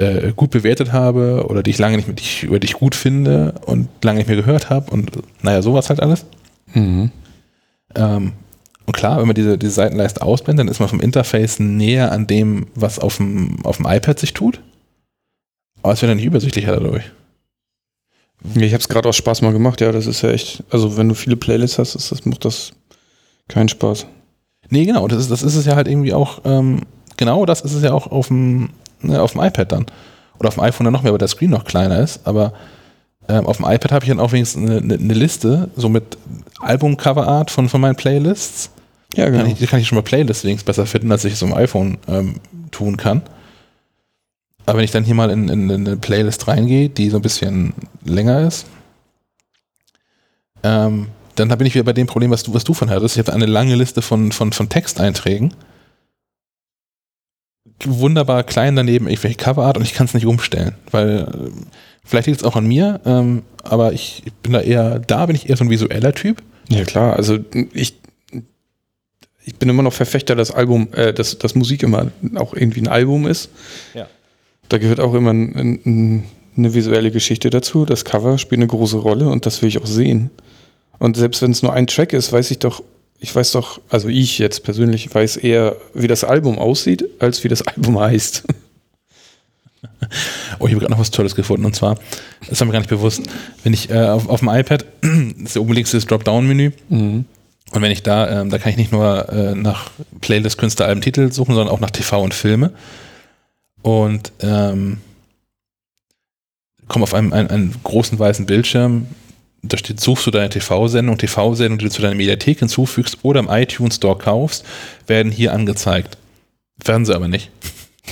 äh, 0.00 0.32
gut 0.34 0.50
bewertet 0.50 0.92
habe 0.92 1.44
oder 1.48 1.62
die 1.62 1.70
ich 1.70 1.78
lange 1.78 1.96
nicht 1.96 2.08
mit, 2.08 2.18
die 2.18 2.24
ich, 2.24 2.42
über 2.44 2.58
die 2.58 2.66
ich 2.66 2.72
gut 2.72 2.94
finde 2.94 3.54
und 3.66 3.88
lange 4.02 4.18
nicht 4.18 4.28
mehr 4.28 4.36
gehört 4.36 4.70
habe 4.70 4.90
und 4.90 5.10
naja, 5.42 5.60
sowas 5.62 5.90
halt 5.90 6.00
alles. 6.00 6.24
Mhm. 6.72 7.10
Ähm, 7.94 8.32
und 8.86 8.96
klar, 8.96 9.18
wenn 9.18 9.26
man 9.26 9.34
diese, 9.34 9.58
diese 9.58 9.72
Seitenleiste 9.72 10.22
ausblendet, 10.22 10.64
dann 10.64 10.70
ist 10.72 10.80
man 10.80 10.88
vom 10.88 11.00
Interface 11.00 11.60
näher 11.60 12.12
an 12.12 12.26
dem, 12.26 12.66
was 12.74 12.98
auf 12.98 13.18
dem, 13.18 13.64
auf 13.64 13.76
dem 13.76 13.86
iPad 13.86 14.18
sich 14.18 14.32
tut. 14.32 14.60
Aber 15.82 15.92
es 15.92 16.00
wird 16.00 16.10
dann 16.10 16.16
nicht 16.16 16.26
übersichtlicher 16.26 16.72
dadurch. 16.72 17.04
Ich 18.54 18.72
habe 18.72 18.80
es 18.80 18.88
gerade 18.88 19.08
aus 19.08 19.16
Spaß 19.16 19.42
mal 19.42 19.52
gemacht, 19.52 19.82
ja, 19.82 19.92
das 19.92 20.06
ist 20.06 20.22
ja 20.22 20.30
echt, 20.30 20.64
also 20.70 20.96
wenn 20.96 21.08
du 21.08 21.14
viele 21.14 21.36
Playlists 21.36 21.78
hast, 21.78 21.94
ist 21.94 22.10
das, 22.10 22.24
macht 22.24 22.44
das 22.46 22.72
keinen 23.48 23.68
Spaß. 23.68 24.06
Nee, 24.70 24.86
genau, 24.86 25.06
das 25.08 25.20
ist, 25.20 25.30
das 25.30 25.42
ist 25.42 25.56
es 25.56 25.66
ja 25.66 25.76
halt 25.76 25.88
irgendwie 25.88 26.14
auch, 26.14 26.40
ähm, 26.44 26.80
genau 27.18 27.44
das 27.44 27.60
ist 27.60 27.74
es 27.74 27.82
ja 27.82 27.92
auch 27.92 28.10
auf 28.10 28.28
dem, 28.28 28.70
ne, 29.02 29.20
auf 29.20 29.32
dem 29.32 29.42
iPad 29.42 29.72
dann. 29.72 29.86
Oder 30.38 30.48
auf 30.48 30.54
dem 30.54 30.62
iPhone 30.62 30.84
dann 30.84 30.92
noch 30.92 31.02
mehr, 31.02 31.12
weil 31.12 31.18
der 31.18 31.28
Screen 31.28 31.50
noch 31.50 31.64
kleiner 31.64 32.00
ist. 32.00 32.26
Aber 32.26 32.52
ähm, 33.28 33.46
auf 33.46 33.58
dem 33.58 33.66
iPad 33.66 33.92
habe 33.92 34.04
ich 34.04 34.08
dann 34.08 34.20
auch 34.20 34.32
wenigstens 34.32 34.68
eine, 34.68 34.78
eine, 34.78 34.94
eine 34.94 35.14
Liste, 35.14 35.70
so 35.76 35.88
mit 35.88 36.16
Album-Cover-Art 36.60 37.50
von, 37.50 37.68
von 37.68 37.80
meinen 37.80 37.96
Playlists. 37.96 38.70
Ja, 39.14 39.26
genau. 39.28 39.44
Kann 39.44 39.56
ich, 39.58 39.70
kann 39.70 39.80
ich 39.80 39.88
schon 39.88 39.96
mal 39.96 40.02
Playlists 40.02 40.44
wenigstens 40.44 40.66
besser 40.66 40.86
finden, 40.86 41.10
als 41.12 41.24
ich 41.24 41.34
es 41.34 41.42
auf 41.42 41.50
dem 41.50 41.56
iPhone 41.56 41.98
ähm, 42.08 42.36
tun 42.70 42.96
kann. 42.96 43.22
Aber 44.66 44.78
wenn 44.78 44.84
ich 44.84 44.90
dann 44.90 45.04
hier 45.04 45.14
mal 45.14 45.30
in, 45.30 45.48
in, 45.48 45.68
in 45.68 45.86
eine 45.86 45.96
Playlist 45.96 46.46
reingehe, 46.46 46.88
die 46.88 47.10
so 47.10 47.16
ein 47.16 47.22
bisschen 47.22 47.74
länger 48.04 48.46
ist, 48.46 48.66
ähm, 50.62 51.08
dann 51.34 51.48
bin 51.48 51.66
ich 51.66 51.74
wieder 51.74 51.84
bei 51.84 51.92
dem 51.92 52.06
Problem, 52.06 52.30
was 52.30 52.42
du, 52.42 52.54
was 52.54 52.64
du 52.64 52.74
von 52.74 52.90
hattest. 52.90 53.16
Ich 53.16 53.26
habe 53.26 53.32
eine 53.32 53.46
lange 53.46 53.74
Liste 53.74 54.02
von, 54.02 54.30
von, 54.32 54.52
von 54.52 54.68
Texteinträgen. 54.68 55.54
Wunderbar 57.84 58.42
klein 58.44 58.76
daneben 58.76 59.08
irgendwelche 59.08 59.36
Coverart 59.36 59.76
und 59.76 59.84
ich 59.84 59.94
kann 59.94 60.06
es 60.06 60.14
nicht 60.14 60.26
umstellen, 60.26 60.74
weil 60.90 61.20
äh, 61.20 61.50
vielleicht 62.04 62.26
liegt 62.26 62.40
es 62.40 62.44
auch 62.44 62.56
an 62.56 62.66
mir, 62.66 63.00
ähm, 63.06 63.42
aber 63.62 63.92
ich 63.92 64.22
bin 64.42 64.52
da 64.52 64.60
eher, 64.60 64.98
da 64.98 65.26
bin 65.26 65.36
ich 65.36 65.48
eher 65.48 65.56
so 65.56 65.64
ein 65.64 65.70
visueller 65.70 66.12
Typ. 66.12 66.42
Ja, 66.68 66.84
klar, 66.84 67.16
also 67.16 67.38
ich, 67.72 67.94
ich 69.44 69.54
bin 69.56 69.68
immer 69.68 69.82
noch 69.82 69.92
Verfechter, 69.92 70.36
dass 70.36 70.50
Album, 70.50 70.88
äh, 70.92 71.12
dass, 71.12 71.38
dass 71.38 71.54
Musik 71.54 71.82
immer 71.82 72.10
auch 72.36 72.54
irgendwie 72.54 72.80
ein 72.80 72.88
Album 72.88 73.26
ist. 73.26 73.50
Ja. 73.94 74.06
Da 74.68 74.78
gehört 74.78 75.00
auch 75.00 75.14
immer 75.14 75.32
ein, 75.32 75.80
ein, 75.84 76.24
eine 76.56 76.74
visuelle 76.74 77.10
Geschichte 77.10 77.50
dazu. 77.50 77.84
Das 77.84 78.04
Cover 78.04 78.38
spielt 78.38 78.60
eine 78.60 78.68
große 78.68 78.98
Rolle 78.98 79.28
und 79.28 79.46
das 79.46 79.62
will 79.62 79.68
ich 79.68 79.78
auch 79.78 79.86
sehen. 79.86 80.30
Und 80.98 81.16
selbst 81.16 81.42
wenn 81.42 81.50
es 81.50 81.62
nur 81.62 81.72
ein 81.72 81.86
Track 81.86 82.12
ist, 82.12 82.32
weiß 82.32 82.50
ich 82.50 82.58
doch, 82.58 82.82
ich 83.20 83.34
weiß 83.34 83.52
doch, 83.52 83.80
also 83.90 84.08
ich 84.08 84.38
jetzt 84.38 84.64
persönlich 84.64 85.14
weiß 85.14 85.36
eher, 85.36 85.76
wie 85.94 86.08
das 86.08 86.24
Album 86.24 86.58
aussieht, 86.58 87.04
als 87.18 87.44
wie 87.44 87.48
das 87.48 87.62
Album 87.66 87.98
heißt. 88.00 88.44
Oh, 90.58 90.66
ich 90.66 90.72
habe 90.72 90.80
gerade 90.80 90.90
noch 90.90 90.98
was 90.98 91.10
Tolles 91.10 91.34
gefunden 91.34 91.64
und 91.64 91.74
zwar, 91.74 91.98
das 92.48 92.58
war 92.60 92.66
mir 92.66 92.72
gar 92.72 92.80
nicht 92.80 92.90
bewusst, 92.90 93.22
wenn 93.62 93.72
ich 93.72 93.90
äh, 93.90 93.98
auf, 94.08 94.28
auf 94.28 94.40
dem 94.40 94.48
iPad, 94.48 94.84
ist 95.44 95.56
oben 95.56 95.72
links 95.72 95.90
das 95.92 96.06
Dropdown-Menü 96.06 96.72
Mhm. 96.88 97.24
und 97.72 97.82
wenn 97.82 97.90
ich 97.90 98.02
da, 98.02 98.40
ähm, 98.40 98.50
da 98.50 98.58
kann 98.58 98.70
ich 98.70 98.76
nicht 98.78 98.92
nur 98.92 99.28
äh, 99.30 99.54
nach 99.54 99.90
Playlist, 100.20 100.58
Künstler, 100.58 100.86
Alben, 100.86 101.00
Titel 101.00 101.32
suchen, 101.32 101.54
sondern 101.54 101.72
auch 101.74 101.80
nach 101.80 101.90
TV 101.90 102.22
und 102.22 102.34
Filme 102.34 102.72
und 103.82 104.32
ähm, 104.40 104.98
komme 106.88 107.04
auf 107.04 107.14
einem, 107.14 107.32
einen, 107.32 107.48
einen 107.50 107.74
großen 107.82 108.18
weißen 108.18 108.46
Bildschirm, 108.46 109.06
da 109.62 109.76
steht, 109.76 110.00
suchst 110.00 110.26
du 110.26 110.30
deine 110.30 110.48
TV-Sendung, 110.48 111.18
TV-Sendung, 111.18 111.78
die 111.78 111.84
du 111.86 111.90
zu 111.90 112.02
deiner 112.02 112.14
Mediathek 112.14 112.60
hinzufügst 112.60 113.18
oder 113.22 113.40
im 113.40 113.48
iTunes 113.48 113.96
Store 113.96 114.16
kaufst, 114.16 114.64
werden 115.06 115.30
hier 115.30 115.52
angezeigt. 115.52 116.16
Werden 116.84 117.04
sie 117.04 117.14
aber 117.14 117.28
nicht. 117.28 117.50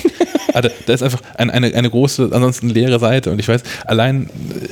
Also, 0.54 0.70
da 0.86 0.94
ist 0.94 1.02
einfach 1.02 1.20
ein, 1.36 1.50
eine, 1.50 1.72
eine 1.74 1.90
große, 1.90 2.30
ansonsten 2.32 2.70
leere 2.70 2.98
Seite. 2.98 3.30
Und 3.30 3.38
ich 3.38 3.46
weiß, 3.46 3.62
allein 3.84 4.30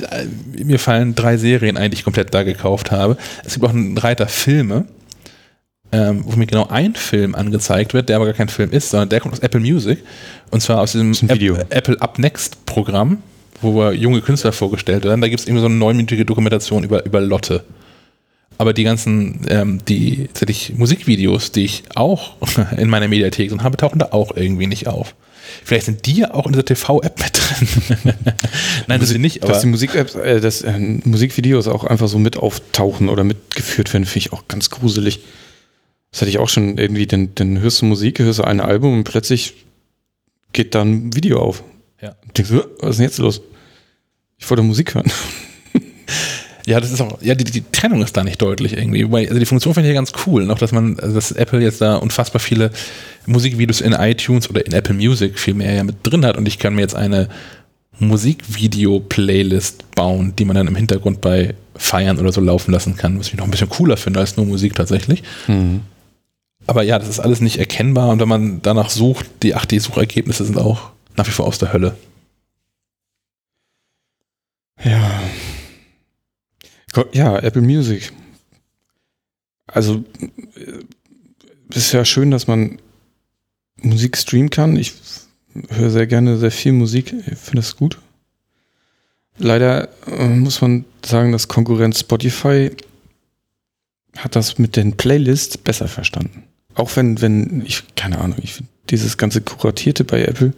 äh, 0.09 0.25
mir 0.63 0.79
fallen 0.79 1.13
drei 1.13 1.37
Serien 1.37 1.77
ein, 1.77 1.91
die 1.91 1.97
ich 1.97 2.03
komplett 2.03 2.33
da 2.33 2.41
gekauft 2.41 2.89
habe. 2.89 3.15
Es 3.45 3.53
gibt 3.53 3.65
auch 3.65 3.69
einen 3.69 3.95
Reiter 3.95 4.27
Filme, 4.27 4.85
ähm, 5.91 6.23
wo 6.25 6.35
mir 6.35 6.47
genau 6.47 6.67
ein 6.67 6.95
Film 6.95 7.35
angezeigt 7.35 7.93
wird, 7.93 8.09
der 8.09 8.17
aber 8.17 8.25
gar 8.25 8.33
kein 8.33 8.49
Film 8.49 8.71
ist, 8.71 8.89
sondern 8.89 9.09
der 9.09 9.21
kommt 9.21 9.35
aus 9.35 9.39
Apple 9.39 9.59
Music. 9.59 9.99
Und 10.49 10.61
zwar 10.61 10.81
aus 10.81 10.93
diesem. 10.93 11.13
App, 11.29 11.67
Apple 11.69 12.01
Up 12.01 12.17
Next 12.17 12.65
Programm, 12.65 13.19
wo 13.61 13.75
wir 13.75 13.93
junge 13.93 14.21
Künstler 14.21 14.51
vorgestellt 14.51 15.03
werden. 15.03 15.21
Da 15.21 15.27
gibt 15.27 15.39
es 15.39 15.47
irgendwie 15.47 15.61
so 15.61 15.67
eine 15.67 15.75
neunminütige 15.75 16.25
Dokumentation 16.25 16.83
über, 16.83 17.05
über 17.05 17.21
Lotte. 17.21 17.63
Aber 18.57 18.73
die 18.73 18.83
ganzen, 18.83 19.41
ähm, 19.49 19.81
die 19.87 20.27
tatsächlich 20.33 20.77
Musikvideos, 20.77 21.51
die 21.51 21.65
ich 21.65 21.83
auch 21.95 22.35
in 22.77 22.89
meiner 22.89 23.07
Mediathek 23.07 23.49
drin 23.49 23.63
habe, 23.63 23.77
tauchen 23.77 23.99
da 23.99 24.09
auch 24.11 24.35
irgendwie 24.35 24.67
nicht 24.67 24.87
auf. 24.87 25.15
Vielleicht 25.63 25.85
sind 25.85 26.05
die 26.05 26.17
ja 26.17 26.33
auch 26.33 26.45
in 26.45 26.53
dieser 26.53 26.65
TV-App 26.65 27.19
mit 27.19 27.31
drin. 27.33 28.13
Nein, 28.87 28.99
das 28.99 29.09
sind 29.09 29.21
nicht, 29.21 29.43
aber 29.43 29.53
dass 29.53 29.61
die 29.61 29.67
Musik-Apps, 29.67 30.15
äh, 30.15 30.41
dass 30.41 30.61
äh, 30.61 30.77
Musikvideos 30.77 31.67
auch 31.67 31.83
einfach 31.83 32.07
so 32.07 32.19
mit 32.19 32.37
auftauchen 32.37 33.09
oder 33.09 33.23
mitgeführt 33.23 33.93
werden, 33.93 34.05
finde 34.05 34.19
ich 34.19 34.33
auch 34.33 34.47
ganz 34.47 34.69
gruselig. 34.69 35.21
Das 36.11 36.21
hatte 36.21 36.29
ich 36.29 36.39
auch 36.39 36.49
schon 36.49 36.77
irgendwie, 36.77 37.05
dann, 37.05 37.29
dann 37.35 37.59
hörst 37.59 37.81
du 37.81 37.85
Musik, 37.85 38.19
hörst 38.19 38.39
du 38.39 38.43
ein 38.43 38.59
Album 38.59 38.93
und 38.93 39.03
plötzlich 39.03 39.53
geht 40.53 40.73
da 40.75 40.81
ein 40.81 41.15
Video 41.15 41.41
auf. 41.41 41.63
Ja. 42.01 42.15
Und 42.23 42.37
denkst 42.37 42.51
du, 42.51 42.63
was 42.79 42.91
ist 42.91 42.97
denn 42.97 43.05
jetzt 43.05 43.17
los? 43.17 43.41
Ich 44.37 44.49
wollte 44.49 44.63
Musik 44.63 44.95
hören. 44.95 45.11
Ja, 46.67 46.81
das 46.81 46.91
ist 46.91 46.99
auch, 46.99 47.21
ja, 47.21 47.33
die, 47.33 47.45
die 47.45 47.63
Trennung 47.71 48.01
ist 48.01 48.17
da 48.17 48.25
nicht 48.25 48.41
deutlich 48.41 48.73
irgendwie. 48.73 49.05
Wobei, 49.05 49.25
also 49.25 49.39
die 49.39 49.45
Funktion 49.45 49.73
finde 49.73 49.87
ich 49.87 49.95
ja 49.95 49.97
ganz 49.97 50.11
cool, 50.25 50.43
noch, 50.43 50.59
dass 50.59 50.73
man, 50.73 50.99
also 50.99 51.15
dass 51.15 51.31
Apple 51.31 51.61
jetzt 51.61 51.79
da 51.79 51.95
unfassbar 51.95 52.41
viele 52.41 52.71
Musikvideos 53.25 53.79
in 53.79 53.93
iTunes 53.93 54.49
oder 54.49 54.65
in 54.65 54.73
Apple 54.73 54.93
Music 54.93 55.39
viel 55.39 55.53
mehr 55.53 55.73
ja 55.75 55.85
mit 55.85 55.95
drin 56.03 56.25
hat 56.25 56.35
und 56.35 56.45
ich 56.45 56.59
kann 56.59 56.75
mir 56.75 56.81
jetzt 56.81 56.93
eine 56.93 57.29
Musikvideo-Playlist 57.99 59.91
bauen, 59.91 60.33
die 60.37 60.43
man 60.43 60.57
dann 60.57 60.67
im 60.67 60.75
Hintergrund 60.75 61.21
bei 61.21 61.55
Feiern 61.77 62.19
oder 62.19 62.33
so 62.33 62.41
laufen 62.41 62.73
lassen 62.73 62.97
kann, 62.97 63.17
was 63.17 63.29
ich 63.29 63.35
noch 63.35 63.45
ein 63.45 63.51
bisschen 63.51 63.69
cooler 63.69 63.95
finde 63.95 64.19
als 64.19 64.35
nur 64.35 64.45
Musik 64.45 64.75
tatsächlich. 64.75 65.23
Mhm. 65.47 65.83
Aber 66.65 66.83
ja, 66.83 66.99
das 66.99 67.07
ist 67.07 67.21
alles 67.21 67.39
nicht 67.39 67.59
erkennbar 67.59 68.09
und 68.09 68.19
wenn 68.19 68.27
man 68.27 68.61
danach 68.61 68.89
sucht, 68.89 69.25
die, 69.41 69.55
ach, 69.55 69.63
die 69.63 69.79
Suchergebnisse 69.79 70.43
sind 70.43 70.57
auch 70.57 70.91
nach 71.17 71.27
wie 71.27 71.31
vor 71.31 71.45
aus 71.45 71.57
der 71.57 71.73
Hölle. 71.73 71.97
Ja. 74.83 75.21
Ja, 77.11 77.37
Apple 77.39 77.61
Music. 77.61 78.11
Also, 79.67 80.03
äh, 80.55 80.83
ist 81.75 81.91
ja 81.91 82.05
schön, 82.05 82.31
dass 82.31 82.47
man 82.47 82.79
Musik 83.81 84.17
streamen 84.17 84.49
kann. 84.49 84.77
Ich 84.77 84.93
höre 85.69 85.89
sehr 85.89 86.07
gerne 86.07 86.37
sehr 86.37 86.51
viel 86.51 86.71
Musik. 86.71 87.13
Ich 87.13 87.37
finde 87.37 87.57
das 87.57 87.75
gut. 87.75 87.99
Leider 89.37 89.89
äh, 90.07 90.27
muss 90.27 90.61
man 90.61 90.85
sagen, 91.05 91.31
dass 91.31 91.47
Konkurrent 91.47 91.97
Spotify 91.97 92.71
hat 94.17 94.35
das 94.35 94.57
mit 94.57 94.75
den 94.75 94.97
Playlists 94.97 95.57
besser 95.57 95.87
verstanden. 95.87 96.43
Auch 96.73 96.95
wenn, 96.95 97.21
wenn, 97.21 97.63
ich, 97.65 97.83
keine 97.95 98.19
Ahnung, 98.19 98.39
ich 98.41 98.53
finde 98.53 98.71
dieses 98.89 99.17
ganze 99.17 99.41
Kuratierte 99.41 100.03
bei 100.03 100.23
Apple, 100.23 100.53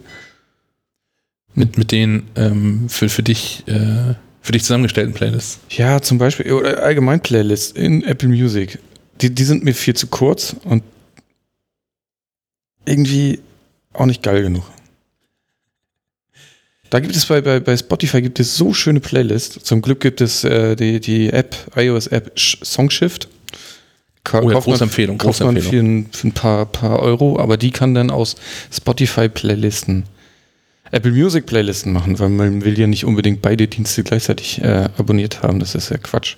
Mit, 1.54 1.76
mit 1.78 1.90
den 1.92 2.24
ähm, 2.36 2.88
für, 2.88 3.08
für 3.08 3.22
dich 3.22 3.64
äh, 3.66 4.14
für 4.42 4.52
dich 4.52 4.62
zusammengestellten 4.62 5.12
Playlists. 5.14 5.58
Ja, 5.70 6.00
zum 6.00 6.16
Beispiel, 6.18 6.50
oder 6.52 6.82
allgemein 6.82 7.20
Playlists 7.20 7.72
in 7.72 8.02
Apple 8.04 8.28
Music. 8.28 8.78
Die, 9.20 9.34
die 9.34 9.44
sind 9.44 9.64
mir 9.64 9.74
viel 9.74 9.94
zu 9.94 10.06
kurz 10.06 10.56
und 10.64 10.82
irgendwie 12.86 13.40
auch 13.92 14.06
nicht 14.06 14.22
geil 14.22 14.42
genug. 14.42 14.64
Da 16.88 16.98
gibt 17.00 17.14
es 17.14 17.26
bei, 17.26 17.40
bei, 17.40 17.60
bei 17.60 17.76
Spotify 17.76 18.22
gibt 18.22 18.40
es 18.40 18.56
so 18.56 18.72
schöne 18.72 19.00
Playlists. 19.00 19.62
Zum 19.62 19.82
Glück 19.82 20.00
gibt 20.00 20.20
es 20.20 20.42
äh, 20.44 20.74
die, 20.74 21.00
die 21.00 21.30
App, 21.30 21.54
iOS-App 21.76 22.32
Sh- 22.36 22.64
Songshift. 22.64 23.28
Ka- 24.24 24.40
Oh 24.42 24.50
ja, 24.50 24.58
große 24.58 24.84
Empfehlung, 24.84 25.18
Kauft 25.18 25.38
große 25.38 25.44
man 25.44 25.56
Empfehlung. 25.56 26.06
für 26.06 26.08
ein, 26.08 26.12
für 26.12 26.28
ein 26.28 26.32
paar, 26.32 26.66
paar 26.66 26.98
Euro, 27.00 27.38
aber 27.38 27.56
die 27.58 27.70
kann 27.70 27.94
dann 27.94 28.10
aus 28.10 28.36
Spotify-Playlisten 28.72 30.04
Apple 30.92 31.12
Music 31.12 31.46
Playlisten 31.46 31.92
machen, 31.92 32.18
weil 32.18 32.28
man 32.28 32.64
will 32.64 32.78
ja 32.78 32.86
nicht 32.86 33.04
unbedingt 33.04 33.42
beide 33.42 33.68
Dienste 33.68 34.02
gleichzeitig 34.02 34.60
äh, 34.62 34.88
abonniert 34.96 35.42
haben. 35.42 35.60
Das 35.60 35.74
ist 35.74 35.90
ja 35.90 35.98
Quatsch. 35.98 36.36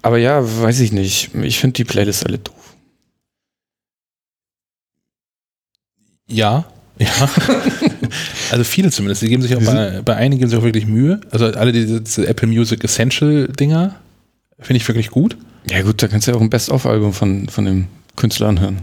Aber 0.00 0.18
ja, 0.18 0.42
weiß 0.42 0.80
ich 0.80 0.92
nicht. 0.92 1.34
Ich 1.34 1.58
finde 1.58 1.74
die 1.74 1.84
Playlists 1.84 2.24
alle 2.24 2.38
doof. 2.38 2.76
Ja, 6.26 6.64
ja. 6.98 7.08
also 8.50 8.64
viele 8.64 8.90
zumindest. 8.90 9.22
Die 9.22 9.28
geben 9.28 9.42
sich 9.42 9.56
auch 9.56 9.62
bei, 9.62 10.00
bei 10.02 10.16
einigen 10.16 10.40
geben 10.40 10.50
sich 10.50 10.58
auch 10.58 10.64
wirklich 10.64 10.86
Mühe. 10.86 11.20
Also 11.30 11.46
alle 11.46 11.72
diese, 11.72 12.00
diese 12.00 12.26
Apple 12.26 12.48
Music 12.48 12.82
Essential 12.84 13.48
Dinger 13.48 13.96
finde 14.58 14.78
ich 14.78 14.88
wirklich 14.88 15.10
gut. 15.10 15.36
Ja 15.68 15.82
gut, 15.82 16.02
da 16.02 16.08
kannst 16.08 16.26
du 16.26 16.32
ja 16.32 16.36
auch 16.36 16.40
ein 16.40 16.50
Best-of-Album 16.50 17.12
von, 17.12 17.48
von 17.48 17.64
dem 17.64 17.86
Künstler 18.16 18.48
anhören. 18.48 18.78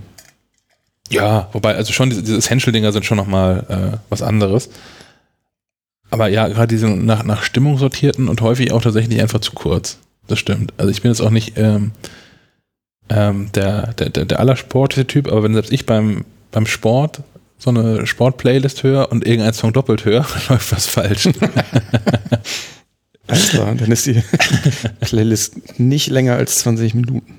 Ja, 1.09 1.49
wobei, 1.53 1.75
also 1.75 1.91
schon 1.91 2.09
diese, 2.09 2.21
diese 2.21 2.37
Essential-Dinger 2.37 2.91
sind 2.91 3.05
schon 3.05 3.17
nochmal 3.17 3.65
äh, 3.69 3.97
was 4.09 4.21
anderes. 4.21 4.69
Aber 6.11 6.27
ja, 6.27 6.47
gerade 6.47 6.67
diese 6.67 6.87
nach, 6.87 7.23
nach 7.23 7.43
Stimmung 7.43 7.77
sortierten 7.77 8.29
und 8.29 8.41
häufig 8.41 8.71
auch 8.71 8.81
tatsächlich 8.81 9.21
einfach 9.21 9.39
zu 9.39 9.51
kurz. 9.53 9.99
Das 10.27 10.39
stimmt. 10.39 10.73
Also 10.77 10.91
ich 10.91 11.01
bin 11.01 11.11
jetzt 11.11 11.21
auch 11.21 11.29
nicht 11.29 11.57
ähm, 11.57 11.91
ähm, 13.09 13.51
der, 13.53 13.93
der, 13.93 14.09
der, 14.09 14.25
der 14.25 14.39
allersportliche 14.39 15.07
Typ, 15.07 15.27
aber 15.27 15.43
wenn 15.43 15.53
selbst 15.53 15.71
ich 15.71 15.85
beim, 15.85 16.25
beim 16.51 16.65
Sport 16.65 17.21
so 17.57 17.71
eine 17.71 18.07
Sport-Playlist 18.07 18.83
höre 18.83 19.11
und 19.11 19.25
irgendeinen 19.25 19.53
Song 19.53 19.73
doppelt 19.73 20.05
höre, 20.05 20.25
läuft 20.49 20.71
was 20.71 20.87
falsch. 20.87 21.29
Alles 23.27 23.49
klar, 23.49 23.75
dann 23.75 23.91
ist 23.91 24.05
die 24.05 24.23
Playlist 25.01 25.79
nicht 25.79 26.07
länger 26.07 26.35
als 26.35 26.59
20 26.59 26.95
Minuten. 26.95 27.38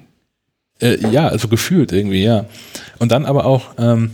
Äh, 0.81 0.99
ja, 1.11 1.29
also 1.29 1.49
gefühlt 1.49 1.93
irgendwie, 1.93 2.23
ja. 2.25 2.47
Und 2.99 3.13
dann 3.13 3.27
aber 3.27 3.45
auch, 3.45 3.73
ähm, 3.79 4.13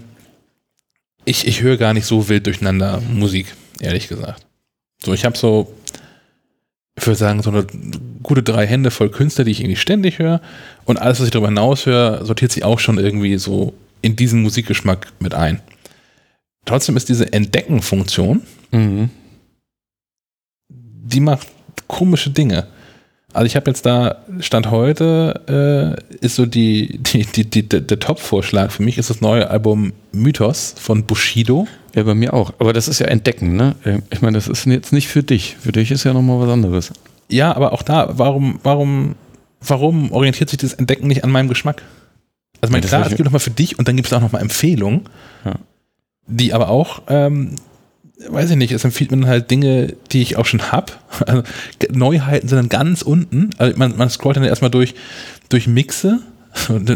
ich, 1.25 1.47
ich 1.47 1.63
höre 1.63 1.77
gar 1.77 1.95
nicht 1.95 2.07
so 2.07 2.29
wild 2.29 2.47
durcheinander 2.47 3.01
Musik, 3.13 3.55
ehrlich 3.81 4.09
gesagt. 4.09 4.47
So, 5.05 5.13
ich 5.13 5.25
habe 5.25 5.37
so, 5.37 5.73
ich 6.99 7.07
würde 7.07 7.19
sagen, 7.19 7.43
so 7.43 7.51
eine 7.51 7.67
gute 8.23 8.43
drei 8.43 8.67
Hände 8.67 8.91
voll 8.91 9.11
Künstler, 9.11 9.45
die 9.45 9.51
ich 9.51 9.61
irgendwie 9.61 9.77
ständig 9.77 10.19
höre. 10.19 10.41
Und 10.85 10.99
alles, 10.99 11.19
was 11.21 11.27
ich 11.27 11.33
darüber 11.33 11.49
hinaus 11.49 11.87
höre, 11.87 12.25
sortiert 12.25 12.53
sich 12.53 12.65
auch 12.65 12.79
schon 12.79 12.99
irgendwie 12.99 13.37
so 13.39 13.75
in 14.03 14.17
diesen 14.17 14.43
Musikgeschmack 14.43 15.13
mit 15.21 15.35
ein. 15.35 15.61
Trotzdem 16.65 16.97
ist 16.97 17.09
diese 17.09 17.33
Entdecken-Funktion, 17.33 18.43
Mhm. 18.73 19.11
die 20.69 21.21
macht 21.21 21.47
komische 21.87 22.31
Dinge. 22.31 22.67
Also 23.37 23.47
ich 23.47 23.57
habe 23.57 23.71
jetzt 23.71 23.85
da, 23.85 24.17
Stand 24.41 24.71
heute, 24.71 25.97
äh, 26.11 26.17
ist 26.25 26.37
so 26.37 26.47
die, 26.47 26.99
die, 26.99 27.25
die, 27.27 27.45
die, 27.45 27.69
der 27.69 27.99
Top-Vorschlag 28.01 28.71
für 28.71 28.83
mich 28.83 28.97
ist 28.99 29.11
das 29.11 29.21
neue 29.21 29.51
Album 29.51 29.93
Mythos 30.13 30.75
von 30.79 31.05
Bushido. 31.05 31.67
Ja, 31.95 32.03
bei 32.05 32.15
mir 32.15 32.33
auch. 32.33 32.53
Aber 32.59 32.73
das 32.73 32.89
ist 32.89 32.99
ja 32.99 33.07
Entdecken, 33.07 33.55
ne? 33.57 33.75
Äh, 33.85 33.99
Ich 34.11 34.23
meine, 34.23 34.37
das 34.39 34.49
ist 34.49 34.65
jetzt 34.67 34.93
nicht 34.93 35.09
für 35.09 35.23
dich. 35.23 35.57
Für 35.61 35.73
dich 35.73 35.91
ist 35.91 36.05
ja 36.05 36.15
nochmal 36.15 36.41
was 36.41 36.49
anderes. 36.51 36.93
Ja, 37.29 37.55
aber 37.55 37.73
auch 37.73 37.83
da, 37.83 38.09
warum, 38.19 38.59
warum, 38.63 39.17
warum 39.61 40.13
orientiert 40.13 40.49
sich 40.49 40.59
das 40.59 40.73
Entdecken 40.73 41.07
nicht 41.07 41.23
an 41.23 41.31
meinem 41.31 41.49
Geschmack? 41.49 41.83
Also 42.63 42.73
mein, 42.73 42.83
Ja, 42.83 42.89
klar, 42.89 43.03
es 43.03 43.11
gibt 43.11 43.25
nochmal 43.25 43.41
für 43.41 43.51
dich 43.51 43.79
und 43.79 43.87
dann 43.87 43.97
gibt 43.97 44.07
es 44.09 44.13
auch 44.15 44.21
nochmal 44.23 44.41
Empfehlungen, 44.41 45.03
Ja. 45.45 45.57
die 46.27 46.55
aber 46.55 46.71
auch, 46.71 47.03
ähm, 47.09 47.57
weiß 48.29 48.51
ich 48.51 48.57
nicht, 48.57 48.73
es 48.73 48.85
empfiehlt 48.85 49.11
mir 49.11 49.19
dann 49.19 49.29
halt 49.29 49.51
Dinge, 49.51 49.95
die 50.13 50.23
ich 50.23 50.37
auch 50.37 50.47
schon 50.47 50.71
hab. 50.73 51.03
Also, 51.27 51.43
Neuheiten 51.93 52.49
sind 52.49 52.57
dann 52.57 52.69
ganz 52.69 53.03
unten. 53.03 53.51
Also 53.59 53.77
man, 53.79 53.97
man 53.97 54.09
scrollt 54.11 54.37
dann 54.37 54.45
erstmal 54.45 54.71
durch, 54.71 54.95
durch 55.49 55.67
Mixe, 55.67 56.21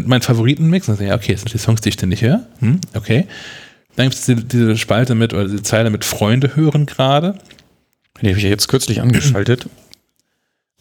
mein 0.05 0.21
Favoritenmix, 0.21 0.89
und 0.89 0.99
dann 0.99 1.07
ja, 1.07 1.15
okay, 1.15 1.33
das 1.33 1.41
sind 1.41 1.53
die 1.53 1.57
Songs, 1.59 1.81
die 1.81 1.89
ich 1.89 1.95
ständig 1.95 2.21
höre. 2.23 2.45
Hm, 2.59 2.79
okay. 2.95 3.27
Dann 3.95 4.05
gibt 4.07 4.15
es 4.15 4.25
diese, 4.25 4.43
diese 4.43 4.77
Spalte 4.77 5.15
mit, 5.15 5.33
oder 5.33 5.43
diese 5.45 5.61
Zeile 5.63 5.89
mit 5.89 6.03
Freunde 6.05 6.55
hören 6.55 6.85
gerade. 6.85 7.35
Die 8.21 8.27
habe 8.29 8.37
ich 8.37 8.43
ja 8.43 8.49
jetzt 8.49 8.67
kürzlich 8.67 9.01
angeschaltet. 9.01 9.67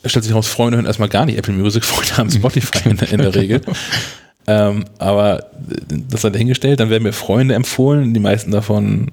Da 0.03 0.09
stellt 0.09 0.25
sich 0.25 0.35
raus, 0.35 0.47
Freunde 0.47 0.77
hören 0.79 0.87
erstmal 0.87 1.09
gar 1.11 1.27
nicht 1.27 1.37
Apple 1.39 1.53
Music, 1.55 1.85
Freunde 1.85 2.17
haben 2.17 2.31
Spotify 2.31 2.89
in, 2.89 2.97
der- 2.97 3.13
in 3.13 3.19
der 3.19 3.35
Regel. 3.35 3.61
ähm, 4.47 4.85
aber 4.99 5.51
das 6.09 6.25
hat 6.25 6.35
dahingestellt, 6.35 6.81
dann 6.81 6.89
werden 6.89 7.03
mir 7.03 7.13
Freunde 7.13 7.55
empfohlen, 7.55 8.15
die 8.15 8.21
meisten 8.21 8.51
davon 8.51 9.11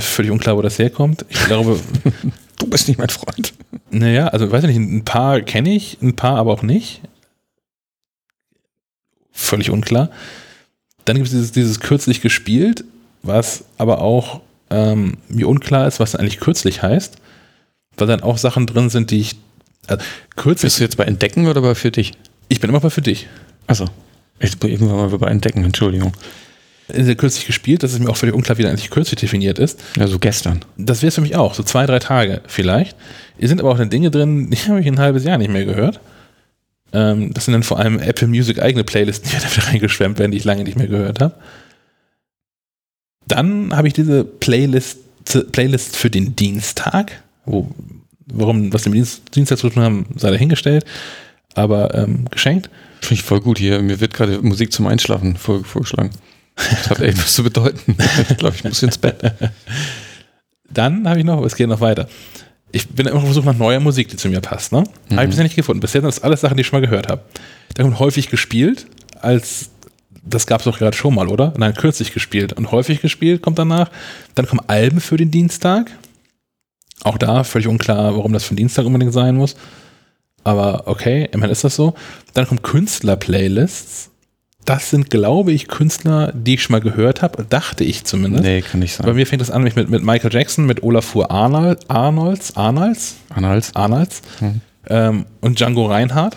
völlig 0.00 0.30
unklar, 0.30 0.56
wo 0.56 0.62
das 0.62 0.78
herkommt. 0.78 1.24
Ich 1.28 1.44
glaube, 1.44 1.78
Du 2.60 2.66
bist 2.66 2.88
nicht 2.88 2.98
mein 2.98 3.08
Freund. 3.08 3.54
naja, 3.90 4.28
also 4.28 4.52
weiß 4.52 4.64
ich 4.64 4.76
nicht, 4.76 4.90
ein 4.90 5.04
paar 5.04 5.40
kenne 5.40 5.74
ich, 5.74 5.96
ein 6.02 6.14
paar 6.14 6.36
aber 6.36 6.52
auch 6.52 6.62
nicht. 6.62 7.00
Völlig 9.32 9.70
unklar. 9.70 10.10
Dann 11.06 11.16
gibt 11.16 11.28
es 11.28 11.32
dieses, 11.32 11.52
dieses 11.52 11.80
kürzlich 11.80 12.20
gespielt, 12.20 12.84
was 13.22 13.64
aber 13.78 14.02
auch 14.02 14.42
ähm, 14.68 15.16
mir 15.28 15.48
unklar 15.48 15.88
ist, 15.88 16.00
was 16.00 16.14
eigentlich 16.14 16.38
kürzlich 16.38 16.82
heißt, 16.82 17.16
weil 17.96 18.06
dann 18.06 18.22
auch 18.22 18.36
Sachen 18.36 18.66
drin 18.66 18.90
sind, 18.90 19.10
die 19.10 19.20
ich 19.20 19.36
also, 19.86 20.04
kürzlich 20.36 20.68
Bist 20.68 20.80
du 20.80 20.84
jetzt 20.84 20.96
bei 20.98 21.04
Entdecken 21.04 21.46
oder 21.48 21.62
bei 21.62 21.74
für 21.74 21.90
dich? 21.90 22.12
Ich 22.48 22.60
bin 22.60 22.68
immer 22.68 22.80
mal 22.80 22.90
für 22.90 23.00
dich. 23.00 23.26
Achso. 23.66 23.86
Ich 24.38 24.58
bin 24.58 24.70
irgendwann 24.70 24.96
mal 24.96 25.18
bei 25.18 25.28
Entdecken, 25.28 25.64
Entschuldigung. 25.64 26.12
Ja 26.88 27.14
kürzlich 27.14 27.46
gespielt, 27.46 27.82
das 27.82 27.92
ist 27.92 28.00
mir 28.00 28.10
auch 28.10 28.16
völlig 28.16 28.34
unklar, 28.34 28.58
wie 28.58 28.62
der 28.62 28.70
eigentlich 28.70 28.90
kürzlich 28.90 29.20
definiert 29.20 29.58
ist. 29.58 29.80
Ja, 29.96 30.06
so 30.06 30.18
gestern. 30.18 30.60
Das 30.76 31.02
wäre 31.02 31.08
es 31.08 31.14
für 31.14 31.20
mich 31.20 31.36
auch, 31.36 31.54
so 31.54 31.62
zwei, 31.62 31.86
drei 31.86 31.98
Tage 31.98 32.40
vielleicht. 32.46 32.96
Hier 33.38 33.48
sind 33.48 33.60
aber 33.60 33.70
auch 33.70 33.78
dann 33.78 33.90
Dinge 33.90 34.10
drin, 34.10 34.50
die 34.50 34.56
habe 34.68 34.80
ich 34.80 34.86
ein 34.86 34.98
halbes 34.98 35.24
Jahr 35.24 35.38
nicht 35.38 35.50
mehr 35.50 35.64
gehört. 35.64 36.00
Ähm, 36.92 37.32
das 37.32 37.44
sind 37.44 37.52
dann 37.52 37.62
vor 37.62 37.78
allem 37.78 37.98
Apple 37.98 38.28
Music 38.28 38.60
eigene 38.60 38.84
Playlisten, 38.84 39.30
die 39.30 39.36
da 39.42 39.56
wieder 39.56 39.68
reingeschwemmt 39.68 40.18
werden, 40.18 40.32
die 40.32 40.38
ich 40.38 40.44
lange 40.44 40.64
nicht 40.64 40.76
mehr 40.76 40.88
gehört 40.88 41.20
habe. 41.20 41.34
Dann 43.26 43.76
habe 43.76 43.86
ich 43.86 43.94
diese 43.94 44.24
Playlist, 44.24 44.98
Playlist 45.52 45.96
für 45.96 46.10
den 46.10 46.34
Dienstag, 46.34 47.22
wo, 47.44 47.70
warum, 48.26 48.72
was 48.72 48.84
wir 48.84 48.90
mit 48.90 48.98
Dienst, 48.98 49.22
Dienstag 49.34 49.58
zu 49.58 49.70
tun 49.70 49.82
haben, 49.82 50.06
sei 50.16 50.30
dahingestellt, 50.30 50.84
aber 51.54 51.94
ähm, 51.94 52.24
geschenkt. 52.30 52.70
Finde 53.00 53.14
ich 53.14 53.22
voll 53.22 53.40
gut 53.40 53.58
hier. 53.58 53.80
Mir 53.80 54.00
wird 54.00 54.14
gerade 54.14 54.40
Musik 54.42 54.72
zum 54.72 54.86
Einschlafen 54.86 55.36
vor, 55.36 55.64
vorgeschlagen. 55.64 56.10
Das 56.56 56.90
hat 56.90 57.00
etwas 57.00 57.32
zu 57.32 57.42
bedeuten. 57.42 57.96
Ich 58.28 58.36
glaube, 58.36 58.56
ich 58.56 58.64
muss 58.64 58.82
ins 58.82 58.98
Bett. 58.98 59.34
Dann 60.68 61.08
habe 61.08 61.18
ich 61.18 61.24
noch, 61.24 61.44
es 61.44 61.56
geht 61.56 61.68
noch 61.68 61.80
weiter. 61.80 62.08
Ich 62.72 62.88
bin 62.88 63.06
immer 63.06 63.16
auf 63.16 63.24
der 63.24 63.32
Suche 63.32 63.46
nach 63.46 63.56
neuer 63.56 63.80
Musik, 63.80 64.08
die 64.08 64.16
zu 64.16 64.28
mir 64.28 64.40
passt. 64.40 64.72
Ne? 64.72 64.84
Habe 65.10 65.24
ich 65.24 65.30
bisher 65.30 65.44
nicht 65.44 65.56
gefunden. 65.56 65.80
Bisher 65.80 66.00
sind 66.00 66.08
das 66.08 66.22
alles 66.22 66.40
Sachen, 66.40 66.56
die 66.56 66.60
ich 66.60 66.66
schon 66.66 66.80
mal 66.80 66.86
gehört 66.86 67.08
habe. 67.08 67.22
Da 67.74 67.82
kommt 67.82 67.98
häufig 67.98 68.30
gespielt, 68.30 68.86
als 69.20 69.70
das 70.22 70.46
gab 70.46 70.60
es 70.60 70.64
doch 70.66 70.78
gerade 70.78 70.96
schon 70.96 71.14
mal, 71.14 71.28
oder? 71.28 71.52
Nein, 71.56 71.74
kürzlich 71.74 72.12
gespielt 72.12 72.52
und 72.52 72.70
häufig 72.70 73.00
gespielt 73.00 73.42
kommt 73.42 73.58
danach. 73.58 73.90
Dann 74.34 74.46
kommen 74.46 74.62
Alben 74.66 75.00
für 75.00 75.16
den 75.16 75.30
Dienstag. 75.30 75.90
Auch 77.02 77.18
da 77.18 77.44
völlig 77.44 77.66
unklar, 77.66 78.14
warum 78.14 78.32
das 78.32 78.44
für 78.44 78.54
den 78.54 78.58
Dienstag 78.58 78.84
unbedingt 78.84 79.12
sein 79.12 79.36
muss. 79.36 79.56
Aber 80.44 80.86
okay, 80.86 81.28
immerhin 81.32 81.52
ist 81.52 81.64
das 81.64 81.76
so. 81.76 81.94
Dann 82.34 82.46
kommen 82.46 82.62
Künstler-Playlists. 82.62 84.10
Das 84.64 84.90
sind, 84.90 85.10
glaube 85.10 85.52
ich, 85.52 85.68
Künstler, 85.68 86.32
die 86.34 86.54
ich 86.54 86.62
schon 86.62 86.72
mal 86.74 86.80
gehört 86.80 87.22
habe, 87.22 87.44
dachte 87.48 87.82
ich 87.84 88.04
zumindest. 88.04 88.44
Nee, 88.44 88.60
kann 88.62 88.80
nicht 88.80 88.94
sein. 88.94 89.06
Bei 89.06 89.14
mir 89.14 89.26
fängt 89.26 89.40
das 89.40 89.50
an 89.50 89.62
mit, 89.62 89.74
mit 89.76 90.02
Michael 90.04 90.32
Jackson, 90.32 90.66
mit 90.66 90.82
Olafur 90.82 91.30
Arnold, 91.30 91.88
Arnolds, 91.90 92.56
Arnolds, 92.56 93.16
Anhals. 93.30 93.74
Arnolds 93.74 94.22
Hm. 94.38 94.60
ähm, 94.88 95.26
und 95.40 95.58
Django 95.58 95.86
Reinhardt. 95.86 96.36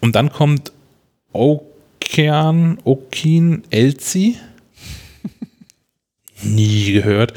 Und 0.00 0.14
dann 0.16 0.32
kommt 0.32 0.72
Okean, 1.32 2.78
Okin, 2.84 3.64
Elzi. 3.70 4.36
Nie 6.42 6.92
gehört. 6.92 7.34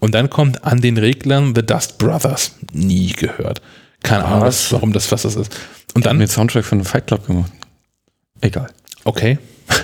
Und 0.00 0.14
dann 0.14 0.30
kommt 0.30 0.64
an 0.64 0.80
den 0.80 0.96
Reglern 0.96 1.54
The 1.54 1.62
Dust 1.64 1.98
Brothers. 1.98 2.52
Nie 2.72 3.08
gehört. 3.12 3.60
Keine 4.02 4.24
Ahnung, 4.24 4.42
Was? 4.42 4.72
warum 4.72 4.92
das 4.92 5.10
was 5.10 5.22
das 5.22 5.34
ist. 5.36 5.52
Und 5.94 6.06
Dann 6.06 6.10
dann, 6.12 6.18
mit 6.18 6.30
Soundtrack 6.30 6.64
von 6.64 6.84
Fight 6.84 7.06
Club 7.08 7.26
gemacht. 7.26 7.50
Egal. 8.40 8.68
Okay. 9.08 9.38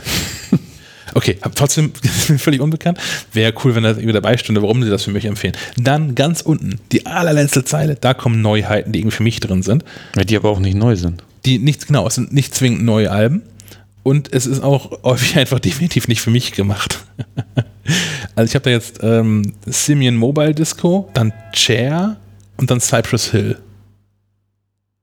Okay, 1.16 1.38
trotzdem 1.54 1.92
völlig 2.38 2.60
unbekannt. 2.60 2.98
Wäre 3.32 3.54
cool, 3.62 3.76
wenn 3.76 3.84
da 3.84 3.90
irgendwie 3.90 4.12
dabei 4.12 4.36
stünde, 4.36 4.62
warum 4.62 4.82
sie 4.82 4.90
das 4.90 5.04
für 5.04 5.12
mich 5.12 5.24
empfehlen. 5.26 5.54
Dann 5.76 6.16
ganz 6.16 6.40
unten, 6.40 6.80
die 6.90 7.06
allerletzte 7.06 7.64
Zeile, 7.64 7.94
da 7.94 8.14
kommen 8.14 8.42
Neuheiten, 8.42 8.90
die 8.90 8.98
irgendwie 8.98 9.16
für 9.18 9.22
mich 9.22 9.38
drin 9.38 9.62
sind. 9.62 9.84
Die 10.16 10.36
aber 10.36 10.50
auch 10.50 10.58
nicht 10.58 10.74
neu 10.76 10.96
sind. 10.96 11.22
die 11.44 11.58
nicht, 11.58 11.86
genau, 11.86 12.06
es 12.08 12.16
sind 12.16 12.32
nicht 12.32 12.52
zwingend 12.52 12.82
neue 12.82 13.12
Alben. 13.12 13.42
Und 14.02 14.32
es 14.32 14.44
ist 14.46 14.60
auch 14.60 14.90
häufig 15.04 15.36
einfach 15.38 15.60
definitiv 15.60 16.08
nicht 16.08 16.20
für 16.20 16.30
mich 16.30 16.50
gemacht. 16.50 17.04
also 18.34 18.50
ich 18.50 18.56
habe 18.56 18.64
da 18.64 18.70
jetzt 18.70 18.98
ähm, 19.02 19.52
Simeon 19.66 20.16
Mobile 20.16 20.52
Disco, 20.52 21.08
dann 21.14 21.32
Chair 21.52 22.16
und 22.56 22.72
dann 22.72 22.80
Cypress 22.80 23.30
Hill. 23.30 23.58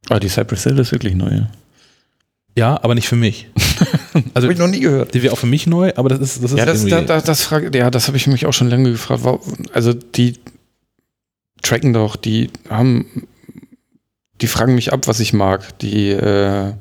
Aber 0.10 0.20
die 0.20 0.28
Cypress 0.28 0.64
Hill 0.64 0.78
ist 0.78 0.92
wirklich 0.92 1.16
neu. 1.16 1.32
Ja. 1.32 1.48
Ja, 2.58 2.84
aber 2.84 2.96
nicht 2.96 3.08
für 3.08 3.16
mich. 3.16 3.48
Also 4.34 4.48
Hab 4.48 4.54
ich 4.54 4.60
noch 4.60 4.68
nie 4.68 4.80
gehört. 4.80 5.14
die 5.14 5.24
wäre 5.24 5.34
auch 5.34 5.38
für 5.38 5.48
mich 5.48 5.68
neu, 5.68 5.92
aber 5.96 6.10
das 6.10 6.20
ist, 6.20 6.44
das 6.44 6.52
ist 6.52 6.58
Ja, 6.58 6.66
das, 6.66 6.84
irgendwie, 6.84 6.92
da, 6.92 7.02
da, 7.02 7.22
das, 7.22 7.44
frage, 7.44 7.78
ja, 7.78 7.90
das 7.90 8.08
habe 8.08 8.18
ich 8.18 8.28
mich 8.28 8.46
auch 8.46 8.54
schon 8.54 8.70
lange 8.70 8.92
gefragt. 8.92 9.24
Also 9.74 9.94
die 9.94 10.36
tracken 11.62 11.94
doch, 11.94 12.16
die 12.16 12.50
haben, 12.70 13.28
die 14.42 14.48
fragen 14.48 14.76
mich 14.76 14.92
ab, 14.92 15.08
was 15.08 15.20
ich 15.20 15.34
mag. 15.34 15.78
Die 15.80 16.10
äh, 16.10 16.74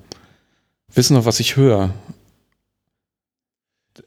wissen 0.94 1.14
doch, 1.14 1.24
was 1.24 1.40
ich 1.40 1.56
höre. 1.56 1.90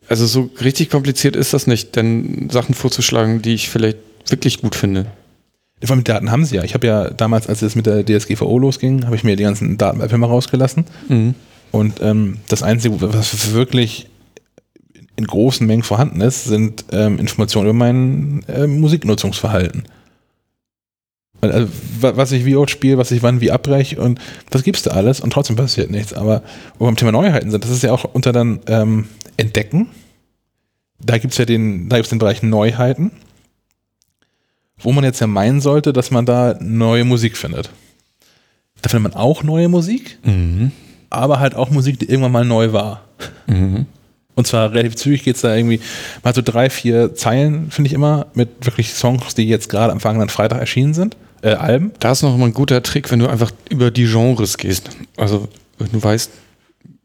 Also 0.09 0.25
so 0.25 0.49
richtig 0.61 0.89
kompliziert 0.89 1.35
ist 1.35 1.53
das 1.53 1.67
nicht, 1.67 1.95
denn 1.95 2.49
Sachen 2.51 2.75
vorzuschlagen, 2.75 3.41
die 3.41 3.53
ich 3.53 3.69
vielleicht 3.69 3.99
wirklich 4.27 4.61
gut 4.61 4.75
finde. 4.75 5.05
vor 5.81 5.91
allem 5.91 6.03
die 6.03 6.11
Daten 6.11 6.31
haben 6.31 6.45
sie 6.45 6.55
ja. 6.55 6.63
Ich 6.63 6.73
habe 6.73 6.87
ja 6.87 7.09
damals, 7.09 7.47
als 7.47 7.61
es 7.61 7.75
mit 7.75 7.85
der 7.85 8.05
DSGVO 8.05 8.57
losging, 8.59 9.05
habe 9.05 9.15
ich 9.15 9.23
mir 9.23 9.35
die 9.35 9.43
ganzen 9.43 9.77
Daten 9.77 10.01
einfach 10.01 10.17
mal 10.17 10.27
rausgelassen. 10.27 10.85
Mhm. 11.07 11.35
Und 11.73 12.01
ähm, 12.01 12.37
das 12.47 12.61
Einzige, 12.63 13.01
was 13.01 13.51
wirklich 13.53 14.07
in 15.15 15.25
großen 15.25 15.65
Mengen 15.67 15.83
vorhanden 15.83 16.21
ist, 16.21 16.45
sind 16.45 16.85
ähm, 16.91 17.17
Informationen 17.19 17.65
über 17.65 17.73
mein 17.73 18.43
äh, 18.47 18.67
Musiknutzungsverhalten. 18.67 19.83
Also, 21.41 21.67
wa- 21.99 22.13
was 22.15 22.31
ich 22.31 22.45
wie 22.45 22.55
oft 22.55 22.69
spiele, 22.69 22.97
was 22.97 23.11
ich 23.11 23.21
wann 23.23 23.41
wie 23.41 23.51
abbreche 23.51 23.99
und 23.99 24.19
das 24.51 24.63
gibst 24.63 24.85
du 24.85 24.91
alles 24.91 25.19
und 25.19 25.33
trotzdem 25.33 25.55
passiert 25.55 25.89
nichts. 25.91 26.13
Aber 26.13 26.43
wo 26.77 26.85
wir 26.85 26.89
beim 26.89 26.95
Thema 26.95 27.11
Neuheiten 27.11 27.51
sind, 27.51 27.63
das 27.63 27.71
ist 27.71 27.83
ja 27.83 27.91
auch 27.91 28.05
unter 28.05 28.31
dann 28.31 28.59
ähm, 28.67 29.07
Entdecken. 29.37 29.87
Da 30.99 31.17
gibt 31.17 31.33
es 31.33 31.37
ja 31.39 31.45
den, 31.45 31.89
da 31.89 31.97
gibt's 31.97 32.09
den 32.11 32.19
Bereich 32.19 32.43
Neuheiten, 32.43 33.11
wo 34.77 34.91
man 34.91 35.03
jetzt 35.03 35.19
ja 35.19 35.27
meinen 35.27 35.59
sollte, 35.59 35.91
dass 35.91 36.11
man 36.11 36.25
da 36.25 36.55
neue 36.61 37.03
Musik 37.03 37.35
findet. 37.35 37.71
Da 38.81 38.89
findet 38.89 39.11
man 39.13 39.19
auch 39.21 39.41
neue 39.43 39.69
Musik, 39.69 40.19
Mhm. 40.23 40.71
Aber 41.13 41.39
halt 41.39 41.55
auch 41.55 41.69
Musik, 41.69 41.99
die 41.99 42.09
irgendwann 42.09 42.31
mal 42.31 42.45
neu 42.45 42.73
war. 42.73 43.03
Mhm. 43.47 43.85
Und 44.35 44.47
zwar 44.47 44.71
relativ 44.71 44.95
zügig 44.95 45.23
geht 45.23 45.35
es 45.35 45.41
da 45.41 45.55
irgendwie 45.55 45.79
mal 46.23 46.33
so 46.33 46.41
drei, 46.41 46.69
vier 46.69 47.13
Zeilen, 47.13 47.69
finde 47.69 47.87
ich 47.87 47.93
immer, 47.93 48.27
mit 48.33 48.65
wirklich 48.65 48.93
Songs, 48.93 49.35
die 49.35 49.47
jetzt 49.47 49.69
gerade 49.69 49.91
am 49.91 49.99
vergangenen 49.99 50.29
Freitag 50.29 50.59
erschienen 50.59 50.93
sind, 50.93 51.15
äh, 51.43 51.53
Alben. 51.53 51.91
Da 51.99 52.11
ist 52.11 52.23
noch 52.23 52.35
mal 52.35 52.45
ein 52.45 52.53
guter 52.53 52.81
Trick, 52.81 53.11
wenn 53.11 53.19
du 53.19 53.27
einfach 53.27 53.51
über 53.69 53.91
die 53.91 54.05
Genres 54.05 54.57
gehst. 54.57 54.89
Also, 55.17 55.47
wenn 55.77 55.91
du 55.91 56.01
weißt, 56.01 56.31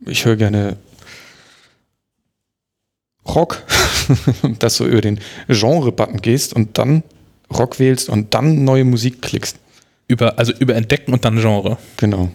ich 0.07 0.25
höre 0.25 0.37
gerne 0.37 0.77
Rock, 3.27 3.63
dass 4.59 4.79
du 4.79 4.87
über 4.87 5.03
den 5.03 5.21
Genre-Button 5.49 6.23
gehst 6.23 6.55
und 6.55 6.79
dann 6.79 7.03
Rock 7.53 7.79
wählst 7.79 8.09
und 8.09 8.33
dann 8.33 8.65
neue 8.65 8.85
Musik 8.85 9.21
klickst. 9.21 9.59
Über, 10.07 10.39
also 10.39 10.53
über 10.55 10.75
Entdecken 10.75 11.13
und 11.13 11.27
dann 11.27 11.39
Genre. 11.39 11.77
Genau. 11.99 12.31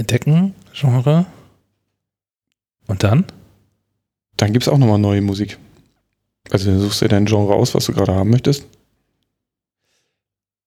Entdecken, 0.00 0.54
Genre. 0.72 1.26
Und 2.86 3.02
dann? 3.04 3.26
Dann 4.36 4.52
gibt 4.52 4.64
es 4.64 4.68
auch 4.68 4.78
nochmal 4.78 4.98
neue 4.98 5.20
Musik. 5.20 5.58
Also, 6.50 6.70
du 6.70 6.80
suchst 6.80 7.02
dir 7.02 7.08
dein 7.08 7.26
Genre 7.26 7.54
aus, 7.54 7.74
was 7.74 7.84
du 7.84 7.92
gerade 7.92 8.14
haben 8.14 8.30
möchtest. 8.30 8.66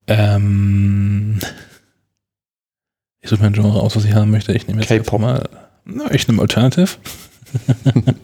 Ähm, 0.07 1.39
ich 3.21 3.29
suche 3.29 3.41
mir 3.41 3.47
ein 3.47 3.53
Genre 3.53 3.81
aus, 3.81 3.95
was 3.95 4.05
ich 4.05 4.13
haben 4.13 4.31
möchte. 4.31 4.53
Ich 4.53 4.67
nehme 4.67 4.81
jetzt 4.81 4.89
K-Pop. 4.89 5.19
mal. 5.19 5.49
Na, 5.85 6.11
ich 6.13 6.27
nehme 6.27 6.41
Alternative. 6.41 6.95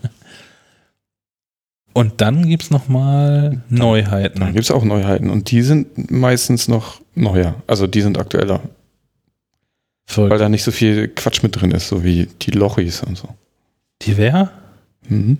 und 1.94 2.22
dann 2.22 2.48
gibt 2.48 2.64
es 2.64 2.70
nochmal 2.72 3.62
Dann 3.70 3.78
Neuheiten. 3.80 4.46
gibt 4.54 4.60
es 4.66 4.72
auch 4.72 4.84
Neuheiten 4.84 5.30
und 5.30 5.52
die 5.52 5.62
sind 5.62 6.12
meistens 6.12 6.68
noch 6.68 7.02
neuer. 7.16 7.56
Also, 7.68 7.88
die 7.88 8.02
sind 8.02 8.18
aktueller, 8.18 8.62
weil 10.10 10.28
Verrückt. 10.28 10.42
da 10.42 10.50
nicht 10.50 10.64
so 10.64 10.72
viel 10.72 11.08
Quatsch 11.08 11.44
mit 11.44 11.60
drin 11.60 11.72
ist, 11.72 11.88
so 11.88 12.04
wie 12.04 12.28
die 12.42 12.52
Lochis 12.52 13.04
und 13.04 13.16
so. 13.16 13.30
Die 14.02 14.18
wer? 14.18 14.52
Mhm. 15.08 15.38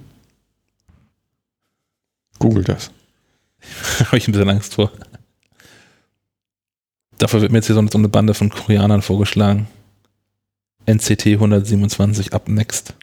Google 2.38 2.64
das. 2.64 2.92
Habe 4.06 4.18
ich 4.18 4.28
ein 4.28 4.32
bisschen 4.32 4.50
Angst 4.50 4.76
vor. 4.76 4.92
Dafür 7.18 7.42
wird 7.42 7.52
mir 7.52 7.58
jetzt 7.58 7.66
hier 7.66 7.74
so 7.74 7.82
eine, 7.82 7.90
so 7.92 7.98
eine 7.98 8.10
Bande 8.10 8.34
von 8.34 8.50
Koreanern 8.50 9.02
vorgeschlagen. 9.02 9.68
NCT 10.86 11.26
127 11.28 12.34
up 12.34 12.48
next. 12.48 12.94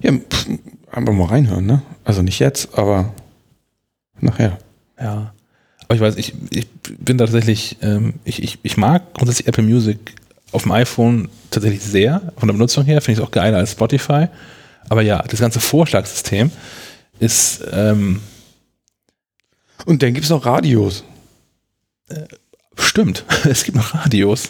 Ja, 0.00 0.12
pff, 0.12 0.48
einfach 0.92 1.12
mal 1.14 1.26
reinhören, 1.26 1.66
ne? 1.66 1.82
Also 2.04 2.22
nicht 2.22 2.38
jetzt, 2.38 2.78
aber 2.78 3.12
nachher. 4.20 4.58
Ja. 5.00 5.34
Aber 5.80 5.94
ich 5.94 6.00
weiß, 6.00 6.16
ich, 6.16 6.34
ich 6.50 6.68
bin 6.98 7.18
tatsächlich, 7.18 7.78
ähm, 7.80 8.14
ich, 8.24 8.42
ich, 8.42 8.58
ich 8.62 8.76
mag 8.76 9.14
grundsätzlich 9.14 9.48
Apple 9.48 9.64
Music 9.64 10.14
auf 10.52 10.62
dem 10.62 10.72
iPhone 10.72 11.28
tatsächlich 11.50 11.82
sehr. 11.82 12.32
Von 12.36 12.48
der 12.48 12.54
Benutzung 12.54 12.84
her 12.84 13.00
finde 13.00 13.12
ich 13.12 13.22
es 13.22 13.26
auch 13.26 13.32
geiler 13.32 13.58
als 13.58 13.72
Spotify. 13.72 14.26
Aber 14.88 15.02
ja, 15.02 15.22
das 15.22 15.40
ganze 15.40 15.60
Vorschlagssystem 15.60 16.50
ist, 17.18 17.62
ähm, 17.72 18.20
Und 19.84 20.02
dann 20.02 20.14
gibt 20.14 20.24
es 20.24 20.30
noch 20.30 20.44
Radios. 20.46 21.04
stimmt. 22.78 23.24
Es 23.44 23.64
gibt 23.64 23.76
noch 23.76 23.94
Radios. 23.94 24.48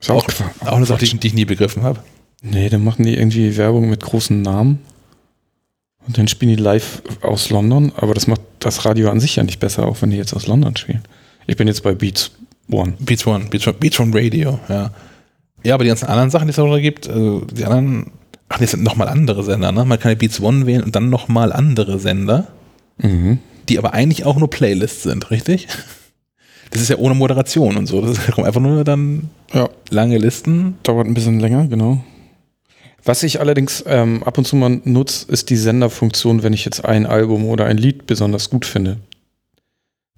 Ist 0.00 0.10
Auch, 0.10 0.26
Qua- 0.26 0.50
auch 0.66 0.76
eine 0.76 0.86
Sache, 0.86 1.04
die, 1.04 1.18
die 1.18 1.26
ich 1.28 1.34
nie 1.34 1.44
begriffen 1.44 1.82
habe. 1.82 2.00
Nee, 2.42 2.68
dann 2.68 2.84
machen 2.84 3.04
die 3.04 3.14
irgendwie 3.16 3.56
Werbung 3.56 3.88
mit 3.88 4.02
großen 4.02 4.42
Namen. 4.42 4.80
Und 6.06 6.18
dann 6.18 6.28
spielen 6.28 6.54
die 6.56 6.62
live 6.62 7.02
aus 7.22 7.50
London, 7.50 7.92
aber 7.96 8.14
das 8.14 8.26
macht 8.28 8.40
das 8.60 8.84
Radio 8.84 9.10
an 9.10 9.18
sich 9.18 9.36
ja 9.36 9.42
nicht 9.42 9.58
besser, 9.58 9.86
auch 9.86 10.00
wenn 10.02 10.10
die 10.10 10.16
jetzt 10.16 10.34
aus 10.34 10.46
London 10.46 10.76
spielen. 10.76 11.02
Ich 11.48 11.56
bin 11.56 11.66
jetzt 11.66 11.82
bei 11.82 11.94
Beats 11.94 12.30
One. 12.70 12.94
Beats 12.98 13.26
One, 13.26 13.46
Beats 13.50 13.66
One, 13.66 13.76
Beats 13.78 14.00
One 14.00 14.12
Radio, 14.14 14.58
ja. 14.68 14.90
Ja, 15.64 15.74
aber 15.74 15.84
die 15.84 15.88
ganzen 15.88 16.06
anderen 16.06 16.30
Sachen, 16.30 16.46
die 16.46 16.50
es 16.50 16.56
darüber 16.56 16.80
gibt, 16.80 17.08
also 17.08 17.40
die 17.52 17.64
anderen, 17.64 18.12
ach, 18.48 18.58
das 18.58 18.70
sind 18.72 18.82
nochmal 18.84 19.08
andere 19.08 19.42
Sender, 19.42 19.72
ne? 19.72 19.84
Man 19.84 19.98
kann 19.98 20.12
ja 20.12 20.14
Beats 20.16 20.40
One 20.40 20.66
wählen 20.66 20.82
und 20.84 20.94
dann 20.94 21.08
nochmal 21.10 21.52
andere 21.52 21.98
Sender, 21.98 22.48
Mhm. 22.98 23.38
die 23.68 23.78
aber 23.78 23.92
eigentlich 23.94 24.24
auch 24.24 24.36
nur 24.38 24.48
Playlists 24.48 25.02
sind, 25.02 25.30
richtig? 25.30 25.68
Das 26.70 26.80
ist 26.82 26.88
ja 26.88 26.96
ohne 26.96 27.14
Moderation 27.14 27.76
und 27.76 27.86
so. 27.86 28.00
Das 28.00 28.18
ist 28.28 28.38
einfach 28.38 28.60
nur 28.60 28.84
dann 28.84 29.30
Ja, 29.52 29.68
lange 29.90 30.18
Listen. 30.18 30.76
dauert 30.82 31.06
ein 31.06 31.14
bisschen 31.14 31.40
länger, 31.40 31.66
genau. 31.68 32.02
Was 33.04 33.22
ich 33.22 33.38
allerdings 33.40 33.84
ähm, 33.86 34.22
ab 34.24 34.36
und 34.38 34.46
zu 34.46 34.56
mal 34.56 34.80
nutze, 34.84 35.30
ist 35.30 35.50
die 35.50 35.56
Senderfunktion, 35.56 36.42
wenn 36.42 36.52
ich 36.52 36.64
jetzt 36.64 36.84
ein 36.84 37.06
Album 37.06 37.44
oder 37.46 37.64
ein 37.66 37.76
Lied 37.76 38.06
besonders 38.06 38.50
gut 38.50 38.66
finde. 38.66 38.96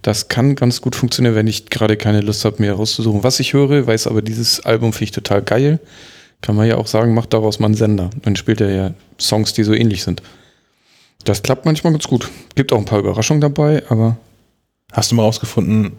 Das 0.03 0.29
kann 0.29 0.55
ganz 0.55 0.81
gut 0.81 0.95
funktionieren, 0.95 1.35
wenn 1.35 1.47
ich 1.47 1.67
gerade 1.67 1.97
keine 1.97 2.21
Lust 2.21 2.45
habe, 2.45 2.63
mir 2.63 2.73
rauszusuchen, 2.73 3.25
was 3.25 3.41
ich 3.41 3.53
höre, 3.53 3.87
weiß 3.87 4.07
aber, 4.07 4.23
dieses 4.23 4.61
Album 4.61 4.93
finde 4.93 5.05
ich 5.05 5.13
total 5.13 5.43
geil. 5.43 5.81
Kann 6.41 6.55
man 6.55 6.69
ja 6.69 6.77
auch 6.77 6.87
sagen, 6.87 7.15
macht 7.15 7.33
daraus 7.33 7.59
mal 7.59 7.67
einen 7.67 7.75
Sender. 7.75 8.11
Dann 8.23 8.37
spielt 8.37 8.61
er 8.61 8.71
ja 8.71 8.95
Songs, 9.21 9.53
die 9.55 9.65
so 9.65 9.75
ähnlich 9.75 10.05
sind. 10.05 10.23
Das 11.25 11.43
klappt 11.43 11.65
manchmal 11.65 11.93
ganz 11.93 12.07
gut. 12.07 12.31
Gibt 12.55 12.73
auch 12.73 12.79
ein 12.79 12.85
paar 12.85 13.01
Überraschungen 13.01 13.41
dabei, 13.41 13.83
aber 13.89 14.17
Hast 14.93 15.11
du 15.11 15.17
mal 15.17 15.23
rausgefunden, 15.23 15.93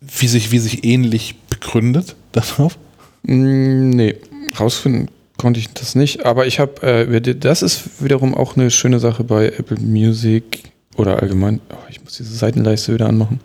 wie 0.00 0.28
sich, 0.28 0.52
wie 0.52 0.58
sich 0.58 0.84
ähnlich 0.84 1.34
begründet 1.50 2.14
darauf? 2.32 2.78
Mm, 3.22 3.90
Nee, 3.90 4.16
rausfinden 4.58 5.08
konnte 5.36 5.60
ich 5.60 5.72
das 5.72 5.94
nicht. 5.94 6.24
Aber 6.24 6.46
ich 6.46 6.60
habe, 6.60 6.82
äh, 6.82 7.34
das 7.34 7.62
ist 7.62 8.02
wiederum 8.02 8.34
auch 8.34 8.56
eine 8.56 8.70
schöne 8.70 9.00
Sache 9.00 9.24
bei 9.24 9.46
Apple 9.46 9.80
Music 9.80 10.72
oder 10.96 11.20
allgemein. 11.22 11.60
Oh, 11.70 11.76
ich 11.88 12.02
muss 12.02 12.16
diese 12.16 12.34
Seitenleiste 12.34 12.94
wieder 12.94 13.08
anmachen. 13.08 13.40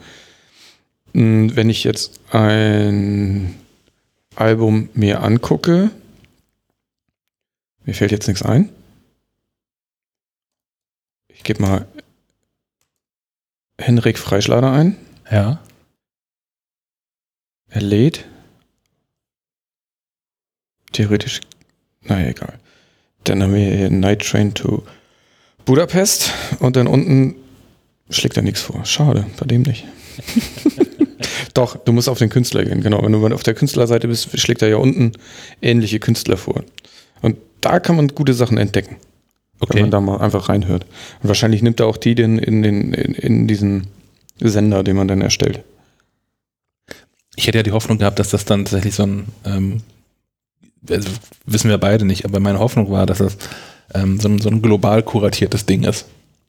Mm, 1.13 1.49
Wenn 1.55 1.69
ich 1.69 1.83
jetzt 1.83 2.19
ein 2.31 3.55
Album 4.35 4.89
mir 4.93 5.21
angucke, 5.23 5.91
Mir 7.85 7.95
fällt 7.95 8.11
jetzt 8.11 8.27
nichts 8.27 8.43
ein. 8.43 8.69
Ich 11.27 11.43
gebe 11.43 11.61
mal 11.61 11.87
Henrik 13.79 14.19
Freischlader 14.19 14.71
ein. 14.71 14.95
Ja. 15.31 15.59
Er 17.69 17.81
lädt. 17.81 18.25
Theoretisch. 20.91 21.41
Naja, 22.01 22.27
egal. 22.27 22.59
Dann 23.23 23.41
haben 23.41 23.55
wir 23.55 23.75
hier 23.75 23.89
Night 23.89 24.21
Train 24.21 24.53
to 24.53 24.83
Budapest 25.69 26.33
und 26.61 26.75
dann 26.77 26.87
unten 26.87 27.35
schlägt 28.09 28.35
er 28.37 28.41
nichts 28.41 28.59
vor. 28.59 28.85
Schade, 28.85 29.27
bei 29.39 29.45
dem 29.45 29.61
nicht. 29.61 29.85
Doch, 31.53 31.77
du 31.77 31.91
musst 31.91 32.09
auf 32.09 32.17
den 32.17 32.29
Künstler 32.29 32.65
gehen, 32.65 32.81
genau. 32.81 33.03
Wenn 33.03 33.11
du 33.11 33.35
auf 33.35 33.43
der 33.43 33.53
Künstlerseite 33.53 34.07
bist, 34.07 34.35
schlägt 34.39 34.63
er 34.63 34.69
ja 34.69 34.77
unten 34.77 35.11
ähnliche 35.61 35.99
Künstler 35.99 36.37
vor. 36.37 36.63
Und 37.21 37.37
da 37.61 37.79
kann 37.79 37.97
man 37.97 38.07
gute 38.07 38.33
Sachen 38.33 38.57
entdecken. 38.57 38.95
Okay. 39.59 39.75
Wenn 39.75 39.81
man 39.83 39.91
da 39.91 40.01
mal 40.01 40.17
einfach 40.17 40.49
reinhört. 40.49 40.87
Und 41.21 41.27
wahrscheinlich 41.27 41.61
nimmt 41.61 41.79
er 41.79 41.85
auch 41.85 41.97
die 41.97 42.15
denn 42.15 42.39
in, 42.39 42.63
den, 42.63 42.91
in, 42.95 43.13
in 43.13 43.47
diesen 43.47 43.85
Sender, 44.39 44.83
den 44.83 44.95
man 44.95 45.07
dann 45.07 45.21
erstellt. 45.21 45.63
Ich 47.35 47.45
hätte 47.45 47.59
ja 47.59 47.63
die 47.63 47.73
Hoffnung 47.73 47.99
gehabt, 47.99 48.17
dass 48.17 48.31
das 48.31 48.43
dann 48.43 48.65
tatsächlich 48.65 48.95
so 48.95 49.03
ein, 49.03 49.27
ähm, 49.45 49.81
also 50.89 51.09
wissen 51.45 51.69
wir 51.69 51.77
beide 51.77 52.05
nicht, 52.05 52.25
aber 52.25 52.39
meine 52.39 52.57
Hoffnung 52.57 52.89
war, 52.89 53.05
dass 53.05 53.19
das 53.19 53.37
ähm, 53.93 54.19
so, 54.19 54.29
ein, 54.29 54.39
so 54.39 54.49
ein 54.49 54.61
global 54.61 55.03
kuratiertes 55.03 55.65
Ding 55.65 55.83
ist. 55.83 56.05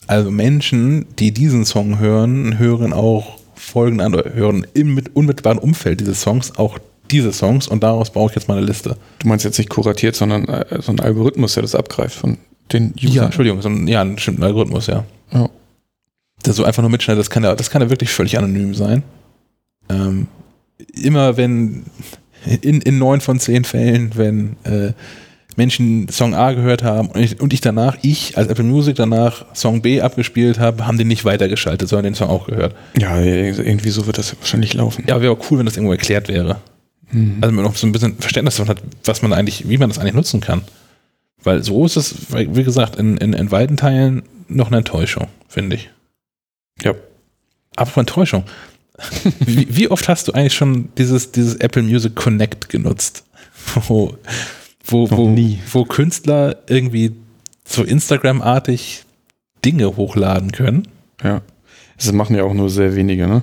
Also 0.06 0.30
Menschen, 0.30 1.06
die 1.18 1.32
diesen 1.32 1.64
Song 1.64 1.98
hören, 1.98 2.58
hören 2.58 2.92
auch 2.92 3.38
folgende 3.54 4.04
an, 4.04 4.14
oder 4.14 4.34
hören 4.34 4.66
im 4.74 4.94
mit 4.94 5.14
unmittelbaren 5.14 5.58
Umfeld 5.58 6.00
dieses 6.00 6.22
Songs 6.22 6.56
auch 6.56 6.78
diese 7.10 7.32
Songs 7.32 7.68
und 7.68 7.82
daraus 7.82 8.10
baue 8.10 8.30
ich 8.30 8.36
jetzt 8.36 8.48
mal 8.48 8.56
eine 8.56 8.66
Liste. 8.66 8.96
Du 9.18 9.28
meinst 9.28 9.44
jetzt 9.44 9.58
nicht 9.58 9.70
kuratiert, 9.70 10.16
sondern 10.16 10.46
äh, 10.46 10.80
so 10.80 10.92
ein 10.92 11.00
Algorithmus, 11.00 11.54
der 11.54 11.62
das 11.62 11.74
abgreift 11.74 12.16
von 12.16 12.38
den 12.72 12.92
Ja, 12.96 13.24
Entschuldigung, 13.24 13.60
so 13.62 13.68
ein, 13.68 13.88
ja, 13.88 14.00
ein 14.00 14.14
bestimmten 14.14 14.42
Algorithmus, 14.42 14.86
ja. 14.86 15.04
Ja. 15.32 15.48
Der 16.46 16.52
so 16.52 16.64
einfach 16.64 16.82
nur 16.82 16.90
mitschneidet, 16.90 17.20
das 17.20 17.30
kann 17.30 17.44
ja, 17.44 17.54
das 17.54 17.70
kann 17.70 17.82
ja 17.82 17.90
wirklich 17.90 18.10
völlig 18.10 18.38
anonym 18.38 18.74
sein. 18.74 19.02
Ähm, 19.88 20.28
immer 20.94 21.36
wenn, 21.36 21.84
in, 22.62 22.80
in 22.80 22.98
neun 22.98 23.20
von 23.20 23.40
zehn 23.40 23.64
Fällen, 23.64 24.12
wenn 24.14 24.56
äh, 24.64 24.92
Menschen 25.56 26.08
Song 26.08 26.34
A 26.34 26.52
gehört 26.52 26.82
haben 26.82 27.08
und 27.08 27.20
ich, 27.20 27.40
und 27.40 27.52
ich 27.52 27.60
danach, 27.60 27.96
ich 28.02 28.36
als 28.36 28.48
Apple 28.48 28.64
Music 28.64 28.96
danach 28.96 29.44
Song 29.54 29.82
B 29.82 30.00
abgespielt 30.00 30.58
habe, 30.58 30.86
haben 30.86 30.98
den 30.98 31.08
nicht 31.08 31.24
weitergeschaltet, 31.24 31.88
sondern 31.88 32.04
den 32.04 32.14
Song 32.14 32.28
auch 32.28 32.46
gehört. 32.46 32.74
Ja, 32.98 33.20
irgendwie 33.20 33.90
so 33.90 34.06
wird 34.06 34.18
das 34.18 34.36
wahrscheinlich 34.38 34.74
laufen. 34.74 35.04
Ja, 35.06 35.20
wäre 35.20 35.32
auch 35.32 35.50
cool, 35.50 35.58
wenn 35.58 35.66
das 35.66 35.76
irgendwo 35.76 35.92
erklärt 35.92 36.28
wäre. 36.28 36.56
Mhm. 37.10 37.38
Also 37.40 37.54
man 37.54 37.64
noch 37.64 37.76
so 37.76 37.86
ein 37.86 37.92
bisschen 37.92 38.16
Verständnis 38.18 38.56
davon 38.56 38.70
hat, 38.70 38.82
was 39.04 39.22
man 39.22 39.32
eigentlich, 39.32 39.68
wie 39.68 39.78
man 39.78 39.88
das 39.88 39.98
eigentlich 39.98 40.14
nutzen 40.14 40.40
kann. 40.40 40.62
Weil 41.42 41.62
so 41.62 41.84
ist 41.86 41.96
es, 41.96 42.14
wie 42.30 42.64
gesagt, 42.64 42.96
in, 42.96 43.16
in, 43.16 43.32
in 43.32 43.50
weiten 43.50 43.76
Teilen 43.76 44.22
noch 44.48 44.68
eine 44.68 44.78
Enttäuschung, 44.78 45.28
finde 45.48 45.76
ich. 45.76 45.90
Ja. 46.82 46.94
Aber 47.76 47.90
von 47.90 48.02
Enttäuschung. 48.02 48.44
wie, 49.40 49.66
wie 49.70 49.90
oft 49.90 50.08
hast 50.08 50.28
du 50.28 50.32
eigentlich 50.32 50.54
schon 50.54 50.90
dieses, 50.98 51.32
dieses 51.32 51.56
Apple 51.56 51.82
Music 51.82 52.14
Connect 52.14 52.68
genutzt? 52.68 53.24
Wo, 53.88 54.16
wo, 54.84 55.10
wo, 55.10 55.36
wo 55.72 55.84
Künstler 55.84 56.56
irgendwie 56.68 57.12
so 57.64 57.84
Instagram-artig 57.84 59.04
Dinge 59.64 59.96
hochladen 59.96 60.52
können. 60.52 60.88
Ja. 61.22 61.42
Das 61.96 62.12
machen 62.12 62.34
ja 62.34 62.44
auch 62.44 62.54
nur 62.54 62.70
sehr 62.70 62.96
wenige, 62.96 63.28
ne? 63.28 63.42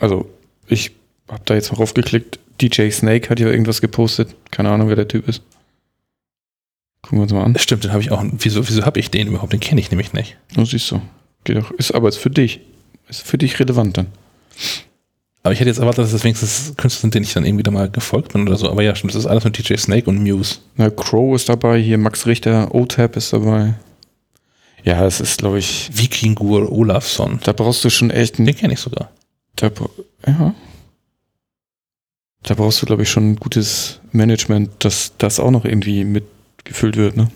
Also, 0.00 0.28
ich 0.66 0.92
habe 1.28 1.42
da 1.44 1.54
jetzt 1.54 1.72
mal 1.72 1.78
raufgeklickt. 1.78 2.40
DJ 2.60 2.90
Snake 2.90 3.30
hat 3.30 3.38
ja 3.38 3.48
irgendwas 3.48 3.80
gepostet. 3.80 4.34
Keine 4.50 4.70
Ahnung, 4.70 4.88
wer 4.88 4.96
der 4.96 5.08
Typ 5.08 5.28
ist. 5.28 5.42
Gucken 7.02 7.18
wir 7.18 7.22
uns 7.22 7.32
mal 7.32 7.44
an. 7.44 7.56
Stimmt, 7.58 7.84
den 7.84 7.92
habe 7.92 8.02
ich 8.02 8.10
auch. 8.10 8.24
Wieso, 8.38 8.66
wieso 8.68 8.84
habe 8.84 8.98
ich 8.98 9.10
den 9.10 9.28
überhaupt? 9.28 9.52
Den 9.52 9.60
kenne 9.60 9.80
ich 9.80 9.90
nämlich 9.90 10.12
nicht. 10.12 10.36
Oh, 10.56 10.64
siehst 10.64 10.90
du. 10.90 11.00
Geht 11.44 11.58
doch. 11.58 11.70
Ist 11.72 11.94
aber 11.94 12.08
jetzt 12.08 12.18
für 12.18 12.30
dich. 12.30 12.60
Ist 13.08 13.22
für 13.22 13.38
dich 13.38 13.60
relevant 13.60 13.96
dann. 13.98 14.06
Aber 15.46 15.52
ich 15.52 15.60
hätte 15.60 15.70
jetzt 15.70 15.78
erwartet, 15.78 16.02
dass 16.02 16.10
das 16.10 16.24
wenigstens 16.24 16.74
Künstler 16.76 17.02
sind, 17.02 17.14
denen 17.14 17.24
ich 17.24 17.32
dann 17.32 17.44
irgendwie 17.44 17.62
da 17.62 17.70
mal 17.70 17.88
gefolgt 17.88 18.32
bin 18.32 18.48
oder 18.48 18.56
so. 18.56 18.68
Aber 18.68 18.82
ja, 18.82 18.96
stimmt, 18.96 19.14
das 19.14 19.20
ist 19.20 19.26
alles 19.26 19.44
mit 19.44 19.56
DJ 19.56 19.76
Snake 19.76 20.10
und 20.10 20.20
Muse. 20.20 20.56
Na, 20.74 20.90
Crow 20.90 21.36
ist 21.36 21.48
dabei, 21.48 21.80
hier 21.80 21.98
Max 21.98 22.26
Richter, 22.26 22.74
O-Tap 22.74 23.14
ist 23.14 23.32
dabei. 23.32 23.74
Ja, 24.82 25.06
es 25.06 25.20
ist, 25.20 25.38
glaube 25.38 25.60
ich, 25.60 25.88
Vikingur 25.92 26.72
Olafsson. 26.72 27.38
da 27.44 27.52
brauchst 27.52 27.84
du 27.84 27.90
schon 27.90 28.10
echt 28.10 28.40
ein. 28.40 28.46
Den 28.46 28.56
kenne 28.56 28.72
ich 28.72 28.80
sogar. 28.80 29.12
Da, 29.54 29.70
ja. 30.26 30.52
Da 32.42 32.54
brauchst 32.54 32.82
du, 32.82 32.86
glaube 32.86 33.04
ich, 33.04 33.10
schon 33.10 33.30
ein 33.30 33.36
gutes 33.36 34.00
Management, 34.10 34.70
dass 34.80 35.12
das 35.16 35.38
auch 35.38 35.52
noch 35.52 35.64
irgendwie 35.64 36.02
mitgefüllt 36.02 36.96
wird, 36.96 37.16
ne? 37.16 37.28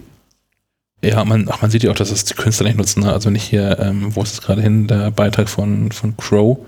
Ja, 1.05 1.25
man, 1.25 1.47
ach, 1.49 1.63
man 1.63 1.71
sieht 1.71 1.85
ja 1.85 1.93
auch, 1.93 1.97
dass 1.97 2.11
das 2.11 2.25
die 2.25 2.35
Künstler 2.35 2.67
nicht 2.67 2.77
nutzen. 2.77 3.05
Ne? 3.05 3.13
Also 3.13 3.31
nicht 3.31 3.45
hier, 3.45 3.79
ähm, 3.79 4.17
wo 4.17 4.23
ist 4.25 4.33
es 4.33 4.43
gerade 4.43 4.63
hin, 4.63 4.89
der 4.89 5.13
Beitrag 5.13 5.49
von, 5.49 5.93
von 5.93 6.17
Crow, 6.17 6.59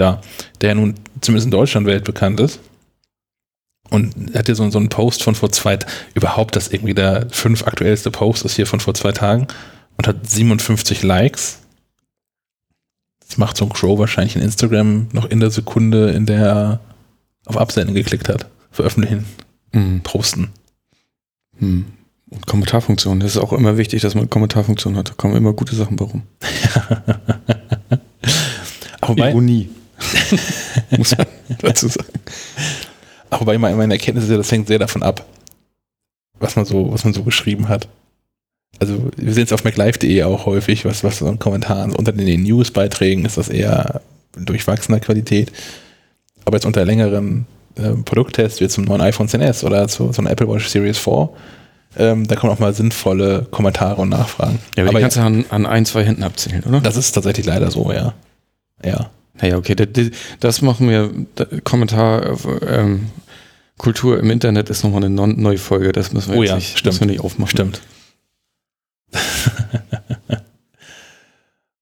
da, 0.00 0.20
der 0.60 0.74
nun 0.74 0.94
zumindest 1.20 1.46
in 1.46 1.50
Deutschland 1.50 1.86
weltbekannt 1.86 2.40
ist. 2.40 2.60
Und 3.90 4.34
hat 4.34 4.46
hier 4.46 4.54
so, 4.54 4.68
so 4.70 4.78
einen 4.78 4.90
Post 4.90 5.22
von 5.22 5.34
vor 5.34 5.50
zwei, 5.50 5.78
überhaupt 6.14 6.56
das 6.56 6.68
irgendwie 6.68 6.94
der 6.94 7.26
fünf 7.30 7.66
aktuellste 7.66 8.10
Post 8.10 8.44
ist 8.44 8.56
hier 8.56 8.66
von 8.66 8.80
vor 8.80 8.94
zwei 8.94 9.12
Tagen 9.12 9.46
und 9.96 10.06
hat 10.06 10.28
57 10.28 11.02
Likes. 11.02 11.60
Das 13.26 13.38
macht 13.38 13.56
so 13.56 13.64
ein 13.64 13.72
Crow 13.72 13.98
wahrscheinlich 13.98 14.36
in 14.36 14.42
Instagram 14.42 15.08
noch 15.12 15.24
in 15.26 15.40
der 15.40 15.50
Sekunde, 15.50 16.10
in 16.10 16.26
der 16.26 16.46
er 16.46 16.80
auf 17.46 17.56
Absenden 17.56 17.94
geklickt 17.94 18.28
hat. 18.28 18.46
Veröffentlichen, 18.70 19.24
Mhm. 19.72 20.00
posten. 20.02 20.50
Hm. 21.58 21.86
Und 22.30 22.46
Kommentarfunktion. 22.46 23.20
Das 23.20 23.30
ist 23.32 23.38
auch 23.38 23.54
immer 23.54 23.78
wichtig, 23.78 24.02
dass 24.02 24.14
man 24.14 24.28
Kommentarfunktion 24.28 24.96
hat. 24.96 25.10
Da 25.10 25.14
kommen 25.14 25.34
immer 25.34 25.54
gute 25.54 25.74
Sachen 25.74 25.96
bei 25.96 26.04
rum. 26.04 26.22
Ironie. 29.16 29.70
Muss 30.96 31.16
man 31.16 31.26
dazu 31.60 31.88
sagen. 31.88 32.08
Aber 33.30 33.40
wobei 33.42 33.58
meine, 33.58 33.76
meine 33.76 33.94
Erkenntnis 33.94 34.24
ist 34.24 34.30
ja, 34.30 34.36
das 34.36 34.50
hängt 34.50 34.68
sehr 34.68 34.78
davon 34.78 35.02
ab, 35.02 35.26
was 36.38 36.56
man 36.56 36.64
so, 36.64 36.92
was 36.92 37.04
man 37.04 37.12
so 37.12 37.22
geschrieben 37.22 37.68
hat. 37.68 37.88
Also 38.80 39.10
wir 39.16 39.34
sehen 39.34 39.44
es 39.44 39.52
auf 39.52 39.64
MacLive.de 39.64 40.22
auch 40.22 40.46
häufig, 40.46 40.84
was, 40.84 41.02
was 41.02 41.18
so 41.18 41.28
in 41.28 41.38
Kommentaren, 41.38 41.92
unter 41.92 42.12
den 42.12 42.42
Newsbeiträgen 42.42 43.24
ist 43.24 43.36
das 43.36 43.48
eher 43.48 44.02
durchwachsener 44.36 45.00
Qualität. 45.00 45.52
Aber 46.44 46.56
jetzt 46.56 46.66
unter 46.66 46.84
längeren 46.84 47.46
äh, 47.76 47.90
Produkttests, 48.04 48.60
wie 48.60 48.68
zum 48.68 48.84
neuen 48.84 49.00
iPhone 49.00 49.26
XS 49.26 49.64
oder 49.64 49.88
zu 49.88 50.12
so 50.12 50.22
einer 50.22 50.30
Apple 50.30 50.48
Watch 50.48 50.68
Series 50.68 50.98
4, 50.98 51.28
ähm, 51.96 52.26
da 52.26 52.36
kommen 52.36 52.52
auch 52.52 52.58
mal 52.58 52.72
sinnvolle 52.72 53.46
Kommentare 53.50 54.00
und 54.00 54.10
Nachfragen. 54.10 54.58
Ja, 54.76 54.84
aber, 54.84 54.90
aber 54.90 54.98
die 54.98 55.02
kannst 55.02 55.16
du 55.16 55.20
an, 55.20 55.44
an 55.48 55.66
ein, 55.66 55.84
zwei 55.84 56.04
Händen 56.04 56.22
abzählen, 56.22 56.62
oder? 56.64 56.80
das 56.80 56.96
ist 56.96 57.12
tatsächlich 57.12 57.46
leider 57.46 57.70
so, 57.70 57.90
ja. 57.92 58.14
Ja. 58.84 59.10
Naja, 59.40 59.56
okay, 59.56 59.74
das, 59.74 59.88
das 60.40 60.62
machen 60.62 60.88
wir. 60.88 61.12
Kommentar, 61.64 62.36
ähm, 62.66 63.08
Kultur 63.76 64.18
im 64.18 64.30
Internet 64.30 64.70
ist 64.70 64.82
nochmal 64.82 65.04
eine 65.04 65.10
neue 65.10 65.58
Folge. 65.58 65.92
Das 65.92 66.12
müssen 66.12 66.32
wir 66.32 66.38
Oh 66.38 66.42
jetzt 66.42 66.50
ja, 66.50 66.56
nicht, 66.56 66.78
stimmt. 66.78 66.86
müssen 66.86 67.00
wir 67.00 67.06
nicht 67.06 67.20
aufmachen. 67.20 67.50
Stimmt. 67.50 67.80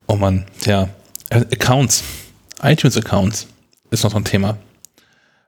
oh 0.06 0.16
Mann, 0.16 0.44
ja. 0.64 0.88
Äh, 1.30 1.40
Accounts. 1.52 2.04
iTunes-Accounts 2.62 3.46
ist 3.90 4.04
noch 4.04 4.12
so 4.12 4.16
ein 4.18 4.24
Thema. 4.24 4.58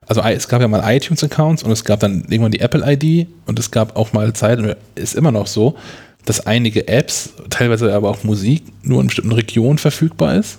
Also 0.07 0.23
es 0.23 0.49
gab 0.49 0.63
ja 0.63 0.69
mal 0.69 0.83
iTunes-Accounts 0.91 1.63
und 1.63 1.71
es 1.71 1.85
gab 1.85 2.01
dann 2.01 2.25
irgendwann 2.31 2.53
die 2.53 2.61
Apple-ID 2.61 3.29
und 3.47 3.59
es 3.59 3.71
gab 3.71 3.95
auch 3.97 4.15
mal 4.15 4.33
Zeit, 4.33 4.59
und 4.59 4.75
ist 4.95 5.15
immer 5.15 5.31
noch 5.31 5.47
so, 5.47 5.77
dass 6.25 6.47
einige 6.47 6.89
Apps, 6.89 7.35
teilweise 7.51 7.93
aber 7.95 8.09
auch 8.09 8.25
Musik, 8.25 8.65
nur 8.83 9.03
in 9.03 9.09
bestimmten 9.09 9.33
Regionen 9.33 9.77
verfügbar 9.77 10.37
ist. 10.37 10.59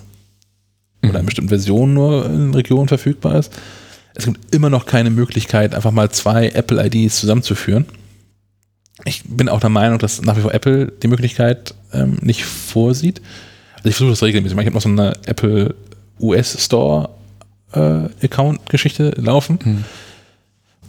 Oder 1.08 1.20
in 1.20 1.26
bestimmten 1.26 1.48
Versionen 1.48 1.94
nur 1.94 2.26
in 2.26 2.54
Regionen 2.54 2.88
verfügbar 2.88 3.36
ist. 3.36 3.52
Es 4.14 4.26
gibt 4.26 4.54
immer 4.54 4.70
noch 4.70 4.86
keine 4.86 5.10
Möglichkeit, 5.10 5.74
einfach 5.74 5.92
mal 5.92 6.10
zwei 6.10 6.48
Apple-IDs 6.48 7.18
zusammenzuführen. 7.18 7.86
Ich 9.04 9.22
bin 9.24 9.48
auch 9.48 9.60
der 9.60 9.70
Meinung, 9.70 9.98
dass 9.98 10.20
nach 10.22 10.36
wie 10.36 10.42
vor 10.42 10.52
Apple 10.52 10.92
die 11.02 11.08
Möglichkeit 11.08 11.74
ähm, 11.92 12.18
nicht 12.20 12.44
vorsieht. 12.44 13.22
Also 13.76 13.88
ich 13.88 13.94
versuche 13.94 14.10
das 14.10 14.22
regelmäßig. 14.22 14.58
Ich 14.58 14.66
habe 14.66 14.74
noch 14.74 14.82
so 14.82 14.88
eine 14.90 15.16
Apple 15.24 15.74
US 16.20 16.62
Store 16.62 17.08
äh, 17.72 18.24
Account-Geschichte 18.24 19.10
laufen. 19.16 19.58
Mhm. 19.64 19.84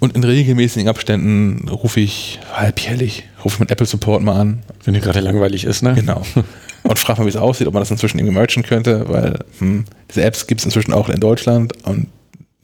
Und 0.01 0.15
in 0.15 0.23
regelmäßigen 0.23 0.89
Abständen 0.89 1.69
rufe 1.69 1.99
ich 1.99 2.39
halbjährlich, 2.51 3.25
rufe 3.45 3.53
ich 3.53 3.59
mit 3.59 3.69
Apple 3.69 3.85
Support 3.85 4.23
mal 4.23 4.35
an. 4.35 4.63
Wenn 4.83 4.95
dir 4.95 4.99
gerade 4.99 5.19
langweilig 5.19 5.63
ist, 5.63 5.83
ne? 5.83 5.93
Genau. 5.93 6.23
Und 6.83 6.97
frage 6.97 7.19
mal, 7.19 7.25
wie 7.27 7.29
es 7.29 7.35
aussieht, 7.35 7.67
ob 7.67 7.75
man 7.75 7.81
das 7.81 7.91
inzwischen 7.91 8.17
irgendwie 8.17 8.33
merchen 8.33 8.63
könnte, 8.63 9.07
weil 9.07 9.37
hm, 9.59 9.85
diese 10.09 10.23
Apps 10.23 10.47
gibt 10.47 10.61
es 10.61 10.65
inzwischen 10.65 10.91
auch 10.91 11.07
in 11.09 11.19
Deutschland 11.19 11.73
und 11.85 12.07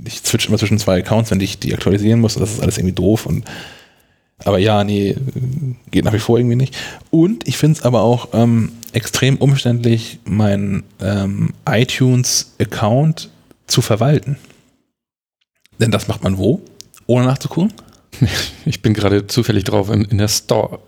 ich 0.04 0.18
switche 0.26 0.48
immer 0.48 0.58
zwischen 0.58 0.80
zwei 0.80 0.98
Accounts, 0.98 1.30
wenn 1.30 1.40
ich 1.40 1.60
die 1.60 1.76
aktualisieren 1.76 2.20
muss. 2.20 2.34
Das 2.34 2.54
ist 2.54 2.60
alles 2.60 2.80
irgendwie 2.80 2.96
doof. 2.96 3.28
Und, 3.28 3.46
aber 4.44 4.58
ja, 4.58 4.84
nee, 4.84 5.16
geht 5.92 6.06
nach 6.06 6.14
wie 6.14 6.20
vor 6.20 6.40
irgendwie 6.40 6.56
nicht. 6.56 6.76
Und 7.12 7.48
ich 7.48 7.58
finde 7.58 7.78
es 7.78 7.86
aber 7.86 8.02
auch 8.02 8.30
ähm, 8.34 8.72
extrem 8.94 9.38
umständlich, 9.38 10.18
meinen 10.26 10.86
ähm, 11.00 11.54
iTunes-Account 11.70 13.30
zu 13.68 13.84
verwalten. 13.84 14.38
Denn 15.80 15.92
das 15.92 16.08
macht 16.08 16.24
man 16.24 16.40
wo? 16.40 16.64
Ohne 17.08 17.26
nachzugucken? 17.26 17.74
Ich 18.66 18.82
bin 18.82 18.94
gerade 18.94 19.28
zufällig 19.28 19.64
drauf 19.64 19.90
in, 19.90 20.04
in 20.06 20.18
der 20.18 20.28
Store, 20.28 20.80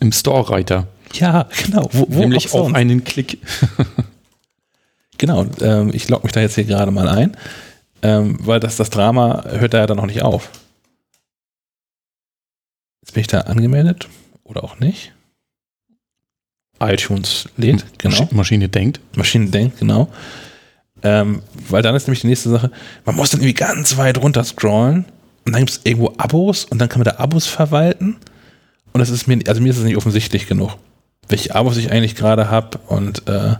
im 0.00 0.10
Store-Reiter. 0.10 0.88
Ja, 1.12 1.48
genau. 1.64 1.88
Wo, 1.92 2.06
wo 2.08 2.20
Nämlich 2.20 2.52
auf 2.52 2.74
einen 2.74 3.04
Klick. 3.04 3.38
genau, 5.18 5.46
ähm, 5.60 5.90
ich 5.92 6.08
logge 6.08 6.24
mich 6.24 6.32
da 6.32 6.40
jetzt 6.40 6.54
hier 6.56 6.64
gerade 6.64 6.90
mal 6.90 7.08
ein, 7.08 7.36
ähm, 8.02 8.38
weil 8.40 8.58
das, 8.58 8.76
das 8.76 8.90
Drama 8.90 9.44
hört 9.48 9.74
da 9.74 9.78
ja 9.78 9.86
dann 9.86 9.98
noch 9.98 10.06
nicht 10.06 10.22
auf. 10.22 10.50
Jetzt 13.02 13.12
bin 13.12 13.20
ich 13.20 13.26
da 13.26 13.42
angemeldet 13.42 14.08
oder 14.44 14.64
auch 14.64 14.78
nicht. 14.80 15.12
iTunes 16.80 17.48
lädt, 17.56 17.98
genau. 17.98 18.28
Maschine 18.32 18.68
denkt. 18.68 19.00
Maschine 19.16 19.50
denkt, 19.50 19.78
genau. 19.78 20.08
Ähm, 21.02 21.42
weil 21.68 21.82
dann 21.82 21.94
ist 21.94 22.06
nämlich 22.06 22.22
die 22.22 22.26
nächste 22.26 22.50
Sache, 22.50 22.70
man 23.04 23.14
muss 23.14 23.30
dann 23.30 23.40
irgendwie 23.40 23.54
ganz 23.54 23.96
weit 23.96 24.18
runter 24.18 24.42
scrollen 24.42 25.04
und 25.48 25.52
dann 25.54 25.62
gibt 25.62 25.70
es 25.70 25.80
irgendwo 25.84 26.12
Abos 26.18 26.66
und 26.66 26.78
dann 26.78 26.90
kann 26.90 27.00
man 27.00 27.06
da 27.06 27.22
Abos 27.22 27.46
verwalten. 27.46 28.16
Und 28.92 28.98
das 28.98 29.08
ist 29.08 29.26
mir, 29.26 29.38
also 29.48 29.62
mir 29.62 29.70
ist 29.70 29.78
es 29.78 29.84
nicht 29.84 29.96
offensichtlich 29.96 30.46
genug, 30.46 30.76
welche 31.26 31.54
Abos 31.54 31.78
ich 31.78 31.90
eigentlich 31.90 32.14
gerade 32.14 32.50
habe 32.50 32.76
und 32.86 33.26
äh, 33.28 33.54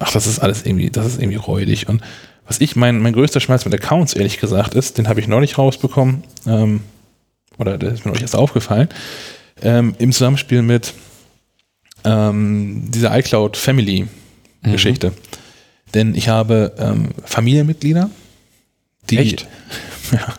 ach, 0.00 0.12
das 0.12 0.26
ist 0.26 0.40
alles 0.40 0.66
irgendwie, 0.66 0.90
das 0.90 1.06
ist 1.06 1.20
irgendwie 1.20 1.36
räudig. 1.36 1.88
Und 1.88 2.02
was 2.44 2.60
ich, 2.60 2.74
mein, 2.74 2.98
mein 2.98 3.12
größter 3.12 3.38
Schmerz 3.38 3.64
mit 3.64 3.72
Accounts, 3.72 4.14
ehrlich 4.14 4.40
gesagt, 4.40 4.74
ist, 4.74 4.98
den 4.98 5.08
habe 5.08 5.20
ich 5.20 5.28
neulich 5.28 5.58
rausbekommen, 5.58 6.24
ähm, 6.44 6.80
oder 7.58 7.78
der 7.78 7.92
ist 7.92 8.04
mir 8.04 8.10
neulich 8.10 8.22
erst 8.22 8.34
aufgefallen, 8.34 8.88
ähm, 9.62 9.94
im 9.98 10.10
Zusammenspiel 10.10 10.62
mit 10.62 10.92
ähm, 12.02 12.90
dieser 12.90 13.16
iCloud 13.16 13.56
Family 13.56 14.08
Geschichte. 14.64 15.10
Mhm. 15.10 15.14
Denn 15.94 16.14
ich 16.16 16.28
habe 16.28 16.72
ähm, 16.78 17.10
Familienmitglieder, 17.24 18.10
die. 19.10 19.18
Echt? 19.18 19.46
ja. 20.12 20.34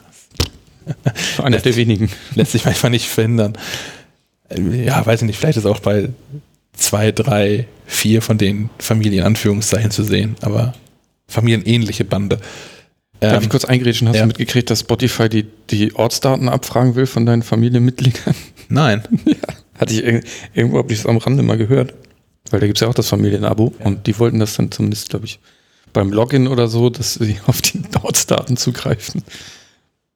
Einer 1.44 1.58
der 1.58 1.76
wenigen. 1.76 2.10
Lässt 2.36 2.54
sich 2.54 2.66
manchmal 2.66 2.92
nicht 2.92 3.08
verhindern. 3.08 3.58
Ja, 4.56 5.06
weiß 5.06 5.22
ich 5.22 5.28
nicht, 5.28 5.40
vielleicht 5.40 5.58
ist 5.58 5.66
auch 5.66 5.80
bei 5.80 6.10
zwei, 6.74 7.12
drei, 7.12 7.68
vier 7.86 8.22
von 8.22 8.38
den 8.38 8.70
Familien 8.80 9.24
Anführungszeichen 9.24 9.92
zu 9.92 10.04
sehen, 10.04 10.36
aber 10.42 10.74
familienähnliche 11.28 12.04
Bande. 12.04 12.40
Darf 13.22 13.38
ähm, 13.38 13.44
ich 13.44 13.50
kurz 13.50 13.66
eingrätschen? 13.66 14.08
Hast 14.08 14.16
ja. 14.16 14.24
du 14.24 14.28
mitgekriegt, 14.28 14.70
dass 14.70 14.82
Spotify 14.82 15.30
die, 15.30 15.46
die 15.70 15.96
Ortsdaten 15.96 16.50
abfragen 16.50 16.96
will 16.96 17.06
von 17.06 17.26
deinen 17.26 17.44
Familienmitgliedern? 17.44 18.36
Nein. 18.70 19.04
ja. 19.26 19.36
Hatte 19.76 19.94
ich 19.94 20.26
irgendwo, 20.54 20.80
habe 20.80 20.92
ich 20.92 21.00
es 21.00 21.06
am 21.06 21.18
Rande 21.18 21.44
mal 21.44 21.58
gehört. 21.58 21.94
Weil 22.50 22.60
da 22.60 22.66
gibt 22.66 22.78
es 22.78 22.82
ja 22.82 22.88
auch 22.88 22.94
das 22.94 23.08
Familienabo 23.08 23.74
ja. 23.80 23.86
und 23.86 24.08
die 24.08 24.18
wollten 24.20 24.40
das 24.40 24.56
dann 24.56 24.72
zumindest, 24.72 25.10
glaube 25.10 25.26
ich, 25.26 25.40
beim 25.94 26.12
Login 26.12 26.48
oder 26.48 26.68
so, 26.68 26.90
dass 26.90 27.16
sie 27.16 27.38
auf 27.48 27.62
die 27.62 27.82
Ortsdaten 28.02 28.58
zugreifen. 28.58 29.24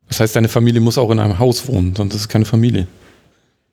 Das 0.07 0.19
heißt, 0.19 0.35
deine 0.35 0.49
Familie 0.49 0.81
muss 0.81 0.97
auch 0.97 1.09
in 1.11 1.19
einem 1.19 1.39
Haus 1.39 1.67
wohnen, 1.67 1.95
sonst 1.95 2.13
ist 2.13 2.21
es 2.21 2.29
keine 2.29 2.45
Familie. 2.45 2.87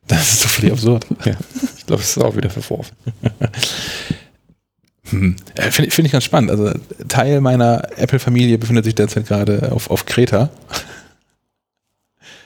Das 0.07 0.33
ist 0.33 0.45
doch 0.45 0.51
völlig 0.51 0.73
absurd. 0.73 1.07
Ja, 1.25 1.37
ich 1.77 1.87
glaube, 1.87 2.03
es 2.03 2.17
ist 2.17 2.23
auch 2.23 2.37
wieder 2.37 2.51
verworfen. 2.51 2.97
hm. 5.11 5.37
Äh, 5.55 5.71
Finde 5.71 5.91
find 5.91 6.07
ich 6.07 6.13
ganz 6.13 6.25
spannend. 6.25 6.51
Also 6.51 6.73
Teil 7.09 7.41
meiner 7.41 7.87
Apple-Familie 7.97 8.59
befindet 8.59 8.85
sich 8.85 8.95
derzeit 8.95 9.27
gerade 9.27 9.71
auf, 9.73 9.91
auf 9.91 10.07
Kreta. 10.07 10.51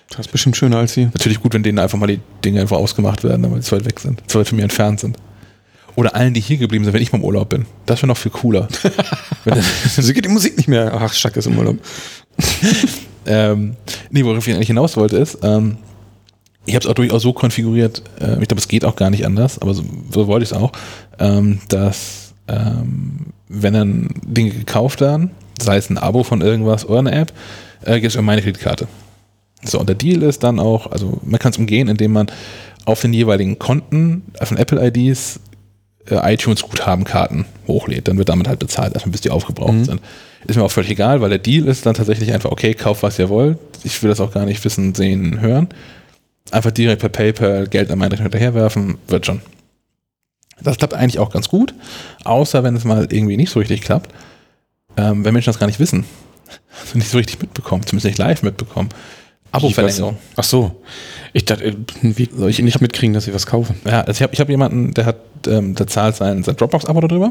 Das 0.08 0.20
ist 0.20 0.32
bestimmt 0.32 0.56
schöner 0.56 0.78
als 0.78 0.94
hier. 0.94 1.06
Natürlich 1.06 1.40
gut, 1.40 1.54
wenn 1.54 1.62
denen 1.62 1.78
einfach 1.78 1.98
mal 1.98 2.06
die 2.06 2.20
Dinge 2.44 2.60
einfach 2.60 2.76
ausgemacht 2.76 3.24
werden, 3.24 3.42
damit 3.42 3.62
sie 3.62 3.70
zu 3.70 3.76
weit 3.76 3.84
weg 3.84 4.00
sind, 4.00 4.22
zu 4.30 4.38
weit 4.38 4.48
von 4.48 4.56
mir 4.56 4.62
entfernt 4.62 5.00
sind. 5.00 5.16
Oder 5.96 6.14
allen, 6.14 6.34
die 6.34 6.40
hier 6.40 6.58
geblieben 6.58 6.84
sind, 6.84 6.94
wenn 6.94 7.02
ich 7.02 7.10
mal 7.12 7.18
im 7.18 7.24
Urlaub 7.24 7.48
bin. 7.48 7.66
Das 7.86 8.00
wäre 8.00 8.08
noch 8.08 8.16
viel 8.16 8.30
cooler. 8.30 8.68
so 9.96 10.12
geht 10.12 10.24
die 10.24 10.30
Musik 10.30 10.56
nicht 10.56 10.68
mehr. 10.68 10.92
Ach, 10.94 11.12
Schack 11.12 11.36
ist 11.36 11.46
im 11.46 11.58
Urlaub. 11.58 11.78
ähm, 13.26 13.76
nee, 14.10 14.24
worauf 14.24 14.46
ich 14.46 14.54
eigentlich 14.54 14.68
hinaus 14.68 14.96
wollte, 14.96 15.16
ist, 15.16 15.38
ähm, 15.42 15.78
ich 16.66 16.74
habe 16.74 16.84
es 16.84 16.90
auch 16.90 16.94
durchaus 16.94 17.22
so 17.22 17.32
konfiguriert, 17.32 18.02
äh, 18.20 18.40
ich 18.42 18.48
glaube, 18.48 18.60
es 18.60 18.68
geht 18.68 18.84
auch 18.84 18.96
gar 18.96 19.10
nicht 19.10 19.24
anders, 19.24 19.60
aber 19.60 19.72
so, 19.72 19.84
so 20.10 20.26
wollte 20.26 20.44
ich 20.44 20.50
es 20.50 20.56
auch, 20.56 20.72
ähm, 21.18 21.60
dass 21.68 22.34
ähm, 22.48 23.32
wenn 23.48 23.74
dann 23.74 24.08
Dinge 24.24 24.50
gekauft 24.50 25.00
werden, 25.00 25.30
sei 25.60 25.76
es 25.76 25.88
ein 25.88 25.98
Abo 25.98 26.24
von 26.24 26.40
irgendwas 26.40 26.84
oder 26.84 26.98
eine 26.98 27.12
App, 27.12 27.32
äh, 27.84 27.94
gibt 27.94 28.06
es 28.06 28.14
über 28.14 28.22
meine 28.22 28.42
Kreditkarte. 28.42 28.88
So, 29.64 29.80
und 29.80 29.88
der 29.88 29.96
Deal 29.96 30.22
ist 30.22 30.42
dann 30.42 30.60
auch, 30.60 30.90
also 30.90 31.20
man 31.24 31.38
kann 31.38 31.52
es 31.52 31.58
umgehen, 31.58 31.88
indem 31.88 32.12
man 32.12 32.26
auf 32.84 33.00
den 33.00 33.12
jeweiligen 33.12 33.58
Konten 33.58 34.22
von 34.40 34.56
Apple-IDs 34.56 35.36
äh, 35.36 35.55
iTunes-Guthabenkarten 36.10 37.46
hochlädt. 37.66 38.08
Dann 38.08 38.18
wird 38.18 38.28
damit 38.28 38.48
halt 38.48 38.58
bezahlt, 38.58 38.94
erstmal 38.94 39.12
bis 39.12 39.20
die 39.20 39.30
aufgebraucht 39.30 39.72
mhm. 39.72 39.84
sind. 39.84 40.00
Ist 40.46 40.56
mir 40.56 40.62
auch 40.62 40.70
völlig 40.70 40.90
egal, 40.90 41.20
weil 41.20 41.30
der 41.30 41.38
Deal 41.38 41.66
ist 41.66 41.86
dann 41.86 41.94
tatsächlich 41.94 42.32
einfach, 42.32 42.50
okay, 42.50 42.74
kauft 42.74 43.02
was 43.02 43.18
ihr 43.18 43.28
wollt. 43.28 43.58
Ich 43.82 44.02
will 44.02 44.10
das 44.10 44.20
auch 44.20 44.32
gar 44.32 44.44
nicht 44.44 44.64
wissen, 44.64 44.94
sehen, 44.94 45.40
hören. 45.40 45.68
Einfach 46.52 46.70
direkt 46.70 47.00
per 47.00 47.08
PayPal 47.08 47.66
Geld 47.66 47.90
an 47.90 47.98
meinen 47.98 48.10
Rechner 48.10 48.24
hinterherwerfen, 48.24 48.98
wird 49.08 49.26
schon. 49.26 49.40
Das 50.62 50.78
klappt 50.78 50.94
eigentlich 50.94 51.18
auch 51.18 51.30
ganz 51.30 51.48
gut, 51.48 51.74
außer 52.24 52.62
wenn 52.62 52.76
es 52.76 52.84
mal 52.84 53.08
irgendwie 53.10 53.36
nicht 53.36 53.50
so 53.50 53.58
richtig 53.58 53.82
klappt. 53.82 54.12
Ähm, 54.96 55.24
wenn 55.24 55.34
Menschen 55.34 55.50
das 55.50 55.58
gar 55.58 55.66
nicht 55.66 55.80
wissen, 55.80 56.04
also 56.80 56.98
nicht 56.98 57.10
so 57.10 57.18
richtig 57.18 57.40
mitbekommen, 57.40 57.82
zumindest 57.84 58.06
nicht 58.06 58.18
live 58.18 58.42
mitbekommen. 58.42 58.88
Abo-Verlängerung. 59.52 60.16
Ach 60.36 60.44
so. 60.44 60.82
Ich 61.36 61.44
dachte, 61.44 61.66
äh, 61.66 61.76
wie 62.00 62.30
soll 62.34 62.48
ich 62.48 62.62
nicht 62.62 62.80
mitkriegen, 62.80 63.12
dass 63.12 63.26
sie 63.26 63.34
was 63.34 63.44
kaufen? 63.44 63.76
Ja, 63.84 64.00
also 64.00 64.12
ich 64.12 64.22
habe 64.22 64.32
ich 64.32 64.40
hab 64.40 64.48
jemanden, 64.48 64.94
der 64.94 65.04
hat, 65.04 65.16
ähm, 65.46 65.74
der 65.74 65.86
zahlt 65.86 66.16
sein, 66.16 66.42
sein 66.42 66.56
Dropbox-Abo 66.56 66.98
darüber. 67.02 67.30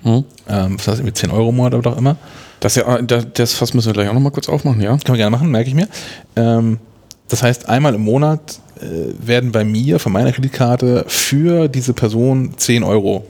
Hm? 0.00 0.24
Ähm, 0.48 0.76
das 0.78 0.88
heißt 0.88 1.00
irgendwie 1.00 1.12
10 1.12 1.30
Euro 1.30 1.50
im 1.50 1.56
Monat 1.56 1.74
oder 1.74 1.92
auch 1.92 1.98
immer. 1.98 2.16
Das, 2.60 2.76
ja, 2.76 3.02
das 3.02 3.52
Fass 3.52 3.74
müssen 3.74 3.88
wir 3.88 3.92
gleich 3.92 4.08
auch 4.08 4.14
nochmal 4.14 4.32
kurz 4.32 4.48
aufmachen, 4.48 4.80
ja? 4.80 4.96
Können 4.96 5.08
wir 5.08 5.16
gerne 5.18 5.30
machen, 5.36 5.50
merke 5.50 5.68
ich 5.68 5.74
mir. 5.74 5.88
Ähm, 6.34 6.78
das 7.28 7.42
heißt, 7.42 7.68
einmal 7.68 7.94
im 7.94 8.00
Monat 8.00 8.60
äh, 8.80 9.12
werden 9.18 9.52
bei 9.52 9.64
mir 9.64 9.98
von 9.98 10.12
meiner 10.12 10.32
Kreditkarte 10.32 11.04
für 11.08 11.68
diese 11.68 11.92
Person 11.92 12.54
10 12.56 12.82
Euro 12.82 13.26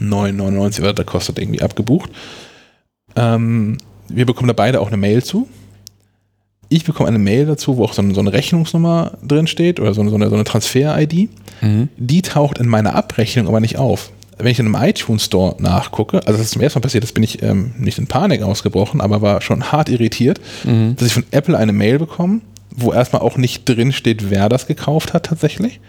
9,99 0.00 0.80
oder 0.80 0.92
da 0.92 1.04
kostet 1.04 1.38
irgendwie 1.38 1.62
abgebucht. 1.62 2.10
Ähm, 3.14 3.78
wir 4.08 4.26
bekommen 4.26 4.48
da 4.48 4.54
beide 4.54 4.80
auch 4.80 4.88
eine 4.88 4.96
Mail 4.96 5.22
zu 5.22 5.46
ich 6.68 6.84
bekomme 6.84 7.08
eine 7.08 7.18
Mail 7.18 7.46
dazu, 7.46 7.76
wo 7.76 7.84
auch 7.84 7.92
so 7.92 8.02
eine, 8.02 8.14
so 8.14 8.20
eine 8.20 8.32
Rechnungsnummer 8.32 9.12
drin 9.26 9.46
steht 9.46 9.80
oder 9.80 9.94
so 9.94 10.00
eine, 10.00 10.10
so 10.10 10.16
eine, 10.16 10.28
so 10.28 10.34
eine 10.34 10.44
Transfer-ID. 10.44 11.30
Mhm. 11.62 11.88
Die 11.96 12.22
taucht 12.22 12.58
in 12.58 12.68
meiner 12.68 12.94
Abrechnung 12.94 13.48
aber 13.48 13.60
nicht 13.60 13.78
auf. 13.78 14.10
Wenn 14.36 14.48
ich 14.48 14.60
in 14.60 14.66
einem 14.66 14.88
iTunes 14.88 15.24
Store 15.24 15.56
nachgucke, 15.58 16.18
also 16.18 16.32
das 16.32 16.42
ist 16.42 16.50
zum 16.52 16.62
ersten 16.62 16.78
Mal 16.78 16.82
passiert, 16.82 17.02
das 17.02 17.12
bin 17.12 17.24
ich 17.24 17.42
ähm, 17.42 17.72
nicht 17.78 17.98
in 17.98 18.06
Panik 18.06 18.42
ausgebrochen, 18.42 19.00
aber 19.00 19.20
war 19.22 19.40
schon 19.40 19.72
hart 19.72 19.88
irritiert, 19.88 20.40
mhm. 20.64 20.94
dass 20.96 21.08
ich 21.08 21.12
von 21.12 21.24
Apple 21.30 21.56
eine 21.56 21.72
Mail 21.72 21.98
bekomme, 21.98 22.40
wo 22.70 22.92
erstmal 22.92 23.22
auch 23.22 23.36
nicht 23.36 23.68
drin 23.68 23.92
steht, 23.92 24.30
wer 24.30 24.48
das 24.48 24.66
gekauft 24.66 25.14
hat 25.14 25.26
tatsächlich, 25.26 25.80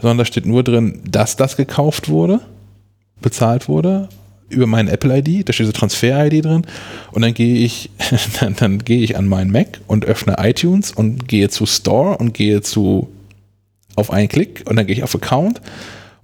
sondern 0.00 0.18
da 0.18 0.24
steht 0.24 0.46
nur 0.46 0.62
drin, 0.62 1.00
dass 1.10 1.36
das 1.36 1.56
gekauft 1.56 2.08
wurde, 2.08 2.40
bezahlt 3.20 3.68
wurde 3.68 4.08
über 4.48 4.66
meine 4.66 4.90
Apple-ID, 4.90 5.48
da 5.48 5.52
steht 5.52 5.66
so 5.66 5.72
Transfer-ID 5.72 6.44
drin 6.44 6.66
und 7.12 7.22
dann 7.22 7.34
gehe 7.34 7.56
ich, 7.64 7.90
dann, 8.40 8.56
dann 8.56 8.78
gehe 8.78 9.00
ich 9.02 9.16
an 9.16 9.26
meinen 9.26 9.50
Mac 9.50 9.80
und 9.86 10.04
öffne 10.04 10.36
iTunes 10.38 10.92
und 10.92 11.28
gehe 11.28 11.48
zu 11.48 11.66
Store 11.66 12.16
und 12.18 12.34
gehe 12.34 12.62
zu 12.62 13.08
auf 13.96 14.10
einen 14.10 14.28
Klick 14.28 14.62
und 14.66 14.76
dann 14.76 14.86
gehe 14.86 14.96
ich 14.96 15.02
auf 15.02 15.14
Account 15.14 15.60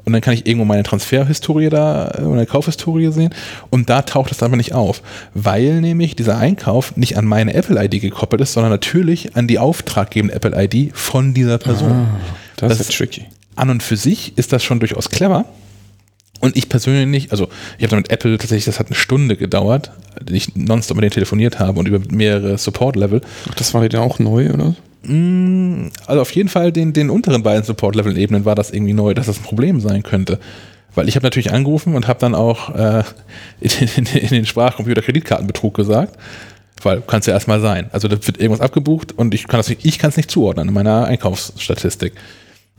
und 0.05 0.13
dann 0.13 0.21
kann 0.21 0.35
ich 0.35 0.47
irgendwo 0.47 0.65
meine 0.65 0.83
Transferhistorie 0.83 1.71
da, 1.71 2.19
meine 2.23 2.47
Kaufhistorie 2.47 3.11
sehen 3.11 3.35
und 3.71 3.91
da 3.91 4.03
taucht 4.03 4.33
es 4.33 4.43
aber 4.43 4.57
nicht 4.57 4.75
auf, 4.75 5.03
weil 5.35 5.81
nämlich 5.81 6.17
dieser 6.17 6.39
Einkauf 6.39 6.97
nicht 6.97 7.19
an 7.19 7.25
meine 7.25 7.55
Apple-ID 7.55 8.01
gekoppelt 8.01 8.41
ist, 8.43 8.53
sondern 8.53 8.71
natürlich 8.71 9.37
an 9.37 9.49
die 9.49 9.59
auftraggebende 9.59 10.35
Apple-ID 10.35 10.97
von 10.97 11.35
dieser 11.35 11.59
Person. 11.59 11.91
Ah, 11.91 12.07
das, 12.57 12.79
das 12.79 12.89
ist 12.89 12.97
tricky. 12.97 13.27
An 13.57 13.71
und 13.71 13.83
für 13.83 13.97
sich 13.97 14.37
ist 14.37 14.53
das 14.53 14.63
schon 14.63 14.81
durchaus 14.81 15.11
clever, 15.11 15.45
und 16.45 16.59
ich 16.59 16.69
persönlich, 16.69 17.33
also 17.33 17.49
ich 17.79 17.85
habe 17.85 17.97
mit 17.97 18.11
Apple 18.11 18.37
tatsächlich, 18.37 18.67
das 18.67 18.79
hat 18.79 18.89
eine 18.89 18.97
Stunde 18.97 19.35
gedauert, 19.35 19.93
ich 20.31 20.55
nonstop 20.55 20.97
mit 20.97 21.05
denen 21.05 21.13
telefoniert 21.13 21.59
habe 21.59 21.79
und 21.79 21.89
über 21.89 22.01
mehrere 22.11 22.59
Support-Level. 22.59 23.23
Ach, 23.49 23.55
das 23.55 23.73
war 23.73 23.89
denn 23.89 24.01
auch 24.01 24.19
neu, 24.19 24.51
oder? 24.51 24.75
Mm, 25.05 25.89
also 26.07 26.21
auf 26.21 26.31
jeden 26.33 26.51
Fall 26.51 26.71
den, 26.71 26.93
den 26.93 27.09
unteren 27.09 27.43
beiden 27.43 27.65
Support-Level-Ebenen 27.65 28.45
war 28.45 28.55
das 28.55 28.73
irgendwie 28.73 28.93
neu, 28.93 29.15
dass 29.15 29.25
das 29.25 29.39
ein 29.39 29.43
Problem 29.43 29.81
sein 29.81 30.03
könnte. 30.03 30.39
Weil 30.95 31.09
ich 31.09 31.17
habe 31.17 31.25
natürlich 31.25 31.51
angerufen 31.51 31.95
und 31.95 32.09
habe 32.09 32.21
dann 32.21 32.35
auch 32.35 32.75
äh, 32.75 33.05
in, 33.61 33.89
in, 33.97 34.07
in, 34.07 34.29
den 34.29 34.45
Sprachcomputer 34.45 35.01
Kreditkartenbetrug 35.01 35.73
gesagt. 35.73 36.19
Weil 36.83 37.01
kann 37.01 37.21
es 37.21 37.27
ja 37.27 37.33
erstmal 37.33 37.63
sein. 37.63 37.89
Also 37.91 38.07
da 38.07 38.17
wird 38.17 38.39
irgendwas 38.39 38.61
abgebucht 38.61 39.13
und 39.13 39.33
ich 39.33 39.49
kann 39.49 39.61
es 39.61 40.17
nicht 40.17 40.31
zuordnen 40.31 40.69
in 40.69 40.75
meiner 40.75 41.07
Einkaufsstatistik. 41.07 42.13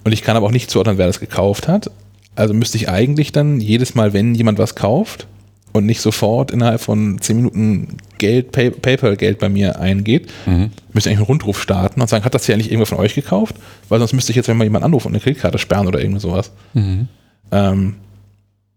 Und 0.03 0.11
ich 0.11 0.22
kann 0.22 0.38
aber 0.38 0.45
auch 0.45 0.51
nicht 0.51 0.70
zuordnen, 0.70 0.99
wer 0.99 1.07
das 1.07 1.20
gekauft 1.20 1.68
hat. 1.68 1.89
Also 2.36 2.53
müsste 2.53 2.77
ich 2.77 2.89
eigentlich 2.89 3.31
dann 3.31 3.59
jedes 3.59 3.95
Mal, 3.95 4.13
wenn 4.13 4.36
jemand 4.36 4.59
was 4.59 4.75
kauft 4.75 5.27
und 5.73 5.86
nicht 5.86 6.01
sofort 6.01 6.51
innerhalb 6.51 6.81
von 6.81 7.19
10 7.19 7.36
Minuten 7.36 7.97
Geld, 8.17 8.51
Pay 8.51 8.71
PayPal-Geld 8.71 9.39
bei 9.39 9.49
mir 9.49 9.79
eingeht, 9.79 10.29
mhm. 10.45 10.71
müsste 10.93 11.09
ich 11.09 11.15
eigentlich 11.15 11.17
einen 11.17 11.25
Rundruf 11.25 11.61
starten 11.61 12.01
und 12.01 12.07
sagen, 12.07 12.25
hat 12.25 12.33
das 12.33 12.45
hier 12.45 12.55
eigentlich 12.55 12.71
irgendwer 12.71 12.88
von 12.88 12.97
euch 12.97 13.15
gekauft? 13.15 13.55
Weil 13.89 13.99
sonst 13.99 14.13
müsste 14.13 14.31
ich 14.31 14.36
jetzt, 14.36 14.47
wenn 14.47 14.57
mal 14.57 14.63
jemand 14.63 14.86
anruft 14.86 15.05
und 15.05 15.13
eine 15.13 15.19
Kreditkarte 15.19 15.57
sperren 15.57 15.88
oder 15.88 15.99
irgendwie 15.99 16.21
sowas. 16.21 16.51
Mhm. 16.73 17.07
Ähm, 17.51 17.95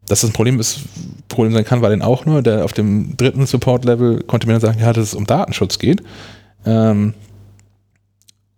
dass 0.09 0.23
das 0.23 0.31
ein 0.31 0.33
Problem 0.33 0.59
ist, 0.59 0.81
Problem 1.29 1.53
sein 1.53 1.65
kann, 1.65 1.83
war 1.83 1.91
den 1.91 2.03
auch 2.03 2.25
nur. 2.25 2.43
Der 2.43 2.65
auf 2.65 2.73
dem 2.73 3.17
dritten 3.17 3.47
Support-Level 3.47 4.25
konnte 4.25 4.47
mir 4.47 4.55
dann 4.55 4.63
sagen, 4.63 4.81
ja, 4.81 4.93
dass 4.93 5.05
es 5.05 5.15
um 5.15 5.27
Datenschutz 5.27 5.79
geht. 5.79 6.03
Ähm, 6.65 7.15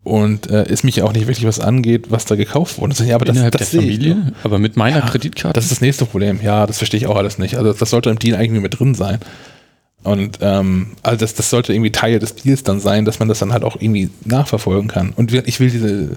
und 0.03 0.51
äh, 0.51 0.67
ist 0.71 0.83
mich 0.83 1.03
auch 1.03 1.13
nicht 1.13 1.27
wirklich 1.27 1.47
was 1.47 1.61
angeht, 1.61 2.07
was 2.11 2.25
da 2.25 2.35
gekauft 2.35 2.79
wurde. 2.79 3.05
Ja, 3.05 3.17
aber 3.17 3.27
Innerhalb 3.27 3.53
das, 3.53 3.61
das 3.61 3.71
der 3.71 3.81
Familie? 3.83 4.33
Aber 4.43 4.59
mit 4.59 4.77
meiner 4.77 5.01
ja, 5.01 5.07
Kreditkarte? 5.07 5.55
Das 5.55 5.65
ist 5.65 5.73
das 5.73 5.81
nächste 5.81 6.07
Problem. 6.07 6.41
Ja, 6.43 6.67
das 6.67 6.79
verstehe 6.79 6.99
ich 6.99 7.07
auch 7.07 7.17
alles 7.17 7.39
nicht. 7.39 7.57
Also 7.57 7.73
das 7.73 7.91
sollte 7.91 8.11
im 8.11 8.19
Deal 8.19 8.37
eigentlich 8.37 8.63
mit 8.63 8.79
drin 8.79 8.95
sein. 8.95 9.19
Und 10.03 10.39
ähm, 10.41 10.93
also 11.03 11.19
das, 11.19 11.35
das 11.35 11.51
sollte 11.51 11.75
irgendwie 11.75 11.93
Teil 11.93 12.19
des 12.19 12.35
Deals 12.35 12.63
dann 12.63 12.81
sein, 12.81 13.05
dass 13.05 13.19
man 13.19 13.29
das 13.29 13.41
dann 13.41 13.53
halt 13.53 13.65
auch 13.65 13.77
irgendwie 13.77 14.09
nachverfolgen 14.25 14.89
kann. 14.89 15.13
Und 15.15 15.33
ich 15.33 15.61
will 15.61 15.71
diese 15.71 16.17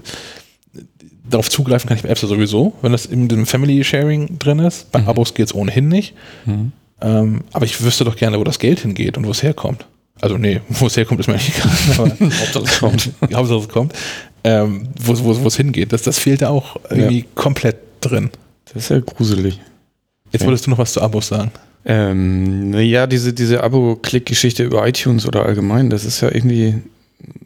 darauf 1.28 1.48
zugreifen 1.48 1.88
kann 1.88 1.96
ich 1.96 2.02
bei 2.02 2.10
Apps 2.10 2.20
sowieso, 2.20 2.74
wenn 2.82 2.92
das 2.92 3.06
in 3.06 3.28
dem 3.28 3.46
Family 3.46 3.82
Sharing 3.82 4.38
drin 4.38 4.58
ist. 4.58 4.92
Bei 4.92 5.00
mhm. 5.00 5.08
Abos 5.08 5.34
geht 5.34 5.46
es 5.46 5.54
ohnehin 5.54 5.88
nicht. 5.88 6.14
Mhm. 6.46 6.72
Ähm, 7.00 7.44
aber 7.52 7.64
ich 7.64 7.82
wüsste 7.82 8.04
doch 8.04 8.16
gerne, 8.16 8.38
wo 8.38 8.44
das 8.44 8.58
Geld 8.58 8.80
hingeht 8.80 9.18
und 9.18 9.26
wo 9.26 9.30
es 9.30 9.42
herkommt. 9.42 9.86
Also 10.20 10.38
nee, 10.38 10.60
wo 10.68 10.86
es 10.86 10.96
herkommt, 10.96 11.20
ist 11.20 11.26
mir 11.26 11.34
nicht 11.34 11.52
egal. 11.56 12.10
Hauptsache 12.20 12.64
es 12.64 12.78
kommt. 12.78 13.10
Hauptsache 13.32 13.58
es 13.58 13.68
kommt. 13.68 13.92
Ähm, 14.44 14.88
wo 15.00 15.12
es 15.48 15.56
hingeht. 15.56 15.92
Das, 15.92 16.02
das 16.02 16.18
fehlt 16.18 16.42
da 16.42 16.50
auch 16.50 16.76
irgendwie 16.90 17.20
ja. 17.20 17.26
komplett 17.34 17.76
drin. 18.00 18.30
Das 18.66 18.84
ist 18.84 18.90
ja 18.90 19.00
gruselig. 19.00 19.60
Jetzt 20.32 20.42
ja. 20.42 20.46
wolltest 20.46 20.66
du 20.66 20.70
noch 20.70 20.78
was 20.78 20.92
zu 20.92 21.00
Abos 21.00 21.28
sagen. 21.28 21.50
Ähm, 21.86 22.70
naja, 22.70 23.06
diese, 23.06 23.32
diese 23.32 23.62
Abo-Klick-Geschichte 23.62 24.64
über 24.64 24.86
iTunes 24.86 25.26
oder 25.26 25.44
allgemein, 25.44 25.90
das 25.90 26.04
ist 26.04 26.20
ja 26.22 26.28
irgendwie, 26.32 26.76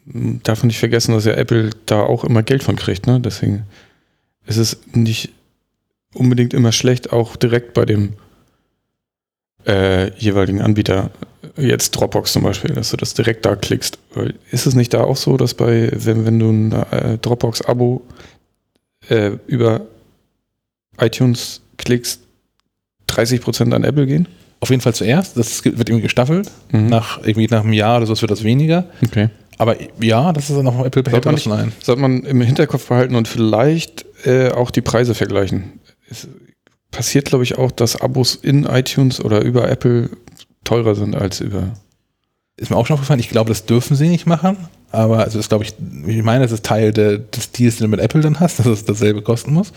darf 0.05 0.61
man 0.61 0.67
nicht 0.67 0.79
vergessen, 0.79 1.13
dass 1.13 1.25
ja 1.25 1.33
Apple 1.33 1.71
da 1.85 2.01
auch 2.01 2.23
immer 2.23 2.43
Geld 2.43 2.63
von 2.63 2.75
kriegt, 2.77 3.05
ne? 3.05 3.19
Deswegen 3.19 3.63
ist 4.45 4.57
es 4.57 4.79
nicht 4.93 5.31
unbedingt 6.13 6.53
immer 6.53 6.71
schlecht, 6.71 7.11
auch 7.11 7.35
direkt 7.35 7.73
bei 7.73 7.85
dem 7.85 8.13
äh, 9.69 10.11
jeweiligen 10.17 10.61
Anbieter, 10.61 11.11
jetzt 11.55 11.91
Dropbox 11.91 12.33
zum 12.33 12.43
Beispiel, 12.43 12.73
dass 12.73 12.89
du 12.89 12.97
das 12.97 13.13
direkt 13.13 13.45
da 13.45 13.55
klickst. 13.55 13.99
Ist 14.51 14.65
es 14.65 14.73
nicht 14.73 14.93
da 14.93 15.03
auch 15.03 15.15
so, 15.15 15.37
dass 15.37 15.53
bei, 15.53 15.91
wenn, 15.93 16.25
wenn 16.25 16.39
du 16.39 16.49
ein 16.49 16.71
äh, 16.91 17.17
Dropbox-Abo 17.19 18.01
äh, 19.09 19.31
über 19.45 19.81
iTunes 20.99 21.61
klickst, 21.77 22.21
30% 23.09 23.73
an 23.73 23.83
Apple 23.83 24.07
gehen? 24.07 24.27
Auf 24.59 24.71
jeden 24.71 24.81
Fall 24.81 24.93
zuerst. 24.93 25.37
Das 25.37 25.63
wird 25.63 25.77
irgendwie 25.77 26.01
gestaffelt. 26.01 26.49
Mhm. 26.71 26.87
Nach, 26.87 27.19
irgendwie 27.19 27.47
nach 27.47 27.63
einem 27.63 27.73
Jahr 27.73 27.97
oder 27.97 28.07
so 28.07 28.19
wird 28.19 28.31
das 28.31 28.43
weniger. 28.43 28.85
Okay. 29.05 29.29
Aber 29.57 29.75
ja, 30.01 30.33
das 30.33 30.49
ist 30.49 30.55
dann 30.55 30.65
noch 30.65 30.83
Apple 30.85 31.03
behält 31.03 31.25
das 31.25 31.45
Nein. 31.45 31.73
Sollte 31.81 32.01
man 32.01 32.23
im 32.23 32.41
Hinterkopf 32.41 32.87
behalten 32.87 33.15
und 33.15 33.27
vielleicht 33.27 34.05
äh, 34.25 34.49
auch 34.49 34.71
die 34.71 34.81
Preise 34.81 35.13
vergleichen. 35.13 35.79
Es 36.09 36.27
passiert, 36.91 37.25
glaube 37.25 37.43
ich, 37.43 37.57
auch, 37.57 37.71
dass 37.71 37.99
Abos 37.99 38.35
in 38.35 38.65
iTunes 38.65 39.23
oder 39.23 39.41
über 39.41 39.69
Apple 39.69 40.09
teurer 40.63 40.95
sind 40.95 41.15
als 41.15 41.39
über. 41.41 41.73
Ist 42.57 42.69
mir 42.69 42.77
auch 42.77 42.85
schon 42.85 42.95
aufgefallen, 42.95 43.19
ich 43.19 43.29
glaube, 43.29 43.49
das 43.49 43.65
dürfen 43.65 43.95
sie 43.95 44.09
nicht 44.09 44.25
machen. 44.25 44.57
Aber 44.91 45.19
also 45.19 45.37
das 45.37 45.49
glaube 45.49 45.63
ich, 45.63 45.73
ich 46.07 46.23
meine, 46.23 46.43
das 46.43 46.51
ist 46.51 46.65
Teil 46.65 46.91
de, 46.91 47.21
des 47.35 47.51
Deals, 47.51 47.77
den 47.77 47.85
du 47.85 47.91
mit 47.91 47.99
Apple 47.99 48.21
dann 48.21 48.39
hast, 48.39 48.59
dass 48.59 48.67
es 48.67 48.85
dasselbe 48.85 49.21
kosten 49.21 49.53
muss. 49.53 49.71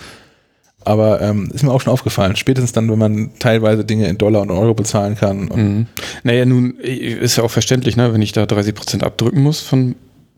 Aber 0.85 1.21
ähm, 1.21 1.49
ist 1.55 1.63
mir 1.63 1.71
auch 1.71 1.81
schon 1.81 1.93
aufgefallen. 1.93 2.35
Spätestens 2.35 2.73
dann, 2.73 2.91
wenn 2.91 2.99
man 2.99 3.31
teilweise 3.39 3.85
Dinge 3.85 4.09
in 4.09 4.19
Dollar 4.19 4.43
und 4.43 4.51
Euro 4.51 4.75
bezahlen 4.75 5.17
kann. 5.17 5.45
Mhm. 5.45 5.87
Naja, 6.25 6.45
nun 6.45 6.77
ist 6.79 7.37
ja 7.37 7.45
auch 7.45 7.51
verständlich, 7.53 7.97
ne? 7.97 8.13
wenn 8.13 8.23
ich 8.23 8.33
da 8.33 8.47
30 8.47 8.75
Prozent 8.75 9.05
abdrücken 9.05 9.43
muss 9.43 9.61
von 9.61 9.95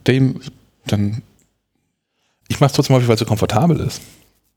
dem, 0.06 0.40
dann. 0.86 1.22
Ich 2.48 2.60
mache 2.60 2.68
es 2.68 2.72
trotzdem 2.74 2.94
häufig, 2.94 3.08
weil 3.08 3.14
es 3.14 3.20
so 3.20 3.26
komfortabel 3.26 3.80
ist. 3.80 4.02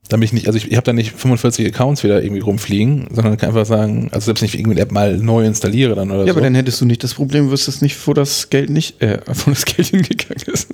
Damit 0.08 0.28
ich 0.28 0.32
nicht, 0.32 0.46
also 0.46 0.56
ich, 0.56 0.70
ich 0.70 0.76
habe 0.76 0.84
da 0.84 0.92
nicht 0.92 1.12
45 1.12 1.66
Accounts 1.66 2.02
wieder 2.02 2.22
irgendwie 2.22 2.40
rumfliegen, 2.40 3.08
sondern 3.10 3.36
kann 3.36 3.50
einfach 3.50 3.66
sagen, 3.66 4.08
also 4.12 4.26
selbst 4.26 4.40
wenn 4.40 4.48
ich 4.48 4.54
irgendwie 4.54 4.72
eine 4.72 4.80
App 4.80 4.92
mal 4.92 5.18
neu 5.18 5.44
installiere 5.44 5.94
dann 5.94 6.10
oder 6.10 6.20
ja, 6.20 6.24
so. 6.24 6.26
Ja, 6.28 6.32
aber 6.32 6.40
dann 6.40 6.54
hättest 6.54 6.80
du 6.80 6.86
nicht 6.86 7.04
das 7.04 7.14
Problem, 7.14 7.50
wüsstest 7.50 7.82
nicht, 7.82 8.06
wo 8.06 8.14
das 8.14 8.48
Geld 8.48 8.70
nicht, 8.70 9.02
äh, 9.02 9.20
wo 9.26 9.50
das 9.50 9.64
Geld 9.64 9.88
hingegangen 9.88 10.44
ist. 10.46 10.68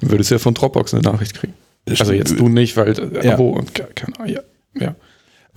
Dann 0.00 0.10
würdest 0.10 0.30
du 0.30 0.34
ja 0.34 0.38
von 0.38 0.54
Dropbox 0.54 0.94
eine 0.94 1.02
Nachricht 1.02 1.34
kriegen. 1.34 1.54
Also 1.88 2.12
jetzt 2.12 2.38
du 2.38 2.48
nicht, 2.48 2.76
weil 2.76 2.98
äh, 2.98 3.28
Abo 3.28 3.52
ja. 3.52 3.60
und 3.60 3.74
keine 3.74 4.18
Ahnung, 4.18 4.34
ja. 4.34 4.40
ja. 4.80 4.96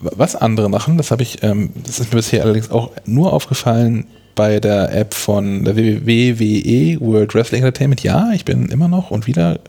Was 0.02 0.36
andere 0.36 0.70
machen, 0.70 0.98
das 0.98 1.12
habe 1.12 1.24
ich, 1.24 1.44
ähm, 1.44 1.72
das 1.84 2.00
ist 2.00 2.14
mir 2.14 2.18
bisher 2.18 2.44
allerdings 2.44 2.70
auch 2.70 2.92
nur 3.06 3.34
aufgefallen 3.34 4.06
bei 4.36 4.60
der 4.60 4.94
App 4.96 5.14
von 5.14 5.66
der 5.66 5.76
WWE 5.76 7.02
World 7.02 7.36
Wrestling 7.36 7.64
Entertainment. 7.64 8.04
Ja, 8.04 8.32
ich 8.34 8.46
bin 8.46 8.70
immer 8.70 8.88
noch 8.88 9.12
und 9.12 9.28
wieder 9.28 9.60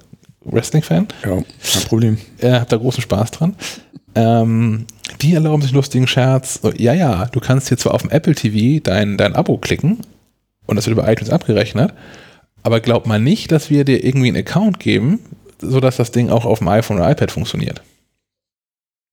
Wrestling-Fan. 0.45 1.09
Ja, 1.25 1.43
kein 1.73 1.83
Problem. 1.87 2.19
Äh, 2.39 2.53
hab 2.53 2.69
da 2.69 2.77
großen 2.77 3.03
Spaß 3.03 3.31
dran. 3.33 3.57
Ähm, 4.15 4.87
die 5.21 5.35
erlauben 5.35 5.63
sich 5.63 5.73
lustigen 5.73 6.07
Scherz. 6.07 6.61
Ja, 6.77 6.95
ja, 6.95 7.27
du 7.27 7.41
kannst 7.41 7.69
hier 7.69 7.77
zwar 7.77 7.95
auf 7.95 8.03
dem 8.03 8.11
Apple 8.11 8.35
TV 8.35 8.83
dein, 8.83 9.17
dein 9.17 9.35
Abo 9.35 9.59
klicken 9.59 9.99
und 10.67 10.77
das 10.77 10.87
wird 10.87 10.97
über 10.97 11.11
iTunes 11.11 11.31
abgerechnet, 11.31 11.93
aber 12.63 12.81
glaub 12.81 13.07
mal 13.07 13.21
nicht, 13.21 13.53
dass 13.53 13.71
wir 13.71 13.85
dir 13.85 14.05
irgendwie 14.05 14.29
einen 14.29 14.39
Account 14.39 14.81
geben, 14.81 15.21
sodass 15.61 15.97
das 15.97 16.11
Ding 16.11 16.31
auch 16.31 16.45
auf 16.45 16.59
dem 16.59 16.69
iPhone 16.69 16.99
oder 16.99 17.11
iPad 17.11 17.31
funktioniert. 17.31 17.83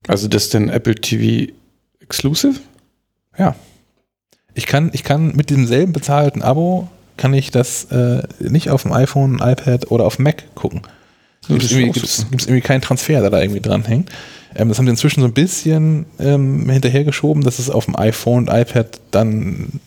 Also 0.08 0.28
das 0.28 0.46
ist 0.46 0.54
denn 0.54 0.70
Apple 0.70 0.96
TV 0.96 1.52
Exclusive? 2.00 2.60
Ja. 3.38 3.56
Ich 4.54 4.66
kann, 4.66 4.90
ich 4.94 5.04
kann 5.04 5.36
mit 5.36 5.50
demselben 5.50 5.94
bezahlten 5.94 6.42
Abo 6.42 6.88
kann 7.18 7.34
ich 7.34 7.52
das 7.52 7.86
äh, 7.86 8.24
nicht 8.40 8.70
auf 8.70 8.84
dem 8.84 8.94
iPhone, 8.94 9.40
iPad 9.42 9.92
oder 9.92 10.06
auf 10.06 10.20
Mac 10.20 10.44
gucken. 10.56 10.84
Gibt 11.48 11.64
es 11.64 11.72
irgendwie, 11.72 12.46
irgendwie, 12.46 12.62
keinen 12.62 12.82
Transfer, 12.82 13.22
der 13.22 13.30
da 13.30 13.42
irgendwie 13.42 13.62
dranhängt. 13.62 14.10
Ähm, 14.56 14.70
das 14.70 14.78
haben 14.78 14.86
sie 14.86 14.92
inzwischen 14.92 15.22
so 15.22 15.28
ein 15.28 15.34
bisschen 15.34 16.06
ähm, 16.20 16.70
hinterhergeschoben, 16.70 17.44
dass 17.44 17.60
es 17.60 17.70
auf 17.70 17.86
dem 17.86 17.96
iPhone 17.98 18.48
und 18.48 18.54
iPad 18.54 19.00
dann 19.12 19.80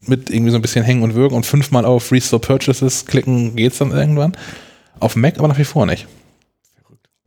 mit 0.00 0.30
irgendwie 0.30 0.50
so 0.50 0.56
ein 0.56 0.62
bisschen 0.62 0.84
hängen 0.84 1.02
und 1.02 1.14
wirken 1.14 1.34
und 1.34 1.44
fünfmal 1.44 1.84
auf 1.84 2.12
Restore 2.12 2.40
Purchases 2.40 3.06
klicken 3.06 3.56
geht 3.56 3.72
es 3.72 3.78
dann 3.78 3.90
irgendwann. 3.90 4.36
Auf 5.00 5.16
Mac 5.16 5.38
aber 5.38 5.48
nach 5.48 5.58
wie 5.58 5.64
vor 5.64 5.86
nicht. 5.86 6.06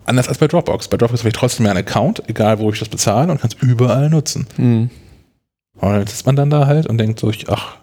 Anders 0.05 0.27
als 0.27 0.39
bei 0.39 0.47
Dropbox. 0.47 0.87
Bei 0.87 0.97
Dropbox 0.97 1.21
habe 1.21 1.29
ich 1.29 1.35
trotzdem 1.35 1.65
einen 1.67 1.77
Account, 1.77 2.23
egal 2.27 2.59
wo 2.59 2.71
ich 2.71 2.79
das 2.79 2.89
bezahle 2.89 3.31
und 3.31 3.39
kann 3.39 3.51
es 3.51 3.67
überall 3.67 4.09
nutzen. 4.09 4.47
Mhm. 4.57 4.89
Und 5.75 5.89
dann 5.89 6.07
sitzt 6.07 6.25
man 6.25 6.35
dann 6.35 6.49
da 6.49 6.65
halt 6.65 6.87
und 6.87 6.97
denkt 6.97 7.19
so, 7.19 7.31
ach, 7.47 7.77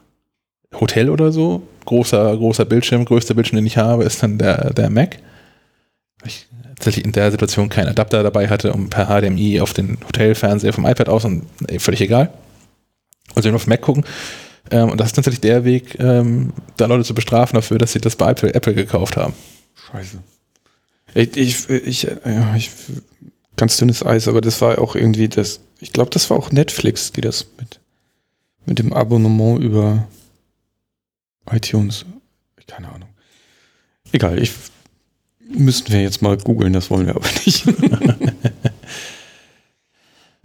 Hotel 0.78 1.10
oder 1.10 1.32
so, 1.32 1.62
großer, 1.84 2.36
großer 2.36 2.64
Bildschirm, 2.64 3.04
größter 3.04 3.34
Bildschirm, 3.34 3.56
den 3.56 3.66
ich 3.66 3.78
habe, 3.78 4.04
ist 4.04 4.22
dann 4.22 4.38
der, 4.38 4.72
der 4.72 4.90
Mac. 4.90 5.18
Ich 6.78 6.84
tatsächlich 6.84 7.06
in 7.06 7.12
der 7.12 7.32
Situation 7.32 7.68
keinen 7.68 7.88
Adapter 7.88 8.22
dabei 8.22 8.48
hatte, 8.48 8.72
um 8.72 8.88
per 8.88 9.06
HDMI 9.06 9.60
auf 9.60 9.72
den 9.72 9.98
Hotelfernseher 10.06 10.72
vom 10.72 10.86
iPad 10.86 11.08
aus 11.08 11.24
und 11.24 11.44
ey, 11.66 11.80
völlig 11.80 12.00
egal. 12.00 12.32
Also 13.34 13.50
auf 13.52 13.66
Mac 13.66 13.80
gucken. 13.80 14.04
Ähm, 14.70 14.90
und 14.90 15.00
das 15.00 15.08
ist 15.08 15.14
tatsächlich 15.14 15.40
der 15.40 15.64
Weg, 15.64 15.98
ähm, 15.98 16.52
da 16.76 16.86
Leute 16.86 17.02
zu 17.02 17.14
bestrafen 17.14 17.56
dafür, 17.56 17.78
dass 17.78 17.94
sie 17.94 18.00
das 18.00 18.14
bei 18.14 18.30
Apple, 18.30 18.54
Apple 18.54 18.74
gekauft 18.74 19.16
haben. 19.16 19.34
Scheiße. 19.90 20.18
Ich, 21.14 21.36
ich, 21.36 21.68
ich, 21.68 22.02
ja, 22.04 22.54
ich, 22.54 22.70
ganz 23.56 23.76
dünnes 23.78 24.06
Eis, 24.06 24.28
aber 24.28 24.40
das 24.40 24.60
war 24.60 24.78
auch 24.78 24.94
irgendwie 24.94 25.28
das, 25.28 25.58
ich 25.80 25.92
glaube, 25.92 26.10
das 26.10 26.30
war 26.30 26.36
auch 26.36 26.52
Netflix, 26.52 27.10
die 27.10 27.22
das 27.22 27.48
mit, 27.58 27.80
mit 28.66 28.78
dem 28.78 28.92
Abonnement 28.92 29.60
über 29.60 30.06
iTunes, 31.50 32.06
keine 32.68 32.88
Ahnung. 32.88 33.08
Egal, 34.12 34.40
ich 34.40 34.52
müssten 35.48 35.92
wir 35.92 36.02
jetzt 36.02 36.22
mal 36.22 36.36
googeln, 36.36 36.72
das 36.72 36.90
wollen 36.90 37.06
wir 37.06 37.16
aber 37.16 37.28
nicht. 37.44 37.64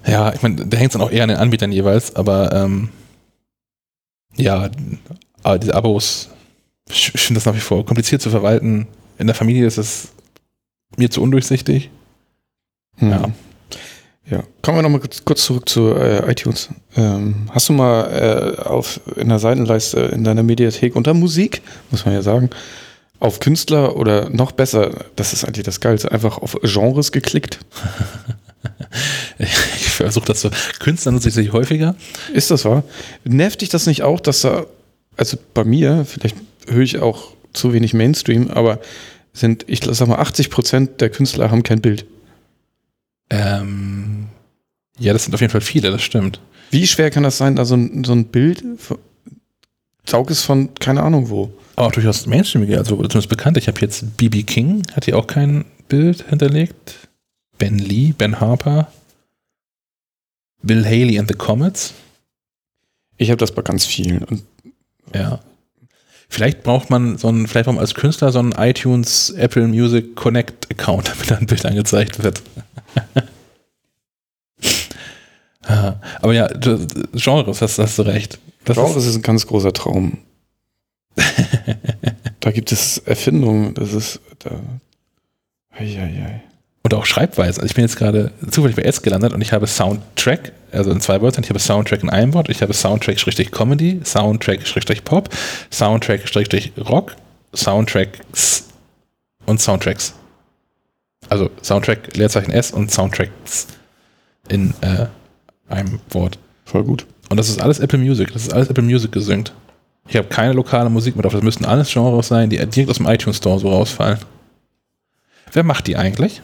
ja, 0.08 0.34
ich 0.34 0.41
meine, 0.41 0.66
da 0.66 0.78
hängt 0.78 0.91
es 0.91 0.93
dann 0.93 1.01
auch 1.01 1.12
eher 1.12 1.24
an 1.24 1.30
den 1.30 1.38
Anbietern 1.38 1.72
jeweils, 1.72 2.16
aber 2.16 2.54
ähm, 2.54 2.89
ja, 4.36 4.70
aber 5.43 5.60
diese 5.60 5.76
Abos, 5.76 6.30
ich 6.89 7.12
finde 7.12 7.39
das 7.39 7.45
nach 7.45 7.56
wie 7.56 7.60
vor 7.60 7.86
kompliziert 7.86 8.22
zu 8.22 8.30
verwalten 8.30 8.88
in 9.18 9.28
der 9.28 9.36
Familie 9.36 9.66
ist 9.66 9.78
es 9.78 10.10
mir 10.97 11.10
zu 11.10 11.22
undurchsichtig. 11.22 11.89
Hm. 12.97 13.10
Ja. 13.10 13.30
Ja, 14.30 14.41
kommen 14.62 14.78
wir 14.78 14.84
nochmal 14.84 15.01
kurz, 15.01 15.26
kurz 15.26 15.43
zurück 15.43 15.68
zu 15.68 15.93
äh, 15.95 16.32
iTunes. 16.32 16.70
Ähm, 16.95 17.49
hast 17.51 17.68
du 17.68 17.74
mal 17.74 18.56
äh, 18.58 18.62
auf 18.62 19.01
in 19.18 19.28
der 19.28 19.39
Seitenleiste 19.39 19.99
in 19.99 20.24
deiner 20.24 20.43
Mediathek 20.43 20.95
unter 20.95 21.14
Musik, 21.14 21.62
muss 21.91 22.06
man 22.06 22.14
ja 22.14 22.22
sagen, 22.22 22.49
auf 23.24 23.39
Künstler 23.39 23.95
oder 23.95 24.30
noch 24.30 24.51
besser, 24.51 25.05
das 25.15 25.32
ist 25.32 25.45
eigentlich 25.45 25.63
das 25.63 25.80
Geilste, 25.80 26.11
einfach 26.11 26.39
auf 26.39 26.57
Genres 26.61 27.13
geklickt? 27.13 27.59
ich 29.38 29.49
versuche 29.49 30.26
das 30.26 30.41
so. 30.41 30.49
Künstler 30.80 31.13
nutze 31.13 31.30
ich 31.30 31.34
sich 31.34 31.53
häufiger. 31.53 31.95
Ist 32.34 32.51
das 32.51 32.65
wahr? 32.65 32.84
Nervt 33.24 33.61
dich 33.61 33.69
das 33.69 33.88
nicht 33.88 34.03
auch, 34.03 34.19
dass 34.19 34.41
da, 34.41 34.65
also 35.15 35.38
bei 35.53 35.63
mir, 35.63 36.05
vielleicht 36.05 36.36
höre 36.67 36.82
ich 36.82 36.99
auch 36.99 37.32
zu 37.53 37.71
wenig 37.71 37.93
Mainstream, 37.93 38.51
aber 38.51 38.82
sind, 39.32 39.63
ich 39.67 39.80
sag 39.89 40.09
mal, 40.09 40.19
80 40.19 40.49
Prozent 40.49 40.99
der 40.99 41.09
Künstler 41.09 41.49
haben 41.49 41.63
kein 41.63 41.80
Bild. 41.80 42.05
Ähm, 43.30 44.28
ja, 44.99 45.13
das 45.13 45.24
sind 45.24 45.34
auf 45.34 45.39
jeden 45.39 45.51
Fall 45.51 45.61
viele, 45.61 45.91
das 45.91 46.03
stimmt. 46.03 46.41
Wie 46.71 46.86
schwer 46.88 47.09
kann 47.09 47.24
das 47.24 47.38
sein, 47.38 47.55
da 47.55 47.63
so 47.63 47.76
ein, 47.76 48.03
so 48.03 48.11
ein 48.11 48.26
Bild, 48.26 48.65
saug 50.06 50.30
es 50.30 50.43
von 50.43 50.74
keine 50.76 51.04
Ahnung 51.04 51.30
wo. 51.30 51.54
Auch 51.76 51.91
durchaus 51.91 52.26
Mainstreamige, 52.26 52.78
also 52.78 52.95
zumindest 52.95 53.30
bekannt. 53.30 53.58
Ich 53.58 53.68
habe 53.68 53.80
jetzt 53.82 54.18
BB 54.18 54.43
King, 54.45 54.84
hat 54.95 55.06
hier 55.06 55.18
auch 55.18 55.28
kein 55.28 55.66
Bild 55.88 56.30
hinterlegt. 56.30 57.08
Ben 57.58 57.80
Lee, 57.80 58.14
Ben 58.18 58.39
Harper, 58.39 58.91
Bill 60.64 60.86
Haley 60.86 61.20
and 61.20 61.28
the 61.28 61.36
Comets. 61.36 61.93
Ich 63.18 63.30
habe 63.30 63.38
das 63.38 63.51
bei 63.51 63.62
ganz 63.62 63.86
vielen. 63.86 64.41
Ja. 65.14 65.39
Vielleicht 66.30 66.64
braucht 66.64 66.89
man 66.89 67.18
so 67.18 67.28
einen, 67.28 67.47
vielleicht 67.47 67.66
braucht 67.66 67.76
man 67.76 67.84
als 67.84 67.93
Künstler 67.93 68.32
so 68.32 68.39
einen 68.39 68.54
iTunes 68.54 69.30
Apple 69.32 69.68
Music 69.68 70.16
Connect 70.16 70.72
Account, 70.72 71.10
damit 71.14 71.30
da 71.30 71.36
ein 71.38 71.45
Bild 71.45 71.66
angezeigt 71.66 72.24
wird. 72.24 72.41
Aber 76.22 76.34
ja, 76.34 76.47
Genres, 77.14 77.62
hast, 77.62 77.80
hast 77.80 77.99
du 77.99 78.01
recht. 78.01 78.39
Das 78.66 78.78
Genres 78.78 78.95
ist, 78.95 79.07
ist 79.07 79.16
ein 79.18 79.22
ganz 79.22 79.47
großer 79.47 79.74
Traum. 79.74 80.20
da 82.39 82.51
gibt 82.51 82.72
es 82.72 82.97
Erfindungen, 82.99 83.74
das 83.74 83.93
ist 83.93 84.20
da. 84.39 84.51
Eieiei. 85.72 86.43
Und 86.84 86.93
auch 86.93 87.05
Schreibweise. 87.05 87.61
Also 87.61 87.66
ich 87.66 87.76
bin 87.76 87.84
jetzt 87.84 87.95
gerade 87.95 88.32
zufällig 88.51 88.76
bei 88.76 88.84
S 88.84 89.01
gelandet 89.01 89.34
und 89.34 89.41
ich 89.41 89.53
habe 89.53 89.68
Soundtrack, 89.68 90.51
also 90.72 90.91
in 90.91 90.99
zwei 90.99 91.22
Wörtern. 91.22 91.43
Ich 91.43 91.49
habe 91.49 91.59
Soundtrack 91.59 92.03
in 92.03 92.09
einem 92.09 92.34
Wort. 92.34 92.49
Ich 92.49 92.61
habe 92.61 92.74
Soundtrack-Comedy, 92.74 94.01
Soundtrack-Pop, 94.03 95.30
Soundtrack-Rock, 95.72 97.16
Soundtracks 97.55 98.66
und 99.45 99.61
Soundtracks. 99.61 100.14
Also 101.30 101.49
Soundtrack, 101.61 102.18
Leerzeichen 102.18 102.51
S 102.51 102.72
und 102.72 102.91
Soundtracks 102.91 103.68
in 104.49 104.74
äh, 104.82 105.07
einem 105.70 106.01
Wort. 106.09 106.38
Voll 106.66 106.84
gut. 106.84 107.05
Und 107.34 107.38
das 107.38 107.50
ist 107.50 107.60
alles 107.60 107.80
Apple 107.80 107.98
Music. 107.98 108.32
Das 108.32 108.44
ist 108.44 108.54
alles 108.54 108.70
Apple 108.70 108.84
Music 108.84 109.12
gesynkt. 109.12 109.54
Ich 110.08 110.16
habe 110.18 110.28
keine 110.28 110.54
lokale 110.54 110.88
Musik 110.92 111.16
mit 111.16 111.26
drauf. 111.26 111.34
Das 111.34 111.42
müssten 111.42 111.66
alles 111.66 111.92
Genres 111.92 112.28
sein, 112.28 112.52
die 112.52 112.58
direkt 112.58 112.92
aus 112.92 112.98
dem 112.98 113.08
iTunes 113.08 113.38
Store 113.38 113.58
so 113.58 113.70
rausfallen. 113.72 114.20
Wer 115.52 115.64
macht 115.64 115.88
die 115.88 115.98
eigentlich? 115.98 116.44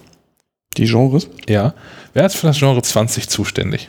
Die 0.78 0.86
Genres? 0.86 1.30
Ja. 1.48 1.76
Wer 2.14 2.26
ist 2.26 2.38
für 2.38 2.48
das 2.48 2.58
Genre 2.58 2.82
20 2.82 3.30
zuständig? 3.30 3.88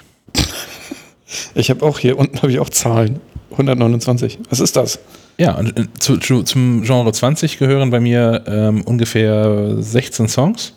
Ich 1.55 1.71
habe 1.71 1.87
auch 1.87 1.99
hier 1.99 2.19
unten 2.19 2.37
habe 2.39 2.53
ich 2.53 2.59
auch 2.59 2.69
Zahlen. 2.69 3.21
129. 3.53 4.39
Was 4.51 4.61
ist 4.61 4.77
das? 4.77 4.99
Ja, 5.39 5.55
und 5.55 5.79
äh, 5.79 5.87
zu, 5.99 6.19
zu, 6.19 6.43
zum 6.43 6.83
Genre 6.83 7.11
20 7.11 7.57
gehören 7.57 7.89
bei 7.89 8.01
mir 8.01 8.45
ähm, 8.47 8.83
ungefähr 8.83 9.77
16 9.79 10.29
Songs. 10.29 10.75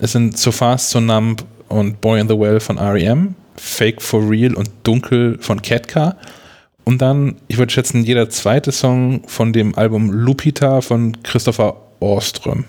Es 0.00 0.10
sind 0.10 0.36
So 0.36 0.50
Fast, 0.50 0.90
So 0.90 0.98
Numb 0.98 1.44
und 1.68 2.00
Boy 2.00 2.18
in 2.18 2.28
the 2.28 2.36
Well 2.36 2.58
von 2.58 2.76
REM, 2.78 3.36
Fake 3.58 4.00
for 4.00 4.28
Real 4.28 4.54
und 4.54 4.70
Dunkel 4.84 5.38
von 5.40 5.60
Ketka. 5.62 6.16
Und 6.84 7.02
dann, 7.02 7.36
ich 7.48 7.58
würde 7.58 7.72
schätzen, 7.72 8.04
jeder 8.04 8.30
zweite 8.30 8.72
Song 8.72 9.22
von 9.28 9.52
dem 9.52 9.76
Album 9.76 10.10
Lupita 10.10 10.80
von 10.80 11.22
Christopher 11.22 11.76
Orström. 12.00 12.64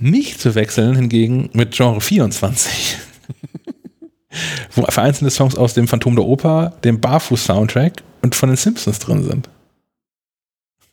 Nicht 0.00 0.40
zu 0.40 0.54
wechseln 0.56 0.96
hingegen 0.96 1.50
mit 1.52 1.72
Genre 1.72 2.00
24. 2.00 2.96
wo 4.74 4.82
vereinzelte 4.86 5.30
Songs 5.30 5.56
aus 5.56 5.74
dem 5.74 5.86
Phantom 5.88 6.16
der 6.16 6.24
Oper, 6.24 6.72
dem 6.82 7.00
Barfuß-Soundtrack 7.00 8.02
und 8.22 8.34
von 8.34 8.48
den 8.48 8.56
Simpsons 8.56 8.98
drin 8.98 9.22
sind. 9.22 9.48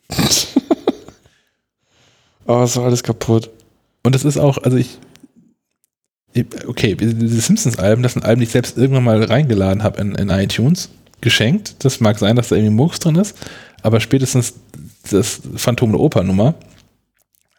oh, 2.46 2.62
ist 2.62 2.76
alles 2.78 3.02
kaputt. 3.02 3.50
Und 4.02 4.14
es 4.14 4.24
ist 4.24 4.38
auch, 4.38 4.58
also 4.58 4.76
ich, 4.76 4.98
okay, 6.66 6.94
diese 6.94 7.40
Simpsons-Alben, 7.40 8.02
das 8.02 8.14
sind 8.14 8.24
Alben, 8.24 8.40
die 8.40 8.46
ich 8.46 8.52
selbst 8.52 8.76
irgendwann 8.78 9.04
mal 9.04 9.22
reingeladen 9.22 9.82
habe 9.82 10.00
in, 10.00 10.14
in 10.14 10.30
iTunes, 10.30 10.90
geschenkt. 11.20 11.84
Das 11.84 12.00
mag 12.00 12.18
sein, 12.18 12.36
dass 12.36 12.48
da 12.48 12.56
irgendwie 12.56 12.74
Murks 12.74 12.98
drin 12.98 13.16
ist, 13.16 13.36
aber 13.82 14.00
spätestens 14.00 14.54
das 15.10 15.40
Phantom 15.56 15.92
der 15.92 16.00
Oper-Nummer, 16.00 16.54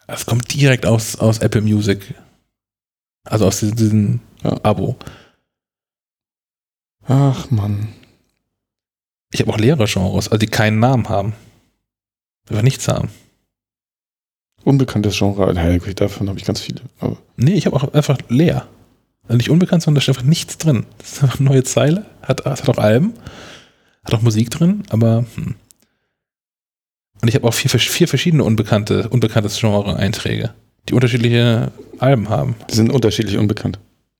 das 0.08 0.26
kommt 0.26 0.54
direkt 0.54 0.86
aus, 0.86 1.18
aus 1.18 1.40
Apple 1.40 1.62
Music. 1.62 2.14
Also 3.24 3.48
aus 3.48 3.60
diesem, 3.60 3.76
diesem 3.76 4.20
ja. 4.44 4.60
Abo. 4.64 4.98
Ach 7.06 7.50
Mann. 7.52 7.90
Ich 9.32 9.40
habe 9.40 9.52
auch 9.52 9.58
leere 9.58 9.86
Genres, 9.86 10.28
also 10.28 10.38
die 10.38 10.48
keinen 10.48 10.80
Namen 10.80 11.10
haben. 11.10 11.34
Einfach 12.50 12.62
nichts 12.62 12.88
haben. 12.88 13.10
Unbekanntes 14.64 15.18
Genre, 15.18 15.54
naja, 15.54 15.78
davon 15.96 16.30
habe 16.30 16.40
ich 16.40 16.46
ganz 16.46 16.62
viele. 16.62 16.82
Aber. 17.00 17.18
Nee, 17.36 17.54
ich 17.54 17.66
habe 17.66 17.76
auch 17.76 17.94
einfach 17.94 18.18
leer. 18.30 18.68
Also 19.28 19.38
nicht 19.38 19.50
unbekannt, 19.50 19.84
sondern 19.84 19.96
da 19.96 20.02
steht 20.02 20.16
einfach 20.18 20.28
nichts 20.28 20.58
drin. 20.58 20.86
Das 20.98 21.14
ist 21.14 21.24
einfach 21.24 21.40
eine 21.40 21.50
neue 21.50 21.64
Zeile, 21.64 22.06
hat, 22.22 22.46
hat 22.46 22.68
auch 22.70 22.78
Alben, 22.78 23.14
hat 24.04 24.14
auch 24.14 24.22
Musik 24.22 24.50
drin, 24.50 24.84
aber 24.90 25.26
hm. 25.36 25.56
Und 27.24 27.30
ich 27.30 27.36
habe 27.36 27.48
auch 27.48 27.54
vier, 27.54 27.70
vier 27.72 28.10
verschiedene 28.10 28.44
unbekannte, 28.44 29.08
unbekanntes 29.08 29.58
Genre-Einträge, 29.58 30.54
die 30.90 30.94
unterschiedliche 30.94 31.72
Alben 31.98 32.28
haben. 32.28 32.56
Die 32.70 32.76
sind 32.76 32.92
unterschiedlich 32.92 33.38
unbekannt. 33.38 33.80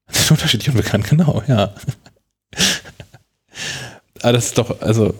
Die 0.10 0.18
sind 0.18 0.32
unterschiedlich 0.32 0.70
unbekannt, 0.70 1.10
genau, 1.10 1.44
ja. 1.46 1.76
Aber 4.22 4.32
das 4.32 4.46
ist 4.46 4.58
doch, 4.58 4.80
also, 4.80 5.14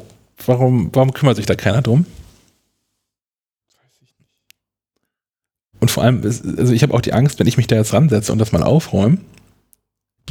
warum, 0.46 0.92
warum 0.94 1.12
kümmert 1.12 1.36
sich 1.36 1.46
da 1.46 1.56
keiner 1.56 1.82
drum? 1.82 2.06
Vor 5.94 6.04
allem, 6.04 6.24
also 6.24 6.74
ich 6.74 6.84
habe 6.84 6.94
auch 6.94 7.02
die 7.02 7.14
Angst, 7.14 7.40
wenn 7.40 7.48
ich 7.48 7.58
mich 7.58 7.68
da 7.68 7.76
jetzt 7.76 7.94
ransetze 7.94 8.32
und 8.32 8.40
das 8.40 8.52
mal 8.52 8.64
aufräume, 8.64 9.20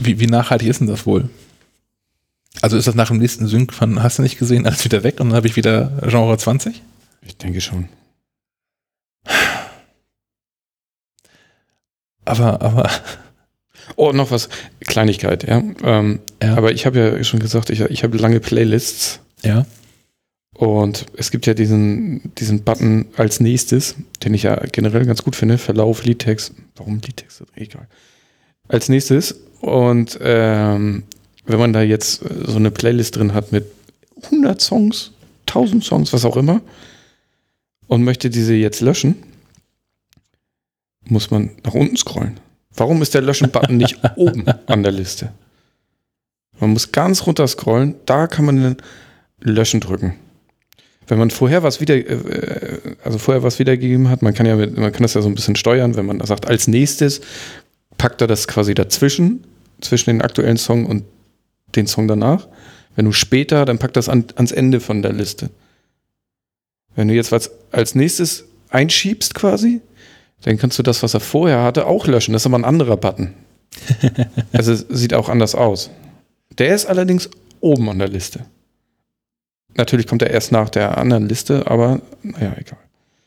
wie, 0.00 0.20
wie 0.20 0.26
nachhaltig 0.26 0.68
ist 0.68 0.80
denn 0.80 0.88
das 0.88 1.06
wohl? 1.06 1.28
Also 2.60 2.76
ist 2.76 2.86
das 2.86 2.94
nach 2.94 3.08
dem 3.08 3.18
nächsten 3.18 3.46
Sync 3.46 3.72
von 3.72 4.02
Hast 4.02 4.18
du 4.18 4.22
nicht 4.22 4.38
gesehen, 4.38 4.66
alles 4.66 4.84
wieder 4.84 5.02
weg 5.02 5.20
und 5.20 5.28
dann 5.28 5.36
habe 5.36 5.46
ich 5.46 5.56
wieder 5.56 5.92
Genre 6.02 6.36
20? 6.36 6.82
Ich 7.22 7.36
denke 7.36 7.60
schon. 7.60 7.88
Aber, 12.24 12.60
aber. 12.62 12.90
Oh, 13.96 14.12
noch 14.12 14.30
was. 14.30 14.48
Kleinigkeit, 14.80 15.44
ja. 15.44 15.62
Ähm, 15.82 16.20
ja. 16.42 16.56
Aber 16.56 16.72
ich 16.72 16.86
habe 16.86 16.98
ja 16.98 17.24
schon 17.24 17.40
gesagt, 17.40 17.70
ich, 17.70 17.80
ich 17.80 18.02
habe 18.04 18.16
lange 18.16 18.40
Playlists. 18.40 19.20
Ja. 19.42 19.66
Und 20.62 21.06
es 21.16 21.32
gibt 21.32 21.46
ja 21.46 21.54
diesen, 21.54 22.20
diesen 22.38 22.62
Button 22.62 23.06
als 23.16 23.40
nächstes, 23.40 23.96
den 24.22 24.32
ich 24.32 24.44
ja 24.44 24.54
generell 24.70 25.04
ganz 25.06 25.24
gut 25.24 25.34
finde, 25.34 25.58
Verlauf, 25.58 26.04
Liedtext. 26.04 26.54
Warum 26.76 27.00
Liedtext? 27.04 27.42
Egal. 27.56 27.88
Als 28.68 28.88
nächstes. 28.88 29.40
Und 29.60 30.20
ähm, 30.22 31.02
wenn 31.46 31.58
man 31.58 31.72
da 31.72 31.82
jetzt 31.82 32.22
so 32.44 32.54
eine 32.54 32.70
Playlist 32.70 33.16
drin 33.16 33.34
hat 33.34 33.50
mit 33.50 33.64
100 34.22 34.60
Songs, 34.60 35.10
1000 35.48 35.82
Songs, 35.82 36.12
was 36.12 36.24
auch 36.24 36.36
immer, 36.36 36.60
und 37.88 38.04
möchte 38.04 38.30
diese 38.30 38.54
jetzt 38.54 38.82
löschen, 38.82 39.16
muss 41.06 41.32
man 41.32 41.50
nach 41.64 41.74
unten 41.74 41.96
scrollen. 41.96 42.38
Warum 42.76 43.02
ist 43.02 43.14
der 43.14 43.22
Löschen-Button 43.22 43.78
nicht 43.78 43.98
oben 44.14 44.44
an 44.66 44.84
der 44.84 44.92
Liste? 44.92 45.32
Man 46.60 46.70
muss 46.70 46.92
ganz 46.92 47.26
runter 47.26 47.48
scrollen, 47.48 47.96
da 48.06 48.28
kann 48.28 48.44
man 48.44 48.62
den 48.62 48.76
Löschen 49.40 49.80
drücken. 49.80 50.14
Wenn 51.06 51.18
man 51.18 51.30
vorher 51.30 51.62
was 51.62 51.80
wieder, 51.80 51.96
äh, 51.96 52.78
also 53.04 53.18
vorher 53.18 53.42
was 53.42 53.58
wiedergegeben 53.58 54.08
hat, 54.08 54.22
man 54.22 54.34
kann 54.34 54.46
ja, 54.46 54.56
man 54.56 54.92
kann 54.92 55.02
das 55.02 55.14
ja 55.14 55.22
so 55.22 55.28
ein 55.28 55.34
bisschen 55.34 55.56
steuern, 55.56 55.96
wenn 55.96 56.06
man 56.06 56.20
sagt, 56.20 56.46
als 56.46 56.68
nächstes 56.68 57.20
packt 57.98 58.20
er 58.20 58.26
das 58.26 58.48
quasi 58.48 58.74
dazwischen, 58.74 59.44
zwischen 59.80 60.10
den 60.10 60.22
aktuellen 60.22 60.56
Song 60.56 60.86
und 60.86 61.04
den 61.74 61.86
Song 61.86 62.08
danach. 62.08 62.48
Wenn 62.94 63.06
du 63.06 63.12
später, 63.12 63.64
dann 63.64 63.78
packt 63.78 63.96
das 63.96 64.08
an, 64.08 64.24
ans 64.36 64.52
Ende 64.52 64.80
von 64.80 65.02
der 65.02 65.12
Liste. 65.12 65.50
Wenn 66.94 67.08
du 67.08 67.14
jetzt 67.14 67.32
was 67.32 67.50
als 67.70 67.94
nächstes 67.94 68.44
einschiebst 68.68 69.34
quasi, 69.34 69.80
dann 70.42 70.58
kannst 70.58 70.78
du 70.78 70.82
das, 70.82 71.02
was 71.02 71.14
er 71.14 71.20
vorher 71.20 71.62
hatte, 71.62 71.86
auch 71.86 72.06
löschen. 72.06 72.32
Das 72.32 72.42
ist 72.42 72.46
aber 72.46 72.58
ein 72.58 72.64
anderer 72.64 72.96
Button. 72.96 73.34
also 74.52 74.74
sieht 74.74 75.14
auch 75.14 75.28
anders 75.28 75.54
aus. 75.54 75.90
Der 76.58 76.74
ist 76.74 76.86
allerdings 76.86 77.30
oben 77.60 77.88
an 77.88 77.98
der 77.98 78.08
Liste. 78.08 78.40
Natürlich 79.76 80.06
kommt 80.06 80.22
er 80.22 80.30
erst 80.30 80.52
nach 80.52 80.68
der 80.68 80.98
anderen 80.98 81.28
Liste, 81.28 81.66
aber 81.66 82.00
naja, 82.22 82.54
egal. 82.58 82.78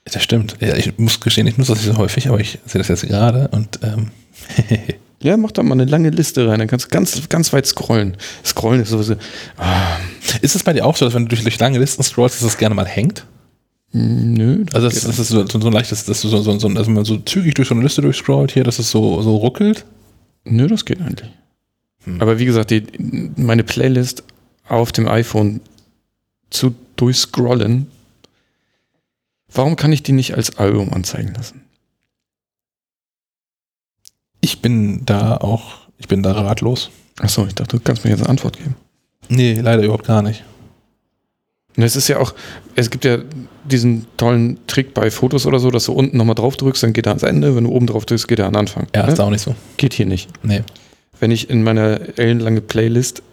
Das 0.06 0.24
stimmt. 0.24 0.56
Ja, 0.60 0.76
ich 0.76 0.98
muss 1.00 1.20
gestehen, 1.20 1.48
ich 1.48 1.58
nutze 1.58 1.74
das 1.74 1.84
nicht 1.84 1.96
so 1.96 1.98
häufig, 1.98 2.28
aber 2.28 2.40
ich 2.40 2.60
sehe 2.66 2.80
das 2.80 2.88
jetzt 2.88 3.08
gerade 3.08 3.48
und 3.50 3.80
ähm 3.84 4.12
Ja, 5.22 5.38
mach 5.38 5.52
da 5.52 5.64
mal 5.64 5.74
eine 5.74 5.86
lange 5.86 6.12
Liste 6.12 6.48
rein, 6.48 6.60
dann 6.60 6.68
kannst 6.68 6.86
du 6.86 6.90
ganz, 6.90 7.30
ganz 7.30 7.52
weit 7.52 7.66
scrollen. 7.66 8.16
Scrollen 8.44 8.82
ist 8.82 8.90
sowieso. 8.90 9.16
Ah. 9.58 9.98
Ist 10.42 10.56
es 10.56 10.62
bei 10.62 10.74
dir 10.74 10.86
auch 10.86 10.96
so, 10.96 11.06
dass 11.06 11.16
wenn 11.16 11.24
du 11.24 11.30
durch, 11.30 11.42
durch 11.42 11.58
lange 11.58 11.80
Listen 11.80 12.04
scrollst, 12.04 12.36
dass 12.36 12.44
das 12.44 12.58
gerne 12.60 12.76
mal 12.76 12.86
hängt? 12.86 13.26
Hm, 13.92 14.34
nö. 14.34 14.66
Das 14.66 14.76
also 14.76 14.90
das, 14.90 15.04
das 15.04 15.20
ist 15.20 15.30
so, 15.30 15.48
so, 15.48 15.60
so 15.60 15.68
ein 15.68 15.74
leichtes, 15.74 16.06
dass 16.06 16.22
du 16.22 16.28
so, 16.28 16.44
so, 16.44 16.60
so, 16.60 16.70
dass 16.70 16.88
man 16.88 17.06
so 17.06 17.18
zügig 17.18 17.56
durch 17.56 17.70
so 17.70 17.74
eine 17.74 17.84
Liste 17.84 18.04
durchscrollt 18.04 18.52
hier, 18.52 18.64
dass 18.64 18.78
es 18.78 18.92
so, 18.92 19.22
so 19.22 19.38
ruckelt. 19.38 19.86
Nö, 20.44 20.68
das 20.68 20.86
geht 20.86 21.02
eigentlich. 21.02 21.32
Hm. 22.04 22.22
Aber 22.22 22.38
wie 22.38 22.46
gesagt, 22.46 22.70
die, 22.70 22.84
meine 23.36 23.64
Playlist 23.64 24.24
auf 24.68 24.92
dem 24.92 25.08
iPhone 25.08 25.62
zu 26.56 26.76
durchscrollen, 26.96 27.92
warum 29.52 29.76
kann 29.76 29.92
ich 29.92 30.04
die 30.04 30.12
nicht 30.12 30.36
als 30.36 30.58
Album 30.58 30.94
anzeigen 30.94 31.34
lassen? 31.34 31.62
Ich 34.42 34.62
bin 34.62 35.06
da 35.06 35.38
auch, 35.38 35.88
ich 35.98 36.08
bin 36.08 36.24
da 36.24 36.32
ratlos. 36.34 36.92
Achso, 37.20 37.46
ich 37.46 37.56
dachte, 37.56 37.78
du 37.78 37.84
kannst 37.84 38.04
mir 38.04 38.12
jetzt 38.12 38.22
eine 38.22 38.30
Antwort 38.30 38.58
geben. 38.58 38.76
Nee, 39.30 39.54
leider 39.56 39.84
überhaupt 39.84 40.06
gar 40.06 40.22
nicht. 40.22 40.44
Und 41.76 41.84
es 41.84 41.96
ist 41.96 42.08
ja 42.08 42.20
auch, 42.20 42.34
es 42.76 42.90
gibt 42.90 43.06
ja 43.06 43.18
diesen 43.66 44.06
tollen 44.18 44.60
Trick 44.68 44.94
bei 44.94 45.12
Fotos 45.12 45.46
oder 45.46 45.60
so, 45.60 45.72
dass 45.72 45.86
du 45.86 45.94
unten 45.94 46.18
nochmal 46.18 46.36
drauf 46.36 46.56
drückst, 46.56 46.84
dann 46.84 46.94
geht 46.94 47.06
er 47.06 47.12
ans 47.12 47.24
Ende. 47.24 47.56
Wenn 47.56 47.66
du 47.66 47.72
oben 47.72 47.88
drauf 47.88 48.06
drückst, 48.06 48.28
geht 48.28 48.40
er 48.40 48.48
an 48.48 48.56
Anfang. 48.56 48.88
Ja, 48.96 49.06
ne? 49.06 49.12
ist 49.12 49.20
auch 49.20 49.30
nicht 49.30 49.42
so. 49.42 49.56
Geht 49.78 49.94
hier 49.94 50.06
nicht. 50.06 50.30
Nee. 50.44 50.64
Wenn 51.20 51.32
ich 51.32 51.50
in 51.50 51.64
meiner 51.64 52.18
ellenlange 52.18 52.62
Playlist 52.62 53.24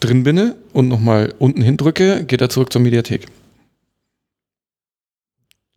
drin 0.00 0.22
bin 0.24 0.54
und 0.72 0.88
nochmal 0.88 1.34
unten 1.38 1.62
hindrücke, 1.62 2.24
geht 2.24 2.40
er 2.40 2.48
zurück 2.48 2.72
zur 2.72 2.80
Mediathek. 2.82 3.26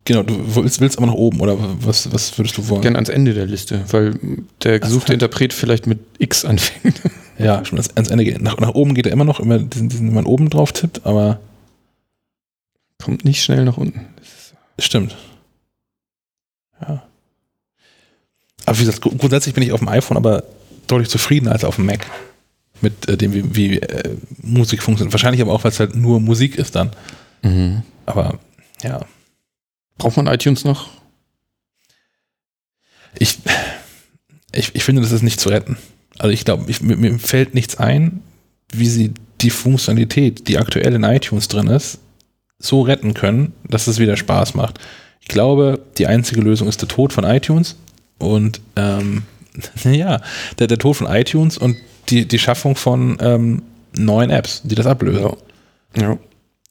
Genau, 0.06 0.22
du 0.22 0.34
willst, 0.56 0.80
willst 0.80 0.98
aber 0.98 1.06
nach 1.06 1.14
oben 1.14 1.40
oder 1.40 1.56
was, 1.82 2.12
was 2.12 2.36
würdest 2.36 2.58
du 2.58 2.68
wollen? 2.68 2.82
Gerne 2.82 2.98
ans 2.98 3.08
Ende 3.08 3.32
der 3.32 3.46
Liste, 3.46 3.84
weil 3.90 4.18
der 4.62 4.78
gesuchte 4.78 5.08
halt- 5.08 5.14
Interpret 5.22 5.52
vielleicht 5.54 5.86
mit 5.86 6.00
X 6.18 6.44
anfängt. 6.44 7.00
Ja, 7.36 7.64
schon 7.64 7.78
ans, 7.78 7.90
ans 7.96 8.10
Ende 8.10 8.22
gehen. 8.22 8.44
Nach, 8.44 8.58
nach 8.58 8.74
oben 8.74 8.94
geht 8.94 9.06
er 9.06 9.12
immer 9.12 9.24
noch, 9.24 9.40
immer 9.40 9.58
diesen, 9.58 9.88
diesen, 9.88 10.06
wenn 10.06 10.14
man 10.14 10.24
oben 10.24 10.50
drauf 10.50 10.72
tippt, 10.72 11.04
aber 11.04 11.40
Kommt 13.02 13.24
nicht 13.24 13.42
schnell 13.42 13.64
nach 13.64 13.76
unten. 13.76 14.06
stimmt. 14.78 15.16
Ja. 16.80 17.02
Aber 18.66 18.78
wie 18.78 18.84
gesagt, 18.84 19.00
gru- 19.02 19.16
grundsätzlich 19.16 19.52
bin 19.52 19.64
ich 19.64 19.72
auf 19.72 19.80
dem 19.80 19.88
iPhone 19.88 20.16
aber 20.16 20.44
deutlich 20.86 21.08
zufriedener 21.08 21.50
als 21.50 21.64
auf 21.64 21.74
dem 21.74 21.86
Mac. 21.86 22.06
Mit 22.80 23.08
äh, 23.08 23.16
dem, 23.16 23.32
wie, 23.32 23.54
wie 23.54 23.78
äh, 23.78 24.16
Musik 24.42 24.82
funktioniert. 24.82 25.12
Wahrscheinlich 25.12 25.40
aber 25.40 25.52
auch, 25.52 25.64
weil 25.64 25.70
es 25.70 25.80
halt 25.80 25.94
nur 25.94 26.20
Musik 26.20 26.56
ist 26.56 26.74
dann. 26.74 26.90
Aber 28.06 28.38
ja. 28.82 29.04
Braucht 29.98 30.16
man 30.16 30.26
iTunes 30.26 30.64
noch? 30.64 30.88
Ich, 33.18 33.38
ich, 34.52 34.74
ich 34.74 34.84
finde, 34.84 35.02
das 35.02 35.12
ist 35.12 35.22
nicht 35.22 35.40
zu 35.40 35.50
retten. 35.50 35.76
Also 36.18 36.32
ich 36.32 36.44
glaube, 36.44 36.72
mir, 36.80 36.96
mir 36.96 37.18
fällt 37.18 37.54
nichts 37.54 37.76
ein, 37.76 38.22
wie 38.72 38.88
sie 38.88 39.12
die 39.40 39.50
Funktionalität, 39.50 40.48
die 40.48 40.58
aktuell 40.58 40.94
in 40.94 41.04
iTunes 41.04 41.48
drin 41.48 41.68
ist, 41.68 41.98
so 42.58 42.82
retten 42.82 43.14
können, 43.14 43.52
dass 43.68 43.86
es 43.86 43.98
wieder 43.98 44.16
Spaß 44.16 44.54
macht. 44.54 44.78
Ich 45.20 45.28
glaube, 45.28 45.80
die 45.98 46.06
einzige 46.06 46.40
Lösung 46.40 46.68
ist 46.68 46.80
der 46.80 46.88
Tod 46.88 47.12
von 47.12 47.24
iTunes 47.24 47.76
und 48.18 48.60
ähm, 48.76 49.22
ja, 49.84 50.20
der, 50.58 50.66
der 50.66 50.78
Tod 50.78 50.96
von 50.96 51.06
iTunes 51.06 51.58
und 51.58 51.76
die, 52.08 52.26
die 52.26 52.38
Schaffung 52.38 52.76
von 52.76 53.16
ähm, 53.20 53.62
neuen 53.96 54.30
Apps, 54.30 54.62
die 54.64 54.74
das 54.74 54.86
ablösen. 54.86 55.30
Ja. 55.96 56.18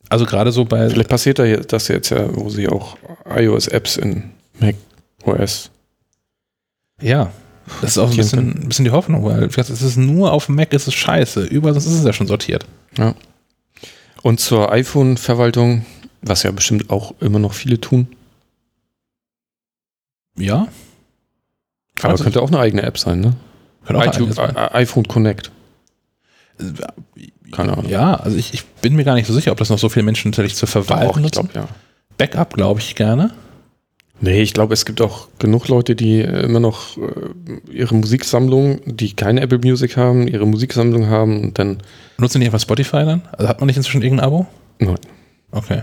Also 0.10 0.26
gerade 0.26 0.52
so 0.52 0.66
bei 0.66 0.90
Vielleicht 0.90 1.10
passiert 1.10 1.40
da 1.40 1.46
jetzt- 1.46 1.72
das 1.74 1.88
jetzt 1.88 2.10
ja, 2.10 2.28
wo 2.36 2.50
sie 2.50 2.68
auch 2.68 2.98
iOS-Apps 3.36 3.98
in 3.98 4.32
Mac 4.60 4.76
OS. 5.24 5.72
Ja, 7.02 7.32
das 7.82 7.92
ist 7.92 7.98
auch 7.98 8.12
ein 8.12 8.18
bisschen, 8.18 8.52
ein 8.64 8.68
bisschen 8.68 8.86
die 8.86 8.92
Hoffnung, 8.92 9.24
weil 9.26 9.44
es 9.46 9.70
ist 9.70 9.98
nur 9.98 10.32
auf 10.34 10.46
dem 10.48 10.56
Mac 10.56 10.74
ist 10.74 10.88
es 10.88 10.94
scheiße. 10.94 11.44
Überall 11.46 11.74
sonst 11.74 11.88
ist 11.88 12.00
es 12.00 12.06
ja 12.06 12.14
schon 12.14 12.28
sortiert. 12.28 12.66
Ja. 12.98 13.16
Und 14.22 14.40
zur 14.40 14.72
iPhone-Verwaltung, 14.72 15.86
was 16.22 16.44
ja 16.44 16.52
bestimmt 16.52 16.90
auch 16.90 17.14
immer 17.20 17.40
noch 17.40 17.54
viele 17.54 17.80
tun, 17.82 18.08
Ja. 20.38 20.68
aber 22.02 22.12
Also, 22.12 22.24
könnte 22.24 22.42
auch 22.42 22.50
eine 22.50 22.60
eigene 22.60 22.84
App 22.84 22.98
sein, 22.98 23.20
ne? 23.22 23.34
Kann 23.86 23.96
auch 23.96 24.06
iTunes, 24.06 24.38
i- 24.38 24.56
iPhone 24.74 25.08
Connect. 25.08 25.52
Keine 27.52 27.74
Ahnung. 27.74 27.90
Ja, 27.90 28.16
also 28.16 28.38
ich, 28.38 28.54
ich 28.54 28.66
bin 28.66 28.96
mir 28.96 29.04
gar 29.04 29.16
nicht 29.16 29.28
so 29.28 29.34
sicher, 29.34 29.52
ob 29.52 29.58
das 29.58 29.70
noch 29.70 29.80
so 29.80 29.90
viele 29.90 30.04
Menschen 30.04 30.32
tatsächlich 30.32 30.56
zur 30.56 30.68
Verwaltung 30.68 31.22
nutzen. 31.22 31.50
ja. 31.54 31.68
Backup 32.18 32.54
glaube 32.54 32.80
ich 32.80 32.96
gerne. 32.96 33.32
Nee, 34.22 34.42
ich 34.42 34.54
glaube, 34.54 34.74
es 34.74 34.86
gibt 34.86 35.02
auch 35.02 35.28
genug 35.40 35.68
Leute, 35.68 35.96
die 35.96 36.20
äh, 36.22 36.44
immer 36.46 36.60
noch 36.60 36.96
äh, 36.98 37.72
ihre 37.72 37.94
Musiksammlung, 37.96 38.80
die 38.86 39.14
keine 39.14 39.42
Apple 39.42 39.58
Music 39.60 39.98
haben, 39.98 40.28
ihre 40.28 40.46
Musiksammlung 40.46 41.08
haben 41.08 41.42
und 41.42 41.60
dann. 41.60 41.80
Nutzen 42.18 42.40
die 42.40 42.46
einfach 42.46 42.62
Spotify 42.62 43.04
dann? 43.04 43.22
Also 43.34 43.50
hat 43.50 43.60
man 43.60 43.68
nicht 43.68 43.76
inzwischen 43.78 44.02
irgendein 44.02 44.28
Abo? 44.28 44.46
Nein. 44.80 44.96
Okay. 45.52 45.82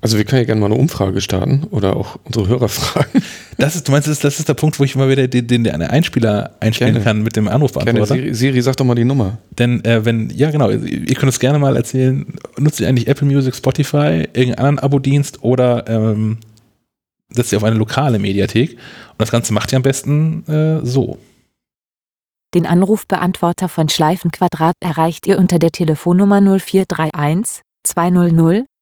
Also 0.00 0.16
wir 0.16 0.24
können 0.24 0.42
ja 0.42 0.46
gerne 0.46 0.60
mal 0.60 0.66
eine 0.66 0.76
Umfrage 0.76 1.20
starten 1.20 1.64
oder 1.70 1.96
auch 1.96 2.18
unsere 2.24 2.46
Hörer 2.46 2.68
fragen. 2.68 3.22
Das 3.56 3.74
ist, 3.74 3.88
du 3.88 3.92
meinst, 3.92 4.06
das 4.06 4.12
ist, 4.18 4.24
das 4.24 4.38
ist 4.38 4.48
der 4.48 4.54
Punkt, 4.54 4.78
wo 4.78 4.84
ich 4.84 4.94
mal 4.94 5.08
wieder 5.08 5.26
den, 5.26 5.46
den, 5.46 5.64
den 5.64 5.82
Einspieler 5.82 6.54
einspielen 6.60 6.94
Gerne. 6.94 7.04
kann 7.04 7.22
mit 7.22 7.34
dem 7.34 7.44
Gerne, 7.44 7.56
Anrufbeantworter. 7.56 8.14
Siri, 8.14 8.34
Siri, 8.34 8.62
sag 8.62 8.76
doch 8.76 8.84
mal 8.84 8.94
die 8.94 9.04
Nummer. 9.04 9.38
Denn 9.58 9.84
äh, 9.84 10.04
wenn, 10.04 10.30
ja 10.30 10.50
genau, 10.50 10.70
ihr 10.70 11.14
könnt 11.16 11.32
es 11.32 11.40
gerne 11.40 11.58
mal 11.58 11.76
erzählen, 11.76 12.26
nutzt 12.56 12.78
ihr 12.80 12.88
eigentlich 12.88 13.08
Apple 13.08 13.26
Music, 13.26 13.56
Spotify, 13.56 14.28
irgendeinen 14.32 14.54
anderen 14.54 14.78
Abo-Dienst 14.78 15.42
oder 15.42 15.88
ähm, 15.88 16.38
setzt 17.30 17.52
ihr 17.52 17.58
auf 17.58 17.64
eine 17.64 17.76
lokale 17.76 18.20
Mediathek? 18.20 18.72
Und 18.72 19.18
das 19.18 19.32
Ganze 19.32 19.52
macht 19.52 19.72
ihr 19.72 19.76
am 19.76 19.82
besten 19.82 20.46
äh, 20.46 20.86
so. 20.86 21.18
Den 22.54 22.66
Anrufbeantworter 22.66 23.68
von 23.68 23.88
Schleifenquadrat 23.88 24.74
erreicht 24.80 25.26
ihr 25.26 25.38
unter 25.38 25.58
der 25.58 25.70
Telefonnummer 25.70 26.40
0431 26.40 27.62
200 27.84 28.32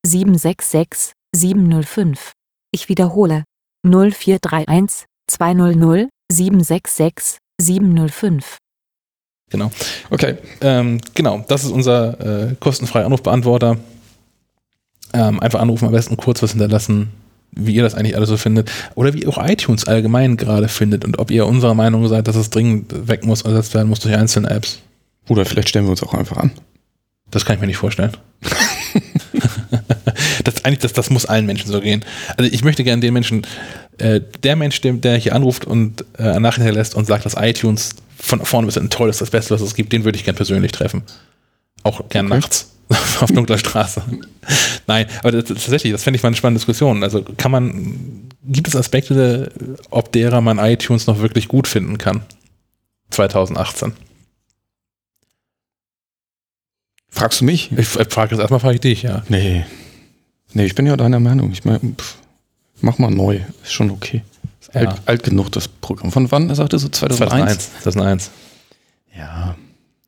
766 0.06 1.12
705. 1.34 2.32
Ich 2.70 2.88
wiederhole 2.88 3.44
0431 3.84 5.06
200 5.28 6.08
766 6.30 7.38
705. 7.60 8.58
Okay. 10.10 10.36
Ähm, 10.60 11.00
genau, 11.14 11.44
das 11.48 11.64
ist 11.64 11.70
unser 11.70 12.50
äh, 12.50 12.54
kostenfreier 12.58 13.06
Anrufbeantworter. 13.06 13.78
Ähm, 15.12 15.40
einfach 15.40 15.60
anrufen, 15.60 15.86
am 15.86 15.92
besten 15.92 16.16
kurz 16.16 16.42
was 16.42 16.50
hinterlassen, 16.50 17.10
wie 17.52 17.74
ihr 17.74 17.82
das 17.82 17.94
eigentlich 17.94 18.16
alles 18.16 18.28
so 18.28 18.36
findet. 18.36 18.70
Oder 18.94 19.14
wie 19.14 19.26
auch 19.26 19.38
iTunes 19.38 19.86
allgemein 19.86 20.36
gerade 20.36 20.68
findet 20.68 21.04
und 21.04 21.18
ob 21.18 21.30
ihr 21.30 21.46
unserer 21.46 21.74
Meinung 21.74 22.06
seid, 22.08 22.28
dass 22.28 22.36
es 22.36 22.50
dringend 22.50 23.08
weg 23.08 23.24
muss, 23.24 23.42
ersetzt 23.42 23.74
werden 23.74 23.88
muss 23.88 24.00
durch 24.00 24.16
einzelne 24.16 24.50
Apps. 24.50 24.80
Oder 25.28 25.44
vielleicht 25.44 25.68
stellen 25.68 25.86
wir 25.86 25.90
uns 25.90 26.02
auch 26.02 26.14
einfach 26.14 26.36
an. 26.36 26.52
Das 27.30 27.44
kann 27.44 27.54
ich 27.54 27.60
mir 27.60 27.66
nicht 27.66 27.76
vorstellen. 27.76 28.16
das, 30.44 30.64
eigentlich, 30.64 30.80
das, 30.80 30.92
das 30.92 31.10
muss 31.10 31.26
allen 31.26 31.46
Menschen 31.46 31.70
so 31.70 31.80
gehen. 31.80 32.04
Also 32.36 32.50
ich 32.52 32.64
möchte 32.64 32.84
gerne 32.84 33.00
den 33.00 33.12
Menschen, 33.12 33.46
äh, 33.98 34.20
der 34.42 34.56
Mensch, 34.56 34.80
dem, 34.80 35.00
der 35.00 35.16
hier 35.16 35.34
anruft 35.34 35.64
und 35.64 36.04
äh, 36.18 36.38
Nachricht 36.38 36.64
hinterlässt 36.64 36.94
und 36.94 37.06
sagt, 37.06 37.24
dass 37.24 37.34
iTunes 37.36 37.96
von 38.18 38.44
vorne 38.44 38.66
bis 38.66 38.74
hinten 38.74 38.90
toll 38.90 39.08
ist, 39.10 39.20
das 39.20 39.30
Beste, 39.30 39.54
was 39.54 39.60
es 39.60 39.74
gibt, 39.74 39.92
den 39.92 40.04
würde 40.04 40.18
ich 40.18 40.24
gerne 40.24 40.36
persönlich 40.36 40.72
treffen. 40.72 41.02
Auch 41.82 42.08
gern 42.08 42.26
Okay. 42.26 42.36
nachts 42.36 42.72
auf 43.20 43.30
dunkler 43.32 43.58
Straße. 43.58 44.02
Nein, 44.86 45.06
aber 45.20 45.32
das, 45.32 45.44
tatsächlich, 45.44 45.92
das 45.92 46.04
fände 46.04 46.16
ich 46.16 46.22
mal 46.22 46.28
eine 46.28 46.36
spannende 46.36 46.58
Diskussion. 46.58 47.02
Also 47.02 47.24
kann 47.36 47.50
man, 47.50 48.28
gibt 48.44 48.68
es 48.68 48.76
Aspekte, 48.76 49.50
ob 49.90 50.12
derer 50.12 50.40
man 50.40 50.58
iTunes 50.58 51.06
noch 51.06 51.20
wirklich 51.20 51.48
gut 51.48 51.66
finden 51.66 51.98
kann? 51.98 52.22
2018. 53.10 53.92
Fragst 57.16 57.40
du 57.40 57.44
mich? 57.46 57.72
Ich, 57.76 57.88
frage 57.88 58.32
jetzt 58.32 58.40
erstmal, 58.40 58.60
frage 58.60 58.74
ich 58.74 58.80
dich, 58.82 59.02
ja. 59.02 59.22
Nee. 59.28 59.64
Nee, 60.52 60.66
ich 60.66 60.74
bin 60.74 60.86
ja 60.86 60.96
deiner 60.96 61.18
Meinung. 61.18 61.50
Ich 61.50 61.64
meine, 61.64 61.80
mach 62.82 62.98
mal 62.98 63.10
neu. 63.10 63.40
Ist 63.62 63.72
schon 63.72 63.90
okay. 63.90 64.22
Ist 64.60 64.74
Ja. 64.74 64.82
alt, 64.82 65.02
alt 65.06 65.22
genug, 65.24 65.50
das 65.50 65.66
Programm. 65.66 66.12
Von 66.12 66.30
wann, 66.30 66.54
sagte 66.54 66.78
so 66.78 66.88
2001? 66.88 67.72
2001. 67.82 67.82
2001. 67.82 68.30
Ja. 69.16 69.56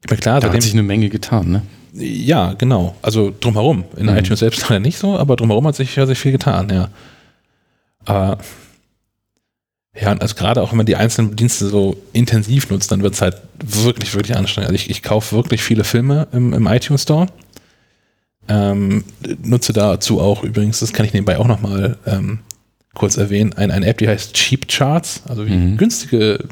Ich 0.02 0.06
bin 0.06 0.20
klar, 0.20 0.40
Da 0.40 0.52
hat 0.52 0.62
sich 0.62 0.74
eine 0.74 0.82
Menge 0.82 1.09
getan, 1.09 1.50
ne? 1.50 1.62
ja, 1.94 2.52
genau. 2.52 2.94
Also 3.02 3.34
drumherum. 3.40 3.84
In 3.96 4.06
Mhm. 4.06 4.16
iTunes 4.18 4.40
selbst 4.40 4.61
leider 4.68 4.78
nicht 4.80 4.98
so, 4.98 5.18
aber 5.18 5.34
drumherum 5.36 5.66
hat 5.66 5.74
sich, 5.76 5.96
hat 5.98 6.09
sich 6.09 6.18
viel 6.18 6.32
getan, 6.32 6.68
ja. 6.70 6.88
Aber 8.04 8.38
ja, 10.01 10.12
und 10.12 10.22
also 10.22 10.34
gerade 10.34 10.62
auch 10.62 10.70
wenn 10.70 10.76
man 10.78 10.86
die 10.86 10.96
einzelnen 10.96 11.34
Dienste 11.36 11.66
so 11.68 11.96
intensiv 12.12 12.70
nutzt, 12.70 12.90
dann 12.92 13.03
wird 13.03 13.14
es 13.14 13.22
halt 13.22 13.36
wirklich, 13.64 14.14
wirklich 14.14 14.36
anstrengend. 14.36 14.70
Also 14.70 14.76
ich, 14.82 14.90
ich 14.90 15.03
kaufe 15.03 15.34
wirklich 15.34 15.62
viele 15.62 15.84
Filme 15.84 16.28
im, 16.32 16.53
im 16.53 16.66
iTunes 16.66 17.03
Store. 17.03 17.26
Ähm, 18.49 19.05
nutze 19.42 19.72
dazu 19.72 20.20
auch 20.20 20.42
übrigens, 20.42 20.80
das 20.80 20.92
kann 20.92 21.05
ich 21.05 21.12
nebenbei 21.12 21.38
auch 21.38 21.46
nochmal 21.46 21.99
ähm, 22.07 22.40
kurz 22.94 23.16
erwähnen, 23.16 23.53
ein, 23.55 23.70
eine 23.70 23.86
App, 23.86 23.99
die 23.99 24.09
heißt 24.09 24.32
Cheap 24.34 24.68
Charts, 24.68 25.22
also 25.28 25.46
wie 25.46 25.51
Mhm. 25.53 25.76
günstige 25.76 26.44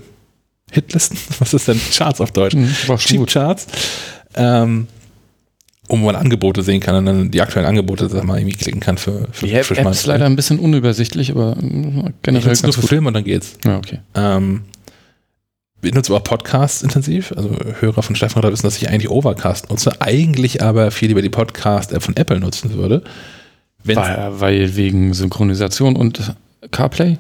Hitlisten. 0.70 1.16
Was 1.38 1.55
ist 1.55 1.68
denn 1.68 1.80
Charts 1.92 2.20
auf 2.20 2.32
Deutsch? 2.32 2.55
Mhm, 2.55 2.74
Cheap 2.99 3.18
gut. 3.20 3.30
Charts, 3.30 3.66
ähm, 4.34 4.88
um 5.89 6.03
man 6.05 6.16
Angebote 6.16 6.62
sehen 6.62 6.80
kann 6.80 6.97
und 6.97 7.07
dann 7.07 7.30
die 7.30 7.41
aktuellen 7.41 7.66
Angebote 7.66 8.09
sag 8.09 8.24
mal, 8.24 8.39
irgendwie 8.39 8.57
klicken 8.57 8.80
kann 8.80 8.99
für, 8.99 9.28
für, 9.32 9.47
Die 9.47 9.53
App, 9.55 9.64
für 9.64 9.76
App 9.78 9.87
ist 9.91 10.07
leider 10.07 10.26
ein 10.26 10.34
bisschen 10.37 10.59
unübersichtlich, 10.59 11.30
aber 11.30 11.57
Ich 11.59 11.62
generell 11.62 12.12
nur 12.32 12.43
ganz 12.43 12.61
für 12.74 12.80
gut. 12.80 12.89
Filme 12.89 13.09
und 13.09 13.14
dann 13.14 13.24
geht's. 13.24 13.57
Ja, 13.64 13.78
okay. 13.78 14.01
Ähm, 14.14 14.62
ich 15.82 15.95
nutze 15.95 16.12
aber 16.12 16.24
Podcasts 16.24 16.82
intensiv. 16.82 17.32
Also 17.37 17.51
Hörer 17.80 18.03
von 18.03 18.16
Stefan 18.16 18.43
Rad 18.43 18.53
wissen, 18.53 18.66
dass 18.66 18.76
ich 18.76 18.89
eigentlich 18.89 19.11
Overcast 19.11 19.70
nutze, 19.70 19.93
eigentlich 20.01 20.62
aber 20.62 20.91
viel 20.91 21.09
lieber 21.09 21.22
die 21.22 21.28
Podcast-App 21.28 22.03
von 22.03 22.16
Apple 22.16 22.41
nutzen 22.41 22.74
würde. 22.74 23.03
Weil, 23.84 24.41
weil 24.41 24.74
wegen 24.76 25.14
Synchronisation 25.14 25.95
und 25.97 26.34
CarPlay? 26.72 27.18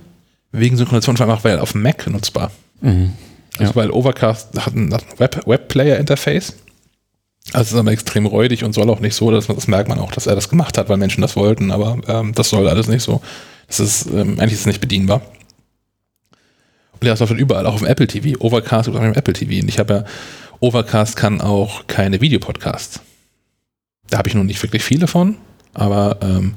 wegen 0.52 0.76
Synchronisation 0.76 1.16
vor 1.16 1.26
allem 1.26 1.36
auch 1.38 1.44
weil 1.44 1.58
auf 1.58 1.74
Mac 1.74 2.06
nutzbar. 2.08 2.50
Mhm. 2.80 3.12
Also 3.58 3.70
Ja. 3.70 3.76
weil 3.76 3.90
Overcast 3.90 4.58
hat 4.64 4.74
ein, 4.74 4.92
hat 4.92 5.04
ein 5.12 5.18
Web, 5.18 5.46
Webplayer-Interface. 5.46 6.56
Also 7.52 7.60
es 7.60 7.72
ist 7.72 7.78
aber 7.78 7.92
extrem 7.92 8.26
räudig 8.26 8.64
und 8.64 8.72
soll 8.72 8.90
auch 8.90 9.00
nicht 9.00 9.14
so, 9.14 9.30
dass 9.30 9.48
man, 9.48 9.56
das 9.56 9.68
merkt 9.68 9.88
man 9.88 9.98
auch, 9.98 10.10
dass 10.12 10.26
er 10.26 10.34
das 10.34 10.48
gemacht 10.48 10.78
hat, 10.78 10.88
weil 10.88 10.96
Menschen 10.96 11.20
das 11.20 11.36
wollten, 11.36 11.70
aber 11.70 11.98
ähm, 12.08 12.32
das 12.34 12.50
soll 12.50 12.68
alles 12.68 12.88
nicht 12.88 13.02
so. 13.02 13.20
Das 13.68 13.80
ist, 13.80 14.06
ähm, 14.06 14.38
eigentlich 14.40 14.54
ist 14.54 14.60
es 14.60 14.66
nicht 14.66 14.80
bedienbar. 14.80 15.22
Und 16.92 17.06
ja, 17.06 17.12
es 17.12 17.20
läuft 17.20 17.30
halt 17.30 17.40
überall, 17.40 17.66
auch 17.66 17.74
auf 17.74 17.80
dem 17.80 17.88
Apple 17.88 18.06
TV. 18.06 18.38
Overcast 18.40 18.86
gibt 18.86 18.96
es 18.96 19.00
auch 19.00 19.06
auf 19.06 19.12
dem 19.12 19.18
Apple 19.18 19.34
TV. 19.34 19.62
Und 19.62 19.68
ich 19.68 19.78
habe 19.78 19.94
ja, 19.94 20.04
Overcast 20.60 21.16
kann 21.16 21.40
auch 21.40 21.86
keine 21.86 22.20
Videopodcasts. 22.20 23.00
Da 24.10 24.18
habe 24.18 24.28
ich 24.28 24.34
nun 24.34 24.46
nicht 24.46 24.62
wirklich 24.62 24.82
viele 24.82 25.06
von, 25.06 25.36
aber 25.74 26.18
ähm, 26.22 26.54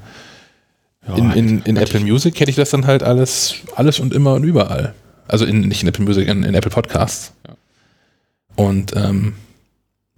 Ja, 1.07 1.15
in, 1.15 1.31
in, 1.31 1.61
in 1.63 1.77
Apple 1.77 1.99
Music 1.99 2.39
hätte 2.39 2.51
ich 2.51 2.55
das 2.55 2.69
dann 2.69 2.85
halt 2.85 3.03
alles, 3.03 3.55
alles 3.75 3.99
und 3.99 4.13
immer 4.13 4.33
und 4.35 4.43
überall. 4.43 4.93
Also 5.27 5.45
in, 5.45 5.61
nicht 5.61 5.81
in 5.81 5.89
Apple 5.89 6.05
Music, 6.05 6.27
in, 6.27 6.43
in 6.43 6.55
Apple 6.55 6.71
Podcasts. 6.71 7.33
Ja. 7.47 7.55
Und 8.55 8.95
ähm, 8.95 9.35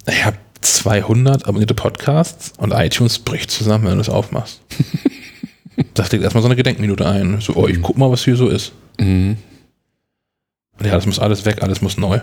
ja, 0.06 0.32
200 0.62 1.46
abonnierte 1.46 1.74
Podcasts 1.74 2.52
und 2.58 2.72
iTunes 2.72 3.18
bricht 3.18 3.50
zusammen, 3.50 3.86
wenn 3.86 3.94
du 3.94 4.00
es 4.00 4.08
aufmachst. 4.08 4.60
das 5.94 6.10
legt 6.12 6.24
erstmal 6.24 6.42
so 6.42 6.48
eine 6.48 6.56
Gedenkminute 6.56 7.06
ein. 7.06 7.40
So, 7.40 7.54
oh, 7.54 7.66
ich 7.66 7.80
guck 7.82 7.98
mal, 7.98 8.10
was 8.10 8.24
hier 8.24 8.36
so 8.36 8.48
ist. 8.48 8.72
Mhm. 8.98 9.36
Und 10.78 10.86
ja, 10.86 10.92
das 10.92 11.06
muss 11.06 11.18
alles 11.18 11.44
weg, 11.44 11.62
alles 11.62 11.82
muss 11.82 11.96
neu. 11.96 12.20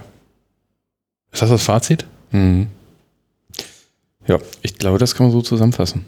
Ist 1.32 1.42
das 1.42 1.50
das 1.50 1.64
Fazit? 1.64 2.06
Mhm. 2.32 2.68
Ja, 4.28 4.40
ich 4.62 4.76
glaube, 4.78 4.98
das 4.98 5.16
kann 5.16 5.28
man 5.28 5.32
so 5.32 5.42
zusammenfassen. 5.42 6.06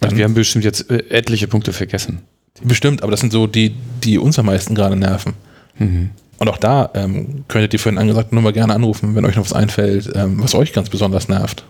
Also 0.00 0.16
wir 0.16 0.24
haben 0.24 0.34
bestimmt 0.34 0.64
jetzt 0.64 0.90
äh, 0.90 0.98
etliche 1.10 1.48
Punkte 1.48 1.72
vergessen. 1.72 2.22
Bestimmt, 2.62 3.02
aber 3.02 3.10
das 3.10 3.20
sind 3.20 3.32
so 3.32 3.46
die, 3.46 3.74
die 4.02 4.18
uns 4.18 4.38
am 4.38 4.46
meisten 4.46 4.74
gerade 4.74 4.96
nerven. 4.96 5.34
Mhm. 5.78 6.10
Und 6.38 6.48
auch 6.48 6.58
da 6.58 6.90
ähm, 6.94 7.44
könntet 7.48 7.72
ihr 7.72 7.78
für 7.78 7.90
den 7.90 7.98
angesagten 7.98 8.34
Nummer 8.34 8.52
gerne 8.52 8.74
anrufen, 8.74 9.14
wenn 9.14 9.24
euch 9.24 9.36
noch 9.36 9.44
was 9.44 9.52
einfällt, 9.52 10.10
ähm, 10.14 10.42
was 10.42 10.54
euch 10.54 10.72
ganz 10.72 10.90
besonders 10.90 11.28
nervt. 11.28 11.64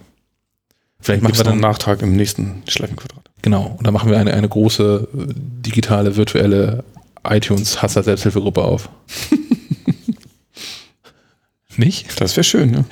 Vielleicht 1.00 1.22
machen 1.22 1.34
wir 1.34 1.40
es 1.40 1.44
noch 1.44 1.52
einen 1.52 1.60
dann, 1.60 1.70
Nachtrag 1.70 2.00
im 2.02 2.16
nächsten 2.16 2.62
Schleifenquadrat. 2.66 3.30
genau, 3.42 3.74
und 3.76 3.86
dann 3.86 3.92
machen 3.92 4.10
wir 4.10 4.18
eine, 4.18 4.32
eine 4.32 4.48
große 4.48 5.08
äh, 5.12 5.34
digitale, 5.36 6.16
virtuelle 6.16 6.82
iTunes-Hasser-Selbsthilfegruppe 7.24 8.62
auf. 8.62 8.88
Nicht? 11.76 12.20
Das 12.20 12.36
wäre 12.36 12.44
schön, 12.44 12.70
ne? 12.70 12.84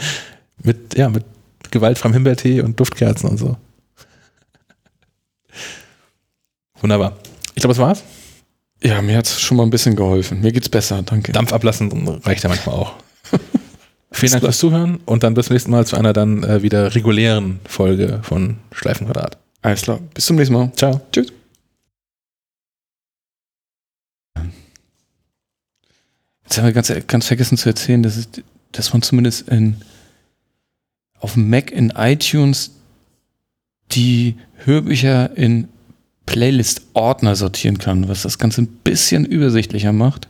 Mit, 0.63 0.97
ja, 0.97 1.09
mit 1.09 1.25
gewaltfreiem 1.71 2.13
Himbeertee 2.13 2.61
und 2.61 2.79
Duftkerzen 2.79 3.31
und 3.31 3.39
so. 3.39 3.57
Wunderbar. 6.81 7.17
Ich 7.55 7.63
glaube, 7.63 7.75
das 7.75 7.79
war's. 7.79 8.03
Ja, 8.83 9.01
mir 9.01 9.17
hat 9.17 9.27
es 9.27 9.41
schon 9.41 9.57
mal 9.57 9.63
ein 9.63 9.71
bisschen 9.71 9.95
geholfen. 9.95 10.41
Mir 10.41 10.53
geht's 10.53 10.69
besser, 10.69 11.03
danke. 11.03 11.33
Dampf 11.33 11.53
ablassen 11.53 11.91
reicht 12.25 12.43
ja 12.43 12.49
manchmal 12.49 12.75
auch. 12.75 12.95
Vielen 14.11 14.33
Dank 14.33 14.45
fürs 14.45 14.59
Zuhören 14.59 15.01
und 15.07 15.23
dann 15.23 15.35
bis 15.35 15.47
zum 15.47 15.55
nächsten 15.55 15.71
Mal 15.71 15.87
zu 15.87 15.97
einer 15.97 16.13
dann 16.13 16.43
äh, 16.43 16.63
wieder 16.63 16.95
regulären 16.95 17.61
Folge 17.65 18.21
von 18.23 18.59
Schleifenquadrat. 18.73 19.39
Alles 19.63 19.83
klar, 19.83 20.01
bis 20.15 20.27
zum 20.27 20.37
nächsten 20.37 20.55
Mal. 20.55 20.73
Ciao. 20.77 21.01
Tschüss. 21.13 21.33
Jetzt 26.45 26.59
haben 26.59 26.67
wir 26.67 26.73
ganz, 26.73 26.93
ganz 27.07 27.27
vergessen 27.27 27.57
zu 27.57 27.69
erzählen, 27.69 28.03
dass, 28.03 28.17
es, 28.17 28.29
dass 28.73 28.93
man 28.93 29.01
zumindest 29.01 29.49
in, 29.49 29.81
auf 31.21 31.35
dem 31.35 31.49
Mac 31.49 31.71
in 31.71 31.91
iTunes 31.97 32.73
die 33.93 34.37
Hörbücher 34.65 35.35
in 35.37 35.69
Playlist-Ordner 36.27 37.37
sortieren 37.37 37.79
kann, 37.79 38.09
was 38.09 38.23
das 38.23 38.39
Ganze 38.39 38.63
ein 38.63 38.69
bisschen 38.69 39.25
übersichtlicher 39.25 39.93
macht. 39.93 40.29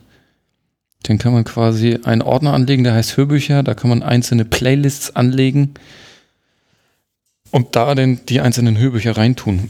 Dann 1.03 1.17
kann 1.17 1.33
man 1.33 1.43
quasi 1.43 1.99
einen 2.03 2.21
Ordner 2.21 2.53
anlegen, 2.53 2.83
der 2.83 2.93
heißt 2.93 3.17
Hörbücher, 3.17 3.61
da 3.63 3.73
kann 3.73 3.89
man 3.89 4.03
einzelne 4.03 4.45
Playlists 4.45 5.15
anlegen 5.15 5.73
und 7.51 7.75
da 7.75 7.93
dann 7.93 8.21
die 8.27 8.41
einzelnen 8.41 8.77
Hörbücher 8.77 9.15
reintun. 9.15 9.69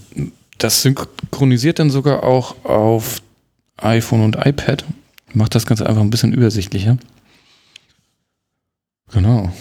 Das 0.58 0.84
synchronisiert 0.84 1.80
dann 1.80 1.90
sogar 1.90 2.24
auch 2.24 2.64
auf 2.64 3.22
iPhone 3.78 4.24
und 4.24 4.38
iPad. 4.38 4.86
Macht 5.34 5.56
das 5.56 5.66
Ganze 5.66 5.88
einfach 5.88 6.02
ein 6.02 6.12
bisschen 6.12 6.34
übersichtlicher. 6.34 6.98
Genau. 9.12 9.52